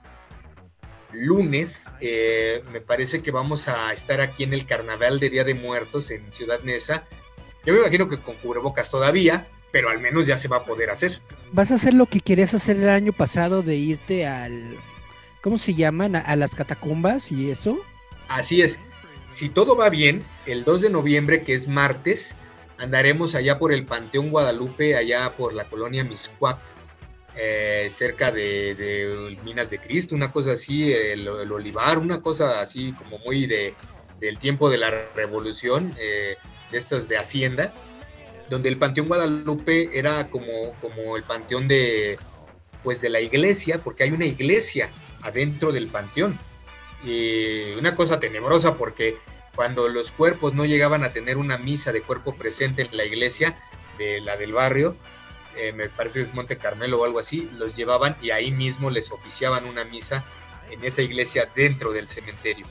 lunes, 1.11 1.89
eh, 1.99 2.63
me 2.71 2.81
parece 2.81 3.21
que 3.21 3.31
vamos 3.31 3.67
a 3.67 3.91
estar 3.93 4.19
aquí 4.21 4.43
en 4.43 4.53
el 4.53 4.65
Carnaval 4.65 5.19
de 5.19 5.29
Día 5.29 5.43
de 5.43 5.53
Muertos 5.55 6.11
en 6.11 6.31
Ciudad 6.31 6.61
Neza. 6.63 7.05
Yo 7.66 7.74
me 7.74 7.80
imagino 7.80 8.09
que 8.09 8.18
con 8.18 8.36
cubrebocas 8.36 8.89
todavía, 8.89 9.47
pero 9.72 9.89
al 9.89 9.99
menos 9.99 10.28
ya 10.28 10.38
se 10.38 10.47
va 10.47 10.57
a 10.57 10.64
poder 10.64 10.89
hacer. 10.89 11.20
¿Vas 11.51 11.72
a 11.72 11.76
hacer 11.76 11.93
lo 11.93 12.05
que 12.05 12.20
querías 12.20 12.53
hacer 12.53 12.78
el 12.78 12.89
año 12.89 13.14
pasado 13.14 13.61
de 13.61 13.76
irte 13.76 14.28
al 14.28 14.78
¿cómo 15.43 15.57
se 15.57 15.76
llaman? 15.76 16.16
A, 16.16 16.36
las 16.38 16.55
catacumbas 16.55 17.32
y 17.32 17.51
eso. 17.51 17.78
Así 18.30 18.61
es. 18.61 18.80
Si 19.32 19.49
todo 19.49 19.76
va 19.76 19.89
bien, 19.89 20.24
el 20.45 20.64
2 20.64 20.82
de 20.82 20.89
noviembre, 20.89 21.43
que 21.43 21.53
es 21.53 21.68
martes, 21.68 22.36
andaremos 22.78 23.36
allá 23.36 23.59
por 23.59 23.74
el 23.74 23.86
Panteón 23.86 24.32
Guadalupe, 24.32 24.95
allá 24.95 25.34
por 25.36 25.53
la 25.53 25.66
colonia 25.66 26.03
Miscuac. 26.03 26.57
eh, 27.36 27.88
cerca 27.89 28.32
de, 28.32 29.36
Minas 29.43 29.70
de 29.72 29.80
Cristo, 29.80 30.16
una 30.16 30.32
cosa 30.32 30.51
así, 30.51 30.93
el, 30.93 31.28
olivar, 31.28 31.97
una 31.97 32.22
cosa 32.22 32.61
así 32.61 32.93
como 32.93 33.18
muy 33.20 33.47
de, 33.47 33.74
del 34.20 34.38
tiempo 34.38 34.70
de 34.70 34.78
la 34.78 34.91
revolución, 35.16 35.95
eh, 35.99 36.38
de 36.74 37.01
de 37.01 37.17
Hacienda, 37.17 37.74
donde 38.49 38.69
el 38.69 38.78
Panteón 38.78 39.07
Guadalupe 39.07 39.89
era 39.97 40.30
como, 40.30 40.74
como 40.82 41.15
el 41.15 41.24
panteón 41.24 41.67
de, 41.67 42.17
pues 42.84 43.01
de 43.01 43.09
la 43.09 43.21
iglesia, 43.21 43.82
porque 43.84 44.03
hay 44.03 44.11
una 44.11 44.26
iglesia 44.26 44.89
adentro 45.21 45.71
del 45.71 45.88
panteón. 45.88 46.38
Y 47.03 47.74
una 47.74 47.95
cosa 47.95 48.19
tenebrosa 48.19 48.76
porque 48.76 49.17
cuando 49.55 49.88
los 49.88 50.11
cuerpos 50.11 50.53
no 50.53 50.65
llegaban 50.65 51.03
a 51.03 51.13
tener 51.13 51.38
una 51.38 51.57
misa 51.57 51.91
de 51.91 52.01
cuerpo 52.01 52.36
presente 52.36 52.84
en 52.84 52.95
la 52.95 53.05
iglesia, 53.05 53.55
de 53.97 54.21
la 54.21 54.38
del 54.38 54.53
barrio, 54.53 54.95
eh, 55.55 55.71
me 55.71 55.89
parece 55.89 56.19
que 56.19 56.26
es 56.26 56.34
Monte 56.34 56.57
Carmelo 56.57 56.99
o 56.99 57.05
algo 57.05 57.19
así, 57.19 57.49
los 57.57 57.76
llevaban 57.76 58.15
y 58.21 58.32
ahí 58.32 58.51
mismo 58.51 58.89
les 58.89 59.11
oficiaban 59.11 59.65
una 59.65 59.86
misa 59.86 60.24
en 60.71 60.84
esa 60.84 61.01
iglesia 61.01 61.49
dentro 61.55 61.93
del 61.93 62.07
cementerio. 62.07 62.65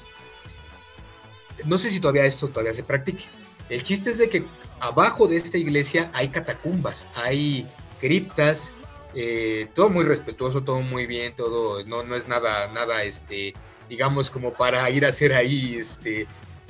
No 1.65 1.79
sé 1.79 1.91
si 1.91 2.01
todavía 2.01 2.25
esto 2.25 2.49
todavía 2.49 2.75
se 2.75 2.83
practique. 2.83 3.25
El 3.69 3.83
chiste 3.83 4.11
es 4.11 4.19
de 4.19 4.29
que 4.29 4.45
abajo 4.81 5.27
de 5.27 5.37
esta 5.37 5.59
iglesia 5.59 6.11
hay 6.13 6.29
catacumbas, 6.29 7.09
hay 7.15 7.69
criptas, 8.01 8.73
eh, 9.15 9.69
todo 9.75 9.91
muy 9.91 10.05
respetuoso, 10.05 10.63
todo 10.63 10.81
muy 10.81 11.07
bien, 11.07 11.35
todo 11.37 11.85
no, 11.85 12.03
no 12.03 12.17
es 12.17 12.29
nada, 12.29 12.69
nada, 12.73 13.03
este, 13.05 13.55
digamos 13.89 14.31
como 14.31 14.53
para 14.55 14.89
ir 14.91 15.05
a 15.05 15.09
hacer 15.09 15.35
ahí, 15.35 15.77
este, 15.77 16.27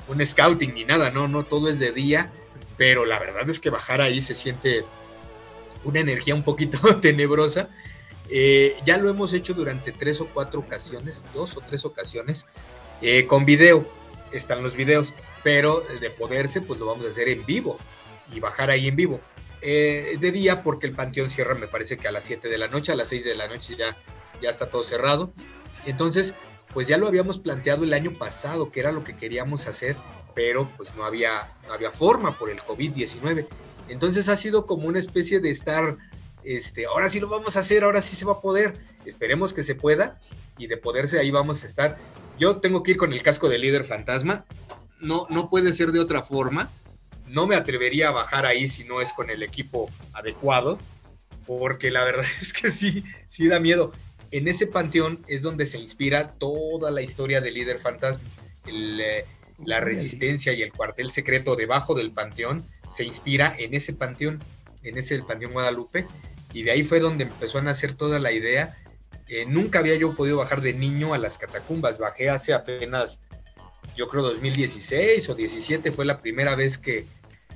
un 0.07 0.25
scouting 0.25 0.73
ni 0.73 0.83
nada, 0.83 1.09
no, 1.09 1.27
no, 1.27 1.43
todo 1.43 1.69
es 1.69 1.79
de 1.79 1.91
día, 1.91 2.31
pero 2.77 3.05
la 3.05 3.19
verdad 3.19 3.49
es 3.49 3.59
que 3.59 3.69
bajar 3.69 4.01
ahí 4.01 4.19
se 4.21 4.35
siente 4.35 4.85
una 5.83 5.99
energía 5.99 6.35
un 6.35 6.43
poquito 6.43 6.77
tenebrosa. 7.01 7.69
Eh, 8.29 8.77
ya 8.85 8.97
lo 8.97 9.09
hemos 9.09 9.33
hecho 9.33 9.53
durante 9.53 9.91
tres 9.91 10.19
o 10.21 10.27
cuatro 10.27 10.61
ocasiones, 10.61 11.23
dos 11.33 11.55
o 11.57 11.61
tres 11.61 11.85
ocasiones, 11.85 12.47
eh, 13.01 13.25
con 13.27 13.45
video, 13.45 13.87
están 14.31 14.63
los 14.63 14.75
videos, 14.75 15.13
pero 15.43 15.81
de 15.99 16.09
poderse, 16.09 16.61
pues 16.61 16.79
lo 16.79 16.85
vamos 16.85 17.05
a 17.05 17.09
hacer 17.09 17.29
en 17.29 17.45
vivo 17.45 17.77
y 18.33 18.39
bajar 18.39 18.69
ahí 18.69 18.87
en 18.87 18.95
vivo. 18.95 19.19
Eh, 19.61 20.17
de 20.19 20.31
día, 20.31 20.63
porque 20.63 20.87
el 20.87 20.93
panteón 20.93 21.29
cierra, 21.29 21.55
me 21.55 21.67
parece 21.67 21.97
que 21.97 22.07
a 22.07 22.11
las 22.11 22.23
7 22.25 22.49
de 22.49 22.57
la 22.57 22.67
noche, 22.67 22.91
a 22.91 22.95
las 22.95 23.09
6 23.09 23.23
de 23.23 23.35
la 23.35 23.47
noche 23.47 23.75
ya, 23.77 23.95
ya 24.41 24.49
está 24.49 24.69
todo 24.69 24.83
cerrado. 24.83 25.33
Entonces, 25.85 26.33
pues 26.73 26.87
ya 26.87 26.97
lo 26.97 27.07
habíamos 27.07 27.39
planteado 27.39 27.83
el 27.83 27.93
año 27.93 28.11
pasado, 28.17 28.71
que 28.71 28.79
era 28.79 28.91
lo 28.91 29.03
que 29.03 29.15
queríamos 29.15 29.67
hacer, 29.67 29.95
pero 30.33 30.69
pues 30.75 30.93
no 30.95 31.05
había, 31.05 31.53
no 31.67 31.73
había 31.73 31.91
forma 31.91 32.37
por 32.37 32.49
el 32.49 32.59
COVID-19. 32.59 33.47
Entonces 33.89 34.29
ha 34.29 34.35
sido 34.35 34.65
como 34.65 34.87
una 34.87 34.99
especie 34.99 35.39
de 35.39 35.51
estar, 35.51 35.97
este, 36.43 36.85
ahora 36.85 37.09
sí 37.09 37.19
lo 37.19 37.29
vamos 37.29 37.55
a 37.55 37.59
hacer, 37.59 37.83
ahora 37.83 38.01
sí 38.01 38.15
se 38.15 38.25
va 38.25 38.33
a 38.33 38.41
poder, 38.41 38.73
esperemos 39.05 39.53
que 39.53 39.63
se 39.63 39.75
pueda 39.75 40.19
y 40.57 40.67
de 40.67 40.77
poderse 40.77 41.19
ahí 41.19 41.31
vamos 41.31 41.63
a 41.63 41.67
estar. 41.67 41.97
Yo 42.39 42.57
tengo 42.57 42.81
que 42.81 42.91
ir 42.91 42.97
con 42.97 43.13
el 43.13 43.21
casco 43.21 43.49
de 43.49 43.59
líder 43.59 43.83
fantasma, 43.83 44.45
no, 45.03 45.27
no 45.29 45.49
puede 45.49 45.73
ser 45.73 45.91
de 45.91 45.99
otra 45.99 46.23
forma, 46.23 46.71
no 47.27 47.47
me 47.47 47.55
atrevería 47.55 48.09
a 48.09 48.11
bajar 48.11 48.45
ahí 48.45 48.67
si 48.67 48.83
no 48.83 49.01
es 49.01 49.13
con 49.13 49.29
el 49.29 49.43
equipo 49.43 49.89
adecuado, 50.13 50.79
porque 51.45 51.91
la 51.91 52.03
verdad 52.03 52.25
es 52.41 52.53
que 52.53 52.71
sí, 52.71 53.03
sí 53.27 53.47
da 53.47 53.59
miedo. 53.59 53.91
En 54.31 54.47
ese 54.47 54.65
panteón 54.65 55.23
es 55.27 55.43
donde 55.43 55.65
se 55.65 55.77
inspira 55.77 56.31
toda 56.31 56.89
la 56.89 57.01
historia 57.01 57.39
del 57.39 57.53
líder 57.53 57.79
fantasma. 57.79 58.23
Eh, 58.65 59.25
la 59.65 59.79
resistencia 59.79 60.53
y 60.53 60.61
el 60.61 60.73
cuartel 60.73 61.11
secreto 61.11 61.55
debajo 61.55 61.93
del 61.93 62.11
panteón 62.11 62.65
se 62.89 63.03
inspira 63.03 63.55
en 63.57 63.73
ese 63.73 63.93
panteón, 63.93 64.41
en 64.83 64.97
ese 64.97 65.21
panteón 65.21 65.53
Guadalupe, 65.53 66.07
y 66.53 66.63
de 66.63 66.71
ahí 66.71 66.83
fue 66.83 66.99
donde 66.99 67.25
empezó 67.25 67.59
a 67.59 67.61
nacer 67.61 67.93
toda 67.93 68.19
la 68.19 68.31
idea. 68.31 68.77
Eh, 69.27 69.45
nunca 69.47 69.79
había 69.79 69.95
yo 69.95 70.15
podido 70.15 70.37
bajar 70.37 70.61
de 70.61 70.73
niño 70.73 71.13
a 71.13 71.17
las 71.17 71.37
catacumbas, 71.37 71.99
bajé 71.99 72.29
hace 72.29 72.53
apenas, 72.53 73.21
yo 73.95 74.07
creo 74.07 74.23
2016 74.23 75.29
o 75.29 75.35
17 75.35 75.91
fue 75.91 76.05
la 76.05 76.19
primera 76.19 76.55
vez 76.55 76.77
que, 76.77 77.05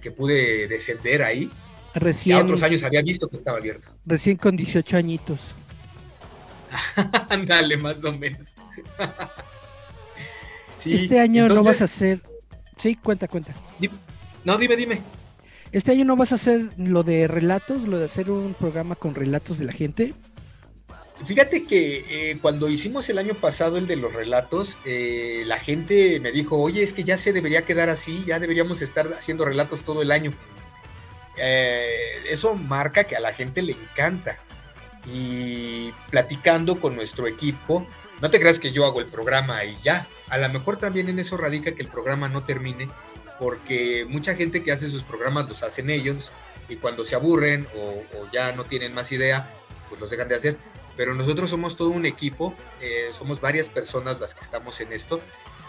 que 0.01 0.11
pude 0.11 0.67
descender 0.67 1.23
ahí. 1.23 1.51
Recién. 1.95 2.38
Ya 2.38 2.43
otros 2.43 2.63
años 2.63 2.83
había 2.83 3.01
visto 3.01 3.27
que 3.27 3.38
estaba 3.38 3.57
abierto. 3.57 3.89
Recién 4.05 4.38
con 4.38 4.55
18 4.55 4.97
añitos. 4.97 5.39
Ándale, 7.29 7.77
más 7.77 8.03
o 8.03 8.13
menos. 8.13 8.55
este 10.85 11.19
año 11.19 11.47
no 11.47 11.63
vas 11.63 11.81
a 11.81 11.85
hacer. 11.85 12.21
Sí, 12.77 12.95
cuenta, 12.95 13.27
cuenta. 13.27 13.55
No, 14.43 14.57
dime, 14.57 14.75
dime. 14.75 15.01
Este 15.71 15.91
año 15.91 16.05
no 16.05 16.15
vas 16.15 16.31
a 16.31 16.35
hacer 16.35 16.69
lo 16.77 17.03
de 17.03 17.27
relatos, 17.27 17.81
lo 17.88 17.97
de 17.97 18.05
hacer 18.05 18.31
un 18.31 18.53
programa 18.53 18.95
con 18.95 19.15
relatos 19.15 19.59
de 19.59 19.65
la 19.65 19.73
gente. 19.73 20.13
Fíjate 21.26 21.65
que 21.65 22.05
eh, 22.32 22.38
cuando 22.41 22.70
hicimos 22.70 23.09
el 23.09 23.18
año 23.18 23.34
pasado 23.34 23.78
el 23.78 23.88
de 23.88 23.95
los 23.95 24.13
relatos, 24.13 24.78
eh, 24.86 25.43
la 25.45 25.59
gente 25.59 26.20
me 26.20 26.32
dijo, 26.32 26.57
oye, 26.57 26.84
es 26.84 26.93
que 26.93 27.03
ya 27.03 27.18
se 27.18 27.34
debería 27.34 27.63
quedar 27.63 27.89
así, 27.89 28.24
ya 28.26 28.39
deberíamos 28.39 28.82
estar 28.82 29.11
haciendo 29.13 29.43
relatos 29.45 29.84
todo 29.84 30.01
el 30.01 30.11
año. 30.11 30.32
Eh, 31.38 32.24
eso 32.30 32.55
marca 32.55 33.03
que 33.05 33.15
a 33.15 33.20
la 33.20 33.34
gente 33.34 33.61
le 33.61 33.74
encanta. 33.74 34.39
Y 35.11 35.91
platicando 36.09 36.80
con 36.80 36.95
nuestro 36.95 37.28
equipo, 37.28 37.88
no 38.22 38.30
te 38.30 38.39
creas 38.39 38.59
que 38.59 38.72
yo 38.72 38.86
hago 38.86 38.99
el 38.99 39.07
programa 39.07 39.63
y 39.63 39.78
ya. 39.82 40.07
A 40.30 40.38
lo 40.38 40.49
mejor 40.49 40.78
también 40.78 41.09
en 41.09 41.20
eso 41.20 41.38
radica 41.38 41.74
que 41.74 41.82
el 41.82 41.89
programa 41.89 42.30
no 42.30 42.43
termine, 42.43 42.89
porque 43.39 44.05
mucha 44.09 44.36
gente 44.36 44.63
que 44.63 44.72
hace 44.72 44.88
sus 44.88 45.03
programas 45.03 45.47
los 45.47 45.63
hacen 45.63 45.89
ellos 45.89 46.32
y 46.70 46.76
cuando 46.78 47.05
se 47.05 47.15
aburren 47.15 47.68
o, 47.76 48.30
ya 48.32 48.51
no 48.51 48.65
tienen 48.65 48.93
más 48.93 49.11
idea, 49.11 49.49
pues 49.89 50.01
los 50.01 50.09
dejan 50.09 50.28
de 50.28 50.36
hacer. 50.36 50.57
Pero 50.97 51.13
nosotros 51.13 51.49
somos 51.51 51.77
todo 51.77 51.89
un 51.89 52.05
equipo, 52.05 52.53
eh, 52.81 53.11
somos 53.13 53.39
varias 53.39 53.69
personas 53.69 54.19
las 54.19 54.35
que 54.35 54.43
estamos 54.43 54.81
en 54.81 54.91
esto 54.91 55.21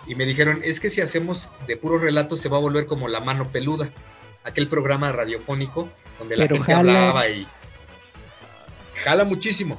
y 0.06 0.14
me 0.14 0.24
dijeron, 0.24 0.60
es 0.64 0.80
que 0.80 0.88
si 0.88 1.02
hacemos 1.02 1.50
de 1.66 1.76
puros 1.76 2.00
relatos 2.00 2.40
se 2.40 2.48
va 2.48 2.56
a 2.56 2.60
volver 2.60 2.86
como 2.86 3.08
La 3.08 3.20
Mano 3.20 3.52
Peluda, 3.52 3.90
aquel 4.42 4.66
programa 4.66 5.12
radiofónico 5.12 5.90
donde 6.18 6.36
la 6.36 6.48
gente 6.48 6.72
hablaba 6.72 7.28
y 7.28 7.46
jala 9.04 9.24
muchísimo, 9.24 9.78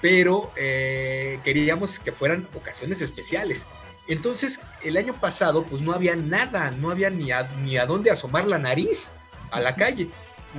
pero 0.00 0.52
eh, 0.56 1.40
queríamos 1.42 1.98
que 1.98 2.12
fueran 2.12 2.48
ocasiones 2.54 3.02
especiales. 3.02 3.66
Entonces, 4.06 4.60
el 4.82 4.96
año 4.96 5.18
pasado, 5.18 5.64
pues 5.64 5.82
no 5.82 5.92
había 5.92 6.14
nada, 6.14 6.70
no 6.70 6.90
había 6.90 7.10
ni 7.10 7.32
a, 7.32 7.48
ni 7.62 7.76
a 7.76 7.86
dónde 7.86 8.10
asomar 8.10 8.46
la 8.46 8.58
nariz 8.58 9.10
a 9.50 9.60
la 9.60 9.74
calle. 9.74 10.08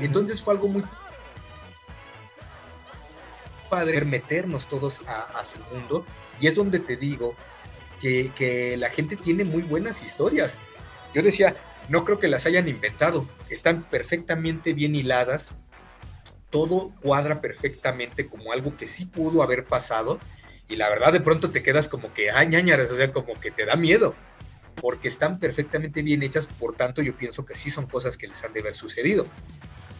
Entonces 0.01 0.43
fue 0.43 0.55
algo 0.55 0.67
muy 0.67 0.83
padre 3.75 4.05
meternos 4.05 4.67
todos 4.67 5.01
a, 5.05 5.43
su 5.45 5.59
mundo. 5.73 6.05
Y 6.39 6.47
es 6.47 6.55
donde 6.55 6.79
te 6.79 6.95
digo 6.95 7.35
que, 7.99 8.31
que, 8.33 8.77
la 8.77 8.89
gente 8.89 9.17
tiene 9.17 9.43
muy 9.43 9.63
buenas 9.63 10.01
historias. 10.01 10.59
Yo 11.13 11.21
decía, 11.21 11.57
no 11.89 12.05
creo 12.05 12.17
que 12.17 12.29
las 12.29 12.45
hayan 12.45 12.69
inventado, 12.69 13.27
están 13.49 13.83
perfectamente 13.83 14.71
bien 14.71 14.95
hiladas, 14.95 15.51
todo 16.51 16.93
cuadra 17.01 17.41
perfectamente 17.41 18.27
como 18.27 18.53
algo 18.53 18.77
que 18.77 18.87
sí 18.87 19.05
pudo 19.05 19.43
haber 19.43 19.65
pasado 19.65 20.19
y 20.69 20.77
la 20.77 20.89
verdad 20.89 21.11
de 21.11 21.19
pronto 21.19 21.51
te 21.51 21.61
quedas 21.61 21.89
como 21.89 22.13
que, 22.13 22.31
ay, 22.31 22.47
ñañaras, 22.47 22.91
o 22.91 22.95
sea, 22.95 23.11
como 23.11 23.37
que 23.41 23.51
te 23.51 23.65
da 23.65 23.75
miedo, 23.75 24.15
porque 24.81 25.09
están 25.09 25.37
perfectamente 25.37 26.01
bien 26.01 26.23
hechas, 26.23 26.47
por 26.47 26.77
tanto 26.77 27.01
yo 27.01 27.13
pienso 27.17 27.45
que 27.45 27.57
sí 27.57 27.69
son 27.69 27.87
cosas 27.87 28.15
que 28.15 28.27
les 28.27 28.41
han 28.45 28.53
de 28.53 28.61
haber 28.61 28.75
sucedido. 28.75 29.27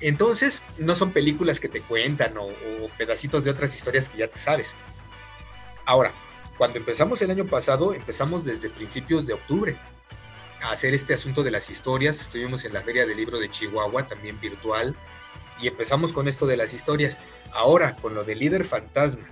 Entonces, 0.07 0.61
no 0.77 0.95
son 0.95 1.11
películas 1.11 1.59
que 1.59 1.69
te 1.69 1.81
cuentan 1.81 2.37
o, 2.37 2.45
o 2.45 2.89
pedacitos 2.97 3.43
de 3.43 3.51
otras 3.51 3.73
historias 3.73 4.09
que 4.09 4.19
ya 4.19 4.27
te 4.27 4.37
sabes. 4.37 4.75
Ahora, 5.85 6.11
cuando 6.57 6.77
empezamos 6.77 7.21
el 7.21 7.31
año 7.31 7.45
pasado, 7.45 7.93
empezamos 7.93 8.45
desde 8.45 8.69
principios 8.69 9.25
de 9.25 9.33
octubre 9.33 9.75
a 10.61 10.71
hacer 10.71 10.93
este 10.93 11.13
asunto 11.13 11.43
de 11.43 11.51
las 11.51 11.69
historias. 11.69 12.21
Estuvimos 12.21 12.65
en 12.65 12.73
la 12.73 12.81
Feria 12.81 13.05
del 13.05 13.17
Libro 13.17 13.39
de 13.39 13.49
Chihuahua, 13.49 14.07
también 14.07 14.39
virtual, 14.39 14.95
y 15.61 15.67
empezamos 15.67 16.13
con 16.13 16.27
esto 16.27 16.47
de 16.47 16.57
las 16.57 16.73
historias. 16.73 17.19
Ahora, 17.51 17.95
con 17.97 18.13
lo 18.15 18.23
de 18.23 18.35
líder 18.35 18.63
fantasma, 18.63 19.25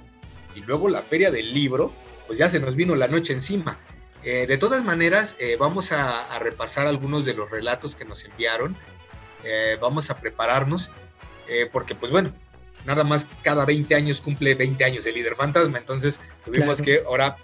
y 0.56 0.62
luego 0.62 0.90
la 0.90 1.02
feria 1.02 1.32
del 1.32 1.54
libro, 1.54 1.94
pues 2.28 2.40
ya 2.40 2.50
se 2.50 2.60
nos 2.60 2.76
vino 2.76 2.96
la 2.96 3.08
noche 3.08 3.34
encima. 3.34 3.80
Eh, 4.24 4.48
de 4.48 4.58
todas 4.58 4.84
maneras, 4.84 5.36
eh, 5.40 5.58
vamos 5.60 5.92
a, 5.92 6.40
repasar 6.40 6.88
algunos 6.88 7.26
de 7.26 7.34
los 7.34 7.50
relatos 7.50 7.96
que 7.96 8.06
nos 8.06 8.24
enviaron. 8.24 8.76
Eh, 9.44 9.78
vamos 9.82 10.10
a 10.10 10.20
prepararnos, 10.20 10.91
porque 11.72 11.94
pues 11.94 12.12
bueno, 12.12 12.34
nada 12.86 13.04
más 13.04 13.28
cada 13.44 13.66
20 13.66 13.94
años 13.94 14.22
cumple 14.22 14.56
20 14.56 14.84
años 14.86 15.06
el 15.06 15.14
líder 15.14 15.36
fantasma, 15.36 15.78
entonces 15.78 16.20
tuvimos 16.44 16.82
que 16.82 17.04
ahora 17.06 17.38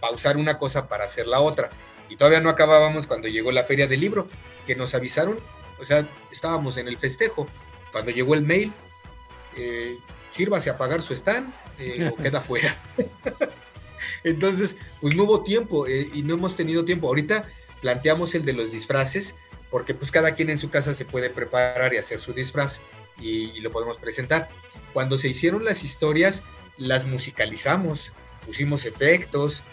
pausar 0.00 0.36
una 0.36 0.58
cosa 0.58 0.88
para 0.88 1.04
hacer 1.04 1.26
la 1.26 1.40
otra. 1.40 1.70
Y 2.10 2.16
todavía 2.16 2.40
no 2.40 2.50
acabábamos 2.50 3.06
cuando 3.06 3.28
llegó 3.28 3.52
la 3.52 3.64
feria 3.64 3.86
del 3.86 4.00
libro, 4.00 4.28
que 4.66 4.76
nos 4.76 4.94
avisaron, 4.94 5.38
o 5.80 5.84
sea, 5.84 6.06
estábamos 6.30 6.76
en 6.76 6.88
el 6.88 6.98
festejo, 6.98 7.48
cuando 7.92 8.10
llegó 8.10 8.34
el 8.34 8.42
mail, 8.42 8.72
sírvase 10.34 10.68
a 10.68 10.76
pagar 10.76 11.00
su 11.02 11.14
stand 11.14 11.52
eh, 11.78 12.10
o 12.12 12.16
queda 12.16 12.40
fuera. 12.48 12.76
Entonces, 14.24 14.76
pues 15.00 15.14
no 15.14 15.24
hubo 15.24 15.42
tiempo 15.42 15.86
eh, 15.86 16.08
y 16.12 16.22
no 16.22 16.34
hemos 16.34 16.56
tenido 16.56 16.84
tiempo. 16.84 17.08
Ahorita 17.08 17.46
planteamos 17.80 18.34
el 18.34 18.44
de 18.44 18.52
los 18.52 18.72
disfraces, 18.72 19.36
porque 19.74 19.92
pues 19.92 20.12
cada 20.12 20.36
quien 20.36 20.50
en 20.50 20.58
su 20.60 20.70
casa 20.70 20.94
se 20.94 21.04
puede 21.04 21.30
preparar 21.30 21.92
y 21.92 21.96
hacer 21.96 22.20
su 22.20 22.32
disfraz. 22.32 22.78
y, 23.18 23.60
lo 23.60 23.72
podemos 23.72 23.96
presentar. 23.96 24.48
Cuando 24.92 25.18
se 25.18 25.26
hicieron 25.26 25.64
las 25.64 25.82
historias, 25.82 26.44
las 26.76 27.06
musicalizamos, 27.06 28.12
pusimos 28.46 28.84
efectos 28.84 29.64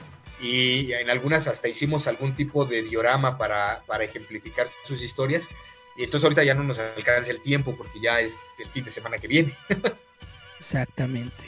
y 0.41 0.91
en 0.93 1.11
algunas 1.11 1.45
hasta 1.45 1.67
hicimos 1.67 2.07
algún 2.07 2.35
tipo 2.35 2.65
de 2.65 2.81
diorama 2.81 3.37
para, 3.37 3.83
para 3.85 4.03
ejemplificar 4.03 4.67
sus 4.83 5.03
historias. 5.03 5.49
Y 5.95 6.05
entonces 6.05 6.23
ahorita 6.23 6.43
ya 6.45 6.55
no 6.55 6.63
nos 6.63 6.79
alcanza 6.79 7.29
el 7.29 7.39
tiempo 7.39 7.75
porque 7.77 7.99
ya 8.01 8.21
es 8.21 8.39
el 8.57 8.69
fin 8.69 8.83
de 8.83 8.89
semana 8.89 9.19
que 9.19 9.27
viene. 9.27 9.55
Exactamente. 10.59 11.43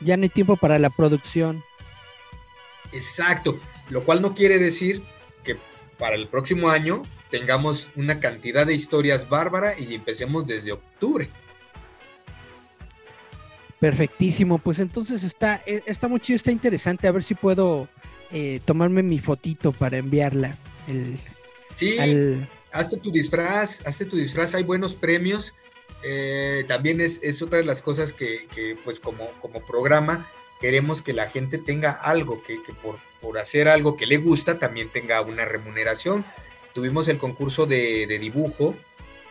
Ya 0.00 0.18
no 0.18 0.24
hay 0.24 0.28
tiempo 0.28 0.56
para 0.56 0.78
la 0.78 0.90
producción. 0.90 1.64
Exacto, 2.92 3.58
lo 3.88 4.02
cual 4.02 4.20
no 4.20 4.34
quiere 4.34 4.58
decir 4.58 5.02
que 5.42 5.56
para 5.96 6.16
el 6.16 6.28
próximo 6.28 6.68
año 6.68 7.02
tengamos 7.30 7.88
una 7.96 8.20
cantidad 8.20 8.66
de 8.66 8.74
historias 8.74 9.28
bárbara 9.28 9.78
y 9.78 9.94
empecemos 9.94 10.46
desde 10.46 10.72
octubre. 10.72 11.28
Perfectísimo, 13.78 14.58
pues 14.58 14.78
entonces 14.78 15.22
está, 15.22 15.62
e, 15.66 15.82
está 15.86 16.06
muy 16.06 16.20
chido, 16.20 16.36
está 16.36 16.52
interesante, 16.52 17.08
a 17.08 17.12
ver 17.12 17.22
si 17.22 17.34
puedo 17.34 17.88
eh, 18.30 18.60
tomarme 18.64 19.02
mi 19.02 19.18
fotito 19.18 19.72
para 19.72 19.96
enviarla. 19.96 20.56
sí, 21.74 21.96
hazte 22.72 22.98
tu 22.98 23.10
disfraz, 23.10 23.84
hazte 23.86 24.04
tu 24.04 24.16
disfraz, 24.16 24.54
hay 24.54 24.64
buenos 24.64 24.92
premios. 24.92 25.54
Eh, 26.02 26.64
también 26.68 27.00
es, 27.00 27.42
otra 27.42 27.58
de 27.58 27.64
las 27.64 27.82
cosas 27.82 28.12
que, 28.12 28.46
pues 28.84 29.00
como, 29.00 29.30
como 29.40 29.60
programa 29.60 30.28
queremos 30.60 31.00
que 31.00 31.14
la 31.14 31.26
gente 31.26 31.56
tenga 31.56 31.90
algo, 31.90 32.42
que, 32.42 32.58
por, 32.82 32.98
por, 33.22 33.38
hacer 33.38 33.66
algo 33.66 33.96
que 33.96 34.04
le 34.04 34.18
gusta 34.18 34.58
también 34.58 34.90
tenga 34.90 35.22
una 35.22 35.46
remuneración. 35.46 36.24
Tuvimos 36.74 37.08
el 37.08 37.18
concurso 37.18 37.66
de, 37.66 38.06
dibujo 38.20 38.74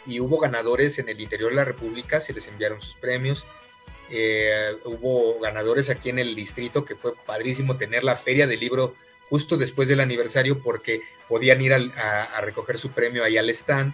y 0.05 0.19
hubo 0.19 0.39
ganadores 0.39 0.99
en 0.99 1.09
el 1.09 1.21
interior 1.21 1.51
de 1.51 1.57
la 1.57 1.65
República, 1.65 2.19
se 2.19 2.33
les 2.33 2.47
enviaron 2.47 2.81
sus 2.81 2.95
premios. 2.95 3.45
Eh, 4.11 4.75
hubo 4.85 5.39
ganadores 5.39 5.89
aquí 5.89 6.09
en 6.09 6.19
el 6.19 6.35
distrito 6.35 6.83
que 6.83 6.95
fue 6.95 7.13
padrísimo 7.25 7.77
tener 7.77 8.03
la 8.03 8.15
feria 8.15 8.47
del 8.47 8.59
libro 8.59 8.95
justo 9.29 9.57
después 9.57 9.87
del 9.87 9.99
aniversario 9.99 10.61
porque 10.61 11.01
podían 11.27 11.61
ir 11.61 11.73
a, 11.73 12.41
recoger 12.41 12.79
su 12.79 12.89
premio 12.89 13.23
ahí 13.23 13.37
al 13.37 13.49
stand 13.51 13.93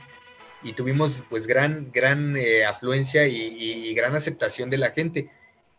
y 0.64 0.74
tuvimos 0.74 1.24
pues 1.30 1.46
gran, 1.46 1.92
gran 1.92 2.38
eh, 2.38 2.66
afluencia 2.66 3.28
y, 3.28 3.94
gran 3.94 4.16
aceptación 4.16 4.70
de 4.70 4.78
la 4.78 4.92
gente. 4.92 5.30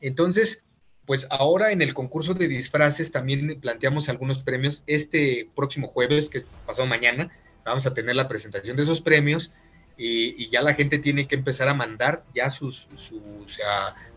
Entonces, 0.01 0.65
pues 1.07 1.27
ahora 1.31 1.73
en 1.73 1.83
el 1.83 1.95
concurso 1.95 2.35
de 2.35 2.49
disfraces 2.49 3.11
también 3.11 3.59
planteamos 3.61 4.09
algunos 4.09 4.43
premios. 4.43 4.85
Este 4.87 5.49
próximo 5.57 5.89
jueves, 5.89 6.29
que 6.29 6.43
pasado 6.67 6.87
mañana, 6.87 7.33
vamos 7.71 7.87
a 7.87 7.95
tener 7.95 8.17
la 8.17 8.29
presentación 8.29 8.77
de 8.77 8.85
esos 8.85 9.01
premios 9.01 9.53
y, 9.99 10.49
ya 10.51 10.63
la 10.63 10.75
gente 10.75 10.99
tiene 10.99 11.27
que 11.27 11.35
empezar 11.35 11.69
a 11.69 11.75
mandar 11.75 12.25
ya 12.35 12.51
sus, 12.51 12.89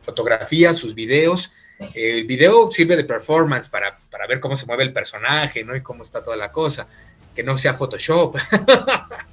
fotografías, 0.02 0.76
sus 0.78 0.94
videos. 0.94 1.52
El 1.94 2.26
video 2.26 2.70
sirve 2.72 2.98
de 2.98 3.06
performance 3.06 3.70
para, 3.70 3.98
para, 4.12 4.28
ver 4.28 4.40
cómo 4.40 4.56
se 4.56 4.66
mueve 4.66 4.84
el 4.84 4.92
personaje, 4.92 5.64
¿no? 5.64 5.76
Y 5.76 5.82
cómo 5.82 6.04
está 6.04 6.24
toda 6.24 6.36
la 6.36 6.52
cosa. 6.52 6.88
Que 7.36 7.44
no 7.44 7.58
sea 7.58 7.74
Photoshop. 7.74 8.36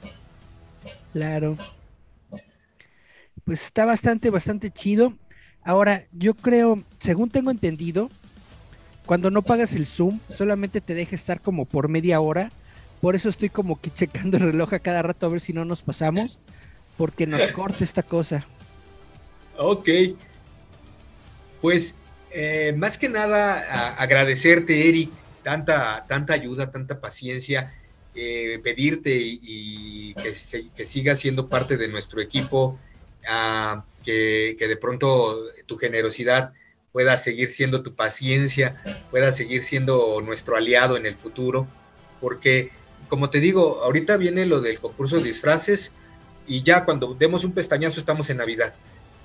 claro. 1.12 1.58
Pues 3.44 3.64
está 3.64 3.84
bastante, 3.84 4.30
bastante 4.30 4.70
chido. 4.70 5.12
Ahora, 5.64 6.04
yo 6.12 6.34
creo, 6.34 6.84
según 7.00 7.30
tengo 7.30 7.50
entendido, 7.50 8.08
cuando 9.04 9.30
no 9.30 9.42
pagas 9.42 9.72
el 9.74 9.86
Zoom, 9.86 10.20
solamente 10.30 10.80
te 10.80 10.94
deja 10.94 11.16
estar 11.16 11.40
como 11.40 11.64
por 11.64 11.88
media 11.88 12.20
hora. 12.20 12.52
Por 13.00 13.14
eso 13.14 13.28
estoy 13.28 13.48
como 13.48 13.80
que 13.80 13.90
checando 13.90 14.36
el 14.36 14.44
reloj 14.44 14.74
a 14.74 14.78
cada 14.78 15.02
rato 15.02 15.26
a 15.26 15.28
ver 15.28 15.40
si 15.40 15.52
no 15.52 15.64
nos 15.64 15.82
pasamos, 15.82 16.38
porque 16.96 17.26
nos 17.26 17.48
corta 17.52 17.84
esta 17.84 18.02
cosa. 18.02 18.46
Ok. 19.56 19.88
Pues 21.60 21.94
eh, 22.30 22.74
más 22.76 22.98
que 22.98 23.08
nada 23.08 23.94
agradecerte, 24.00 24.88
Eric, 24.88 25.10
tanta, 25.42 26.06
tanta 26.08 26.34
ayuda, 26.34 26.70
tanta 26.70 27.00
paciencia, 27.00 27.74
eh, 28.14 28.60
pedirte 28.62 29.10
y, 29.14 30.14
que, 30.14 30.34
que 30.74 30.84
sigas 30.84 31.20
siendo 31.20 31.48
parte 31.48 31.76
de 31.76 31.88
nuestro 31.88 32.20
equipo 32.20 32.78
que, 34.04 34.56
de 34.58 34.76
pronto 34.76 35.36
tu 35.66 35.76
generosidad 35.76 36.52
pueda 36.92 37.18
seguir 37.18 37.48
siendo 37.48 37.82
tu 37.82 37.94
paciencia, 37.94 38.80
pueda 39.10 39.32
seguir 39.32 39.60
siendo 39.60 40.20
nuestro 40.22 40.56
aliado 40.56 40.96
en 40.96 41.04
el 41.04 41.14
futuro, 41.14 41.66
porque 42.20 42.70
como 43.08 43.30
te 43.30 43.40
digo, 43.40 43.82
ahorita 43.82 44.16
viene 44.16 44.46
lo 44.46 44.60
del 44.60 44.78
concurso 44.78 45.16
de 45.16 45.24
disfraces 45.24 45.92
y 46.46 46.62
ya 46.62 46.84
cuando 46.84 47.14
demos 47.14 47.44
un 47.44 47.52
pestañazo 47.52 48.00
estamos 48.00 48.30
en 48.30 48.38
Navidad. 48.38 48.74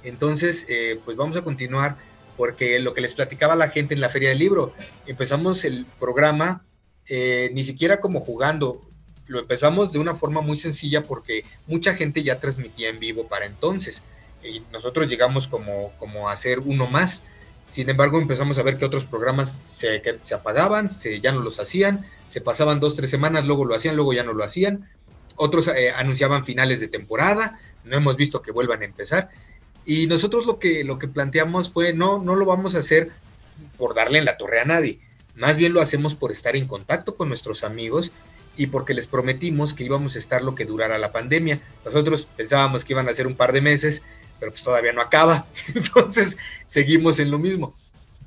Entonces, 0.04 0.66
eh, 0.68 1.00
pues 1.04 1.18
vamos 1.18 1.38
a 1.38 1.44
continuar 1.44 1.98
porque 2.38 2.80
lo 2.80 2.94
que 2.94 3.02
les 3.02 3.14
platicaba 3.14 3.56
la 3.56 3.70
gente 3.70 3.94
en 3.94 4.02
la 4.02 4.10
feria 4.10 4.30
del 4.30 4.40
libro, 4.40 4.74
empezamos 5.06 5.64
el 5.66 5.86
programa 6.00 6.64
eh, 7.08 7.52
ni 7.54 7.64
siquiera 7.64 8.00
como 8.00 8.20
jugando, 8.20 8.82
lo 9.28 9.40
empezamos 9.40 9.92
de 9.92 10.00
una 10.00 10.16
forma 10.16 10.42
muy 10.42 10.56
sencilla 10.56 11.04
porque 11.04 11.44
mucha 11.68 11.94
gente 11.94 12.24
ya 12.24 12.40
transmitía 12.40 12.90
en 12.90 13.00
vivo 13.00 13.28
para 13.28 13.46
entonces 13.46 14.04
y 14.44 14.62
nosotros 14.72 15.10
llegamos 15.10 15.48
como, 15.48 15.92
como 16.00 16.30
a 16.30 16.38
ser 16.38 16.60
uno 16.60 16.88
más. 16.88 17.24
Sin 17.72 17.90
embargo, 17.90 18.20
empezamos 18.20 18.60
a 18.60 18.64
ver 18.64 18.78
que 18.78 18.86
otros 18.86 19.06
programas 19.06 19.60
se, 19.74 20.04
apagaban, 20.36 20.92
se, 20.92 21.22
ya 21.22 21.32
no 21.32 21.40
los 21.40 21.60
hacían, 21.60 22.06
se 22.28 22.42
pasaban 22.42 22.82
dos, 22.82 22.96
tres 22.96 23.10
semanas, 23.10 23.48
luego 23.48 23.66
lo 23.66 23.74
hacían, 23.74 23.96
luego 23.96 24.14
ya 24.14 24.24
no 24.24 24.34
lo 24.34 24.44
hacían. 24.44 24.90
Otros 25.38 25.70
eh, 25.70 25.90
anunciaban 25.90 26.44
finales 26.44 26.82
de 26.82 26.90
temporada, 26.90 27.60
no 27.86 27.96
hemos 27.96 28.18
visto 28.18 28.42
que 28.42 28.52
vuelvan 28.52 28.82
a 28.82 28.86
empezar. 28.86 29.30
Y 29.86 30.06
nosotros 30.08 30.46
lo 30.46 30.60
que, 30.60 30.84
lo 30.84 31.00
que 31.00 31.08
planteamos 31.08 31.72
fue, 31.72 31.94
no, 31.94 32.22
no 32.22 32.36
lo 32.36 32.46
vamos 32.46 32.76
a 32.76 32.80
hacer 32.80 33.10
por 33.78 33.96
darle 33.96 34.20
en 34.20 34.26
la 34.26 34.38
torre 34.38 34.60
a 34.60 34.66
nadie, 34.66 35.00
más 35.36 35.56
bien 35.56 35.74
lo 35.74 35.82
hacemos 35.82 36.14
por 36.14 36.32
estar 36.32 36.56
en 36.58 36.68
contacto 36.68 37.16
con 37.16 37.30
nuestros 37.30 37.64
amigos 37.64 38.12
y 38.58 38.68
porque 38.68 38.94
les 38.94 39.08
prometimos 39.08 39.74
que 39.74 39.86
íbamos 39.86 40.16
a 40.16 40.20
estar 40.20 40.44
lo 40.44 40.56
que 40.56 40.66
durara 40.66 41.00
la 41.00 41.12
pandemia. 41.12 41.62
Nosotros 41.86 42.28
pensábamos 42.36 42.84
que 42.84 42.94
iban 42.94 43.08
a 43.08 43.14
ser 43.14 43.28
un 43.28 43.36
par 43.36 43.54
de 43.54 43.62
meses, 43.62 44.04
pero 44.42 44.52
pues 44.52 44.64
todavía 44.64 44.92
no 44.92 45.02
acaba. 45.02 45.46
Entonces 45.76 46.36
seguimos 46.66 47.20
en 47.20 47.30
lo 47.30 47.38
mismo. 47.38 47.76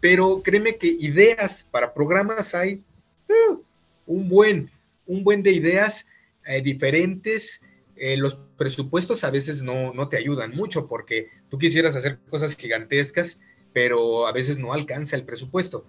Pero 0.01 0.43
créeme 0.45 0.77
que 0.77 0.87
ideas 0.87 1.67
para 1.73 1.93
programas 1.93 2.55
hay 2.55 2.85
uh, 3.29 3.61
un 4.07 4.29
buen, 4.29 4.71
un 5.07 5.25
buen 5.25 5.43
de 5.43 5.51
ideas 5.51 6.07
eh, 6.47 6.62
diferentes. 6.62 7.61
Eh, 7.97 8.17
los 8.17 8.39
presupuestos 8.57 9.25
a 9.25 9.31
veces 9.31 9.65
no, 9.65 9.93
no 9.93 10.09
te 10.09 10.17
ayudan 10.17 10.55
mucho 10.55 10.87
porque 10.87 11.31
tú 11.51 11.59
quisieras 11.59 11.97
hacer 11.97 12.21
cosas 12.31 12.57
gigantescas, 12.57 13.41
pero 13.73 14.29
a 14.29 14.33
veces 14.33 14.57
no 14.57 14.73
alcanza 14.73 15.17
el 15.17 15.25
presupuesto. 15.25 15.85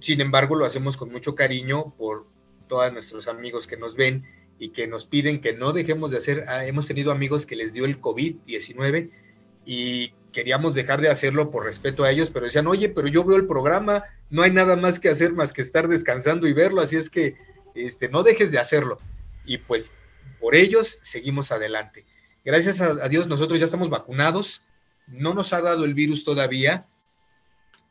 Sin 0.00 0.22
embargo, 0.22 0.56
lo 0.56 0.64
hacemos 0.64 0.96
con 0.96 1.12
mucho 1.12 1.34
cariño 1.34 1.94
por 1.98 2.26
todos 2.68 2.90
nuestros 2.90 3.28
amigos 3.28 3.66
que 3.66 3.76
nos 3.76 3.96
ven 3.96 4.24
y 4.58 4.70
que 4.70 4.86
nos 4.86 5.04
piden 5.04 5.42
que 5.42 5.52
no 5.52 5.74
dejemos 5.74 6.10
de 6.10 6.16
hacer. 6.16 6.44
Ah, 6.48 6.64
hemos 6.64 6.86
tenido 6.86 7.12
amigos 7.12 7.44
que 7.44 7.56
les 7.56 7.74
dio 7.74 7.84
el 7.84 8.00
COVID-19 8.00 9.10
y 9.70 10.14
queríamos 10.32 10.74
dejar 10.74 11.02
de 11.02 11.10
hacerlo 11.10 11.50
por 11.50 11.66
respeto 11.66 12.02
a 12.02 12.10
ellos, 12.10 12.30
pero 12.30 12.46
decían, 12.46 12.66
oye, 12.66 12.88
pero 12.88 13.06
yo 13.06 13.22
veo 13.22 13.36
el 13.36 13.46
programa, 13.46 14.02
no 14.30 14.42
hay 14.42 14.50
nada 14.50 14.76
más 14.76 14.98
que 14.98 15.10
hacer 15.10 15.34
más 15.34 15.52
que 15.52 15.60
estar 15.60 15.88
descansando 15.88 16.48
y 16.48 16.54
verlo, 16.54 16.80
así 16.80 16.96
es 16.96 17.10
que 17.10 17.36
este, 17.74 18.08
no 18.08 18.22
dejes 18.22 18.50
de 18.50 18.58
hacerlo. 18.58 18.98
Y 19.44 19.58
pues 19.58 19.92
por 20.40 20.54
ellos 20.54 20.98
seguimos 21.02 21.52
adelante. 21.52 22.06
Gracias 22.46 22.80
a, 22.80 23.10
Dios 23.10 23.26
nosotros 23.26 23.58
ya 23.58 23.66
estamos 23.66 23.90
vacunados, 23.90 24.62
no 25.06 25.34
nos 25.34 25.52
ha 25.52 25.60
dado 25.60 25.84
el 25.84 25.92
virus 25.92 26.24
todavía, 26.24 26.86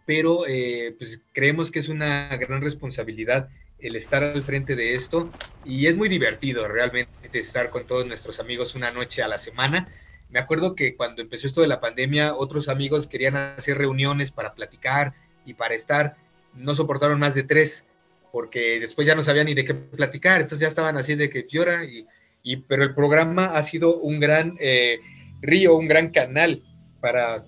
pero 0.07 0.47
eh, 0.47 0.95
pues 0.97 1.21
creemos 1.31 1.69
que 1.69 1.77
es 1.77 1.89
una 1.89 2.35
gran 2.37 2.61
responsabilidad 2.61 3.49
el 3.77 3.95
estar 3.95 4.23
al 4.23 4.41
frente 4.41 4.75
de 4.75 4.95
esto 4.95 5.31
y 5.63 5.85
es 5.85 5.95
muy 5.95 6.09
divertido 6.09 6.67
realmente 6.67 7.37
estar 7.37 7.69
con 7.69 7.85
todos 7.85 8.07
nuestros 8.07 8.39
amigos 8.39 8.73
una 8.73 8.89
noche 8.89 9.21
a 9.21 9.27
la 9.27 9.37
semana 9.37 9.87
me 10.29 10.39
acuerdo 10.39 10.75
que 10.75 10.95
cuando 10.95 11.21
empezó 11.21 11.47
esto 11.47 11.61
de 11.61 11.67
la 11.67 11.79
pandemia, 11.79 12.35
otros 12.35 12.69
amigos 12.69 13.07
querían 13.07 13.35
hacer 13.35 13.77
reuniones 13.77 14.31
para 14.31 14.53
platicar 14.53 15.13
y 15.45 15.53
para 15.53 15.75
estar, 15.75 16.17
no 16.53 16.75
soportaron 16.75 17.19
más 17.19 17.33
de 17.33 17.43
tres, 17.43 17.87
porque 18.31 18.79
después 18.79 19.07
ya 19.07 19.15
no 19.15 19.21
sabían 19.21 19.45
ni 19.45 19.53
de 19.53 19.65
qué 19.65 19.73
platicar, 19.73 20.41
entonces 20.41 20.59
ya 20.59 20.67
estaban 20.67 20.97
así 20.97 21.15
de 21.15 21.29
que 21.29 21.45
llora, 21.47 21.85
y, 21.85 22.05
y 22.43 22.57
pero 22.57 22.83
el 22.83 22.93
programa 22.93 23.45
ha 23.45 23.63
sido 23.63 23.97
un 23.97 24.19
gran 24.19 24.55
eh, 24.59 24.99
río, 25.41 25.75
un 25.75 25.87
gran 25.87 26.09
canal 26.09 26.61
para 26.99 27.45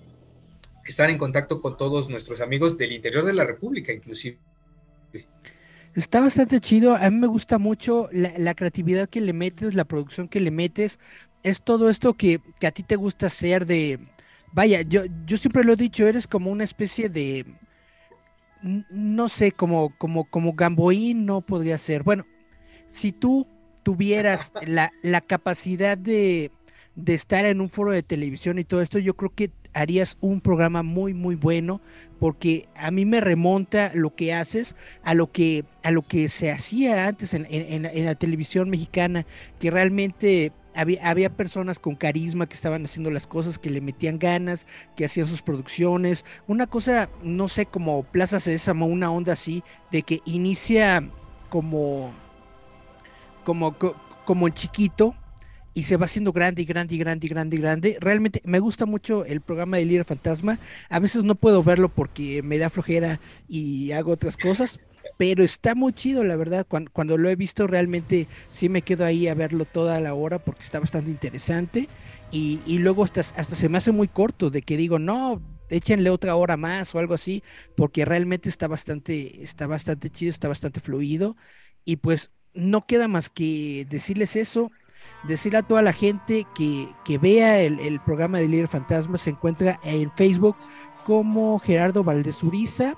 estar 0.86 1.10
en 1.10 1.18
contacto 1.18 1.60
con 1.60 1.76
todos 1.76 2.08
nuestros 2.08 2.40
amigos 2.40 2.78
del 2.78 2.92
interior 2.92 3.24
de 3.24 3.34
la 3.34 3.44
República, 3.44 3.92
inclusive. 3.92 4.38
Está 5.94 6.20
bastante 6.20 6.60
chido, 6.60 6.94
a 6.94 7.10
mí 7.10 7.16
me 7.16 7.26
gusta 7.26 7.58
mucho 7.58 8.08
la, 8.12 8.32
la, 8.38 8.54
creatividad 8.54 9.08
que 9.08 9.20
le 9.20 9.32
metes, 9.32 9.74
la 9.74 9.84
producción 9.84 10.28
que 10.28 10.38
le 10.38 10.52
metes, 10.52 11.00
es 11.42 11.62
todo 11.62 11.90
esto 11.90 12.14
que, 12.14 12.40
a 12.62 12.70
ti 12.70 12.82
te 12.82 12.96
gusta 12.96 13.26
hacer 13.26 13.66
de, 13.66 13.98
vaya, 14.52 14.82
yo, 14.82 15.02
yo 15.26 15.36
siempre 15.36 15.64
lo 15.64 15.72
he 15.72 15.76
dicho, 15.76 16.06
eres 16.06 16.26
como 16.26 16.50
una 16.50 16.64
especie 16.64 17.08
de, 17.08 17.46
no 18.62 19.28
sé, 19.28 19.52
como, 19.52 19.96
como, 19.96 20.24
como 20.24 20.54
Gamboín 20.54 21.26
no 21.26 21.40
podría 21.40 21.78
ser. 21.78 22.02
Bueno, 22.02 22.26
si 22.88 23.12
tú 23.12 23.46
tuvieras 23.82 24.52
la, 25.02 25.20
capacidad 25.22 25.96
de, 25.96 26.50
de 26.94 27.14
estar 27.14 27.44
en 27.44 27.60
un 27.60 27.68
foro 27.68 27.92
de 27.92 28.02
televisión 28.02 28.58
y 28.58 28.64
todo 28.64 28.82
esto, 28.82 28.98
yo 28.98 29.14
creo 29.14 29.32
que 29.34 29.50
harías 29.72 30.18
un 30.20 30.40
programa 30.40 30.82
muy 30.82 31.14
muy 31.14 31.36
bueno 31.36 31.80
porque 32.18 32.68
a 32.74 32.90
mí 32.90 33.04
me 33.04 33.20
remonta 33.20 33.92
lo 33.94 34.16
que 34.16 34.34
haces 34.34 34.74
a 35.04 35.14
lo 35.14 35.30
que 35.30 35.64
a 35.84 35.92
lo 35.92 36.02
que 36.02 36.28
se 36.28 36.50
hacía 36.50 37.06
antes 37.06 37.34
en, 37.34 37.46
en 37.48 38.04
la 38.04 38.16
televisión 38.16 38.68
mexicana 38.68 39.26
que 39.60 39.70
realmente 39.70 40.50
había, 40.74 41.08
había, 41.08 41.30
personas 41.30 41.78
con 41.78 41.94
carisma 41.94 42.48
que 42.48 42.54
estaban 42.54 42.84
haciendo 42.84 43.10
las 43.10 43.26
cosas, 43.26 43.58
que 43.58 43.70
le 43.70 43.80
metían 43.80 44.18
ganas, 44.18 44.66
que 44.96 45.04
hacían 45.04 45.26
sus 45.26 45.42
producciones. 45.42 46.24
Una 46.46 46.66
cosa, 46.66 47.08
no 47.22 47.48
sé, 47.48 47.66
como 47.66 48.02
Plaza 48.04 48.40
Sésamo, 48.40 48.86
una 48.86 49.10
onda 49.10 49.32
así, 49.32 49.62
de 49.90 50.02
que 50.02 50.20
inicia 50.24 51.08
como, 51.48 52.12
como, 53.44 53.76
como 54.24 54.46
en 54.46 54.54
chiquito 54.54 55.14
y 55.74 55.84
se 55.84 55.96
va 55.96 56.06
haciendo 56.06 56.32
grande 56.32 56.62
y 56.62 56.64
grande 56.64 56.94
y 56.94 56.98
grande 56.98 57.26
y 57.26 57.30
grande 57.30 57.56
y 57.56 57.60
grande. 57.60 57.96
Realmente 58.00 58.42
me 58.44 58.58
gusta 58.58 58.86
mucho 58.86 59.24
el 59.24 59.40
programa 59.40 59.76
de 59.76 59.84
Líder 59.84 60.04
Fantasma. 60.04 60.58
A 60.88 60.98
veces 60.98 61.24
no 61.24 61.34
puedo 61.34 61.62
verlo 61.62 61.88
porque 61.88 62.42
me 62.42 62.58
da 62.58 62.70
flojera 62.70 63.20
y 63.48 63.92
hago 63.92 64.12
otras 64.12 64.36
cosas, 64.36 64.80
pero 65.20 65.44
está 65.44 65.74
muy 65.74 65.92
chido, 65.92 66.24
la 66.24 66.34
verdad. 66.36 66.66
Cuando, 66.66 67.18
lo 67.18 67.28
he 67.28 67.36
visto, 67.36 67.66
realmente 67.66 68.26
sí 68.48 68.68
me 68.68 68.82
quedo 68.82 69.04
ahí 69.04 69.28
a 69.28 69.34
verlo 69.34 69.66
toda 69.66 70.00
la 70.00 70.14
hora 70.14 70.38
porque 70.38 70.62
está 70.62 70.80
bastante 70.80 71.10
interesante. 71.10 71.88
Y, 72.32 72.78
luego 72.78 73.04
hasta, 73.04 73.20
hasta 73.20 73.54
se 73.54 73.68
me 73.68 73.78
hace 73.78 73.92
muy 73.92 74.08
corto 74.08 74.50
de 74.50 74.62
que 74.62 74.76
digo, 74.78 74.98
no, 74.98 75.42
échenle 75.68 76.10
otra 76.10 76.36
hora 76.36 76.56
más 76.56 76.94
o 76.94 76.98
algo 76.98 77.12
así, 77.14 77.42
porque 77.76 78.04
realmente 78.04 78.48
está 78.48 78.66
bastante, 78.68 79.42
está 79.42 79.66
bastante 79.66 80.10
chido, 80.10 80.30
está 80.30 80.48
bastante 80.48 80.80
fluido. 80.80 81.36
Y 81.84 81.96
pues 81.96 82.30
no 82.54 82.82
queda 82.86 83.08
más 83.08 83.28
que 83.28 83.86
decirles 83.90 84.36
eso, 84.36 84.70
decirle 85.28 85.58
a 85.58 85.62
toda 85.62 85.82
la 85.82 85.92
gente 85.92 86.46
que, 86.54 86.88
que 87.04 87.18
vea 87.18 87.60
el, 87.60 87.78
el, 87.80 88.00
programa 88.00 88.38
de 88.38 88.48
Líder 88.48 88.68
Fantasma, 88.68 89.18
se 89.18 89.30
encuentra 89.30 89.80
en 89.84 90.10
Facebook 90.12 90.56
como 91.04 91.58
Gerardo 91.58 92.04
Valdez 92.04 92.42
Uriza 92.42 92.96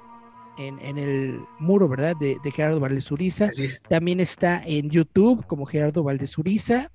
en, 0.59 0.99
el 0.99 1.41
muro, 1.59 1.89
¿verdad? 1.89 2.15
De, 2.19 2.39
Gerardo 2.53 2.81
Valdez 2.81 3.11
Uriza. 3.11 3.51
También 3.89 4.21
está 4.21 4.63
en 4.65 4.91
YouTube 4.91 5.47
como 5.47 5.67
Gerardo 5.67 6.03
Valdez 6.03 6.37
Uriza. 6.39 6.91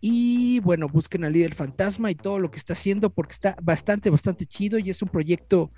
Y 0.00 0.60
bueno, 0.60 0.86
busquen 0.86 1.24
al 1.24 1.32
líder 1.32 1.54
fantasma 1.54 2.10
y 2.10 2.14
todo 2.14 2.38
lo 2.38 2.50
que 2.50 2.58
está 2.58 2.74
haciendo 2.74 3.08
porque 3.08 3.32
está 3.32 3.56
bastante, 3.62 4.10
bastante 4.10 4.44
chido 4.44 4.78
y 4.78 4.90
es 4.90 5.00
un 5.00 5.08
proyecto 5.08 5.70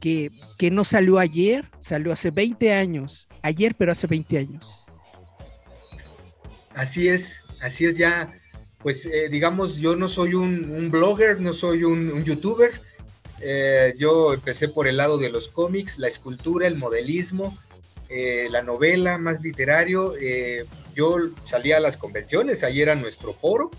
que, 0.00 0.30
que 0.56 0.70
no 0.70 0.84
salió 0.84 1.18
ayer, 1.18 1.68
salió 1.80 2.12
hace 2.12 2.30
20 2.30 2.72
años. 2.72 3.28
Ayer, 3.42 3.74
pero 3.76 3.90
hace 3.90 4.06
20 4.06 4.38
años. 4.38 4.86
Así 6.74 7.08
es, 7.08 7.42
así 7.60 7.86
es 7.86 7.98
ya. 7.98 8.32
Pues 8.82 9.06
eh, 9.06 9.28
digamos, 9.28 9.78
yo 9.78 9.96
no 9.96 10.08
soy 10.08 10.34
un, 10.34 10.90
blogger, 10.90 11.40
no 11.40 11.52
soy 11.52 11.84
un, 11.84 12.10
un 12.10 12.24
youtuber, 12.24 12.70
eh, 13.44 13.94
yo 13.98 14.32
empecé 14.34 14.68
por 14.68 14.86
el 14.86 14.96
lado 14.96 15.18
de 15.18 15.28
los 15.28 15.48
cómics, 15.48 15.98
la 15.98 16.06
escultura, 16.06 16.68
el 16.68 16.76
modelismo, 16.76 17.58
eh, 18.08 18.46
la 18.50 18.62
novela, 18.62 19.18
más 19.18 19.42
literario. 19.42 20.14
Eh, 20.20 20.64
yo 20.94 21.16
salía 21.44 21.78
a 21.78 21.80
las 21.80 21.96
convenciones, 21.96 22.62
ahí 22.62 22.80
era 22.80 22.94
nuestro 22.94 23.34
foro, 23.34 23.70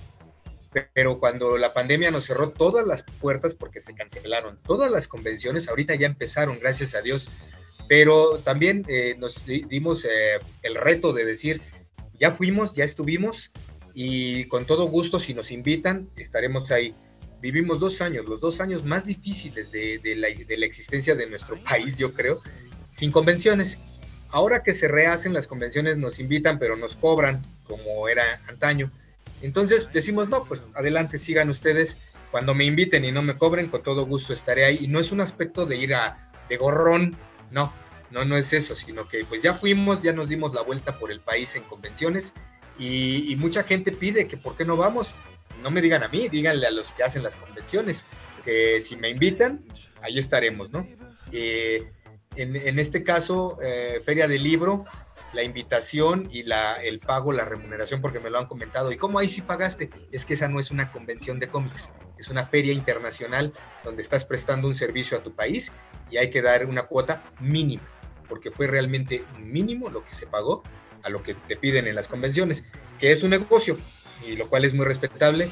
pero 0.93 1.20
cuando 1.20 1.57
la 1.57 1.74
pandemia 1.74 2.11
nos 2.11 2.26
cerró 2.26 2.49
todas 2.49 2.86
las 2.86 3.03
puertas 3.03 3.55
porque 3.55 3.80
se 3.80 3.95
cancelaron 3.95 4.59
todas 4.66 4.91
las 4.91 5.07
convenciones, 5.07 5.70
ahorita 5.70 5.95
ya 5.95 6.07
empezaron, 6.07 6.59
gracias 6.59 6.93
a 6.95 7.01
Dios, 7.01 7.30
pero 7.88 8.39
también 8.39 8.86
nos 9.20 9.45
dimos 9.45 10.07
el 10.64 10.76
reto 10.76 11.14
de 11.14 11.26
decir, 11.26 11.61
ya 12.20 12.32
fuimos, 12.32 12.74
ya 12.74 12.84
estuvimos 12.84 13.51
y 13.93 14.45
con 14.45 14.66
todo 14.66 14.88
gusto, 14.88 15.20
si 15.20 15.36
nos 15.36 15.51
invitan, 15.51 16.09
estaremos 16.16 16.72
ahí 16.72 16.95
vivimos 17.44 17.78
dos 17.82 18.00
años, 18.00 18.26
los 18.26 18.39
dos 18.39 18.62
años 18.62 18.86
más 18.86 19.06
difíciles 19.06 19.70
de, 19.70 20.00
la, 20.16 20.66
existencia 20.66 21.14
de 21.14 21.28
nuestro 21.28 21.58
país, 21.58 21.98
yo 21.98 22.14
creo, 22.14 22.41
sin 22.89 23.12
convenciones. 23.12 23.78
Ahora 24.30 24.64
que 24.64 24.74
se 24.74 24.88
rehacen 24.88 25.34
las 25.34 25.46
convenciones 25.46 25.98
nos 25.98 26.20
invitan, 26.20 26.58
pero 26.58 26.78
nos 26.78 26.96
cobran, 26.96 27.41
como 27.66 28.08
era 28.08 28.41
antaño. 28.48 28.89
Entonces 29.41 29.89
decimos, 29.91 30.30
no, 30.30 30.46
pues 30.46 30.62
adelante, 30.74 31.18
sigan 31.18 31.50
ustedes. 31.50 31.98
Cuando 32.32 32.56
me 32.56 32.64
inviten 32.64 33.04
y 33.04 33.12
no 33.12 33.22
me 33.22 33.38
cobren, 33.38 33.68
con 33.68 33.84
todo 33.84 34.06
gusto 34.06 34.32
estaré 34.32 34.64
ahí. 34.64 34.78
Y 34.80 34.88
no 34.88 35.02
es 35.02 35.12
un 35.12 35.20
aspecto 35.20 35.66
de 35.66 35.76
ir 35.76 35.94
a 35.96 36.32
de 36.48 36.56
gorrón, 36.56 37.18
no, 37.52 37.74
no, 38.10 38.24
no 38.24 38.38
es 38.38 38.54
eso, 38.54 38.74
sino 38.74 39.06
que 39.06 39.26
pues 39.26 39.41
ya 39.41 39.54
fuimos, 39.54 40.02
ya 40.02 40.14
nos 40.14 40.30
dimos 40.30 40.54
la 40.54 40.62
vuelta 40.62 40.98
por 40.98 41.12
el 41.12 41.20
país 41.20 41.56
en 41.58 41.64
convenciones 41.64 42.34
y, 42.80 43.32
y 43.32 43.36
mucha 43.36 43.64
gente 43.64 43.91
pide 43.91 44.28
que 44.28 44.38
por 44.38 44.56
qué 44.56 44.66
no 44.66 44.78
vamos 44.78 45.14
no 45.64 45.72
me 45.72 45.82
digan 45.82 46.03
a 46.03 46.09
mí, 46.09 46.28
díganle 46.28 46.68
a 46.68 46.72
los 46.72 46.91
que 46.91 47.03
hacen 47.03 47.24
las 47.24 47.36
convenciones, 47.36 48.05
que 48.45 48.82
si 48.82 48.97
me 48.97 49.09
invitan, 49.09 49.66
ahí 50.01 50.20
estaremos, 50.20 50.72
¿no? 50.72 50.86
En, 52.36 52.80
este 52.80 53.03
caso, 53.03 53.59
eh, 53.61 54.01
Feria 54.03 54.28
del 54.28 54.43
Libro, 54.43 54.86
la 55.34 55.43
invitación 55.43 56.30
y 56.32 56.43
la, 56.43 56.76
el 56.76 56.99
pago, 56.99 57.32
la 57.32 57.45
remuneración, 57.45 58.01
porque 58.01 58.20
me 58.20 58.30
lo 58.30 58.39
han 58.39 58.47
comentado. 58.47 58.91
¿Y 58.91 58.97
cómo 58.97 59.20
ahí 59.20 59.30
sí 59.30 59.41
pagaste? 59.41 59.89
Es 60.11 60.26
que 60.26 60.34
esa 60.34 60.47
no 60.47 60.59
es 60.59 60.72
una 60.72 60.91
convención 60.91 61.39
de 61.39 61.47
cómics, 61.47 61.91
es 62.18 62.30
una 62.30 62.45
feria 62.45 62.74
internacional 62.74 63.53
donde 63.84 64.01
estás 64.01 64.26
prestando 64.26 64.68
un 64.68 64.76
servicio 64.76 65.18
a 65.18 65.24
tu 65.24 65.34
país 65.34 65.72
y 66.09 66.18
hay 66.18 66.30
que 66.30 66.41
dar 66.41 66.66
una 66.66 66.84
cuota 66.84 67.24
mínima, 67.39 67.84
porque 68.28 68.51
fue 68.51 68.68
realmente 68.68 69.24
mínimo 69.39 69.89
lo 69.89 70.05
que 70.05 70.14
se 70.14 70.28
pagó 70.28 70.64
a 71.03 71.09
lo 71.09 71.22
que 71.22 71.34
te 71.34 71.55
piden 71.55 71.88
en 71.88 71.95
las 71.95 72.07
convenciones, 72.07 72.66
que 72.99 73.11
es 73.11 73.24
un 73.24 73.32
negocio, 73.32 73.78
y 74.28 74.36
lo 74.36 74.49
cual 74.49 74.66
es 74.66 74.74
muy 74.74 74.86
respetable. 74.86 75.49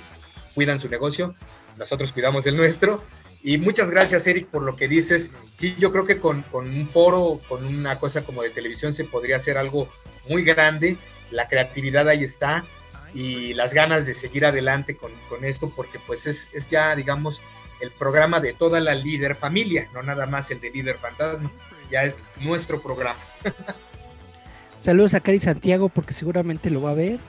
Cuidan 0.53 0.79
su 0.79 0.89
negocio, 0.89 1.33
nosotros 1.77 2.11
cuidamos 2.11 2.45
el 2.47 2.57
nuestro. 2.57 3.03
Y 3.43 3.57
muchas 3.57 3.89
gracias, 3.89 4.27
Eric, 4.27 4.47
por 4.47 4.61
lo 4.63 4.75
que 4.75 4.87
dices. 4.87 5.31
Sí, 5.55 5.75
yo 5.79 5.91
creo 5.91 6.05
que 6.05 6.19
con, 6.19 6.45
un 6.53 6.89
foro, 6.89 7.41
con 7.47 7.65
una 7.65 7.99
cosa 7.99 8.23
como 8.23 8.43
de 8.43 8.51
televisión, 8.51 8.93
se 8.93 9.03
podría 9.03 9.37
hacer 9.37 9.57
algo 9.57 9.87
muy 10.29 10.43
grande. 10.43 10.97
La 11.31 11.47
creatividad 11.47 12.07
ahí 12.07 12.23
está 12.23 12.65
y 13.13 13.53
las 13.53 13.73
ganas 13.73 14.05
de 14.05 14.13
seguir 14.13 14.45
adelante 14.45 14.95
con, 14.95 15.11
esto, 15.43 15.71
porque 15.75 15.99
pues 16.05 16.27
es, 16.27 16.49
es, 16.53 16.69
ya, 16.69 16.95
digamos, 16.95 17.41
el 17.81 17.91
programa 17.91 18.39
de 18.39 18.53
toda 18.53 18.79
la 18.79 18.93
líder 18.93 19.35
familia, 19.35 19.89
no 19.93 20.03
nada 20.03 20.27
más 20.27 20.51
el 20.51 20.61
de 20.61 20.69
líder 20.69 20.97
fantasma, 20.97 21.51
ya 21.89 22.03
es 22.03 22.19
nuestro 22.41 22.81
programa. 22.81 23.19
Saludos 24.79 25.13
a 25.13 25.19
Cari 25.19 25.39
Santiago 25.39 25.89
porque 25.89 26.13
seguramente 26.13 26.69
lo 26.69 26.81
va 26.81 26.91
a 26.91 26.95
ver. 26.95 27.19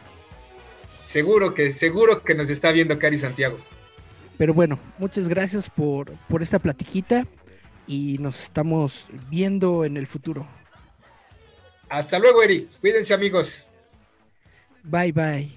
Seguro 1.05 1.55
que, 1.55 1.73
seguro 1.73 2.23
que 2.23 2.35
nos 2.35 2.51
está 2.51 2.73
viendo 2.73 2.99
Cari 2.99 3.19
Santiago. 3.19 3.59
Pero 4.39 4.55
bueno, 4.55 4.79
muchas 4.99 5.29
gracias 5.29 5.69
por, 5.69 6.13
por 6.29 6.43
esta 6.43 6.59
platiquita 6.59 7.27
y 7.87 8.19
nos 8.19 8.45
estamos 8.45 9.09
viendo 9.29 9.85
en 9.85 9.97
el 9.97 10.07
futuro. 10.07 10.47
Hasta 11.89 12.19
luego, 12.19 12.43
Eric. 12.43 12.69
Cuídense, 12.81 13.13
amigos. 13.13 13.65
Bye, 14.83 15.13
bye. 15.13 15.53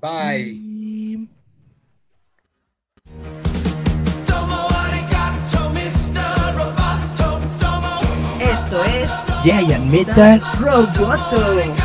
Bye. 0.00 1.28
Esto 8.40 8.84
es 8.84 9.10
Giant 9.42 9.86
Metal 9.86 10.40
Roboto. 10.60 11.81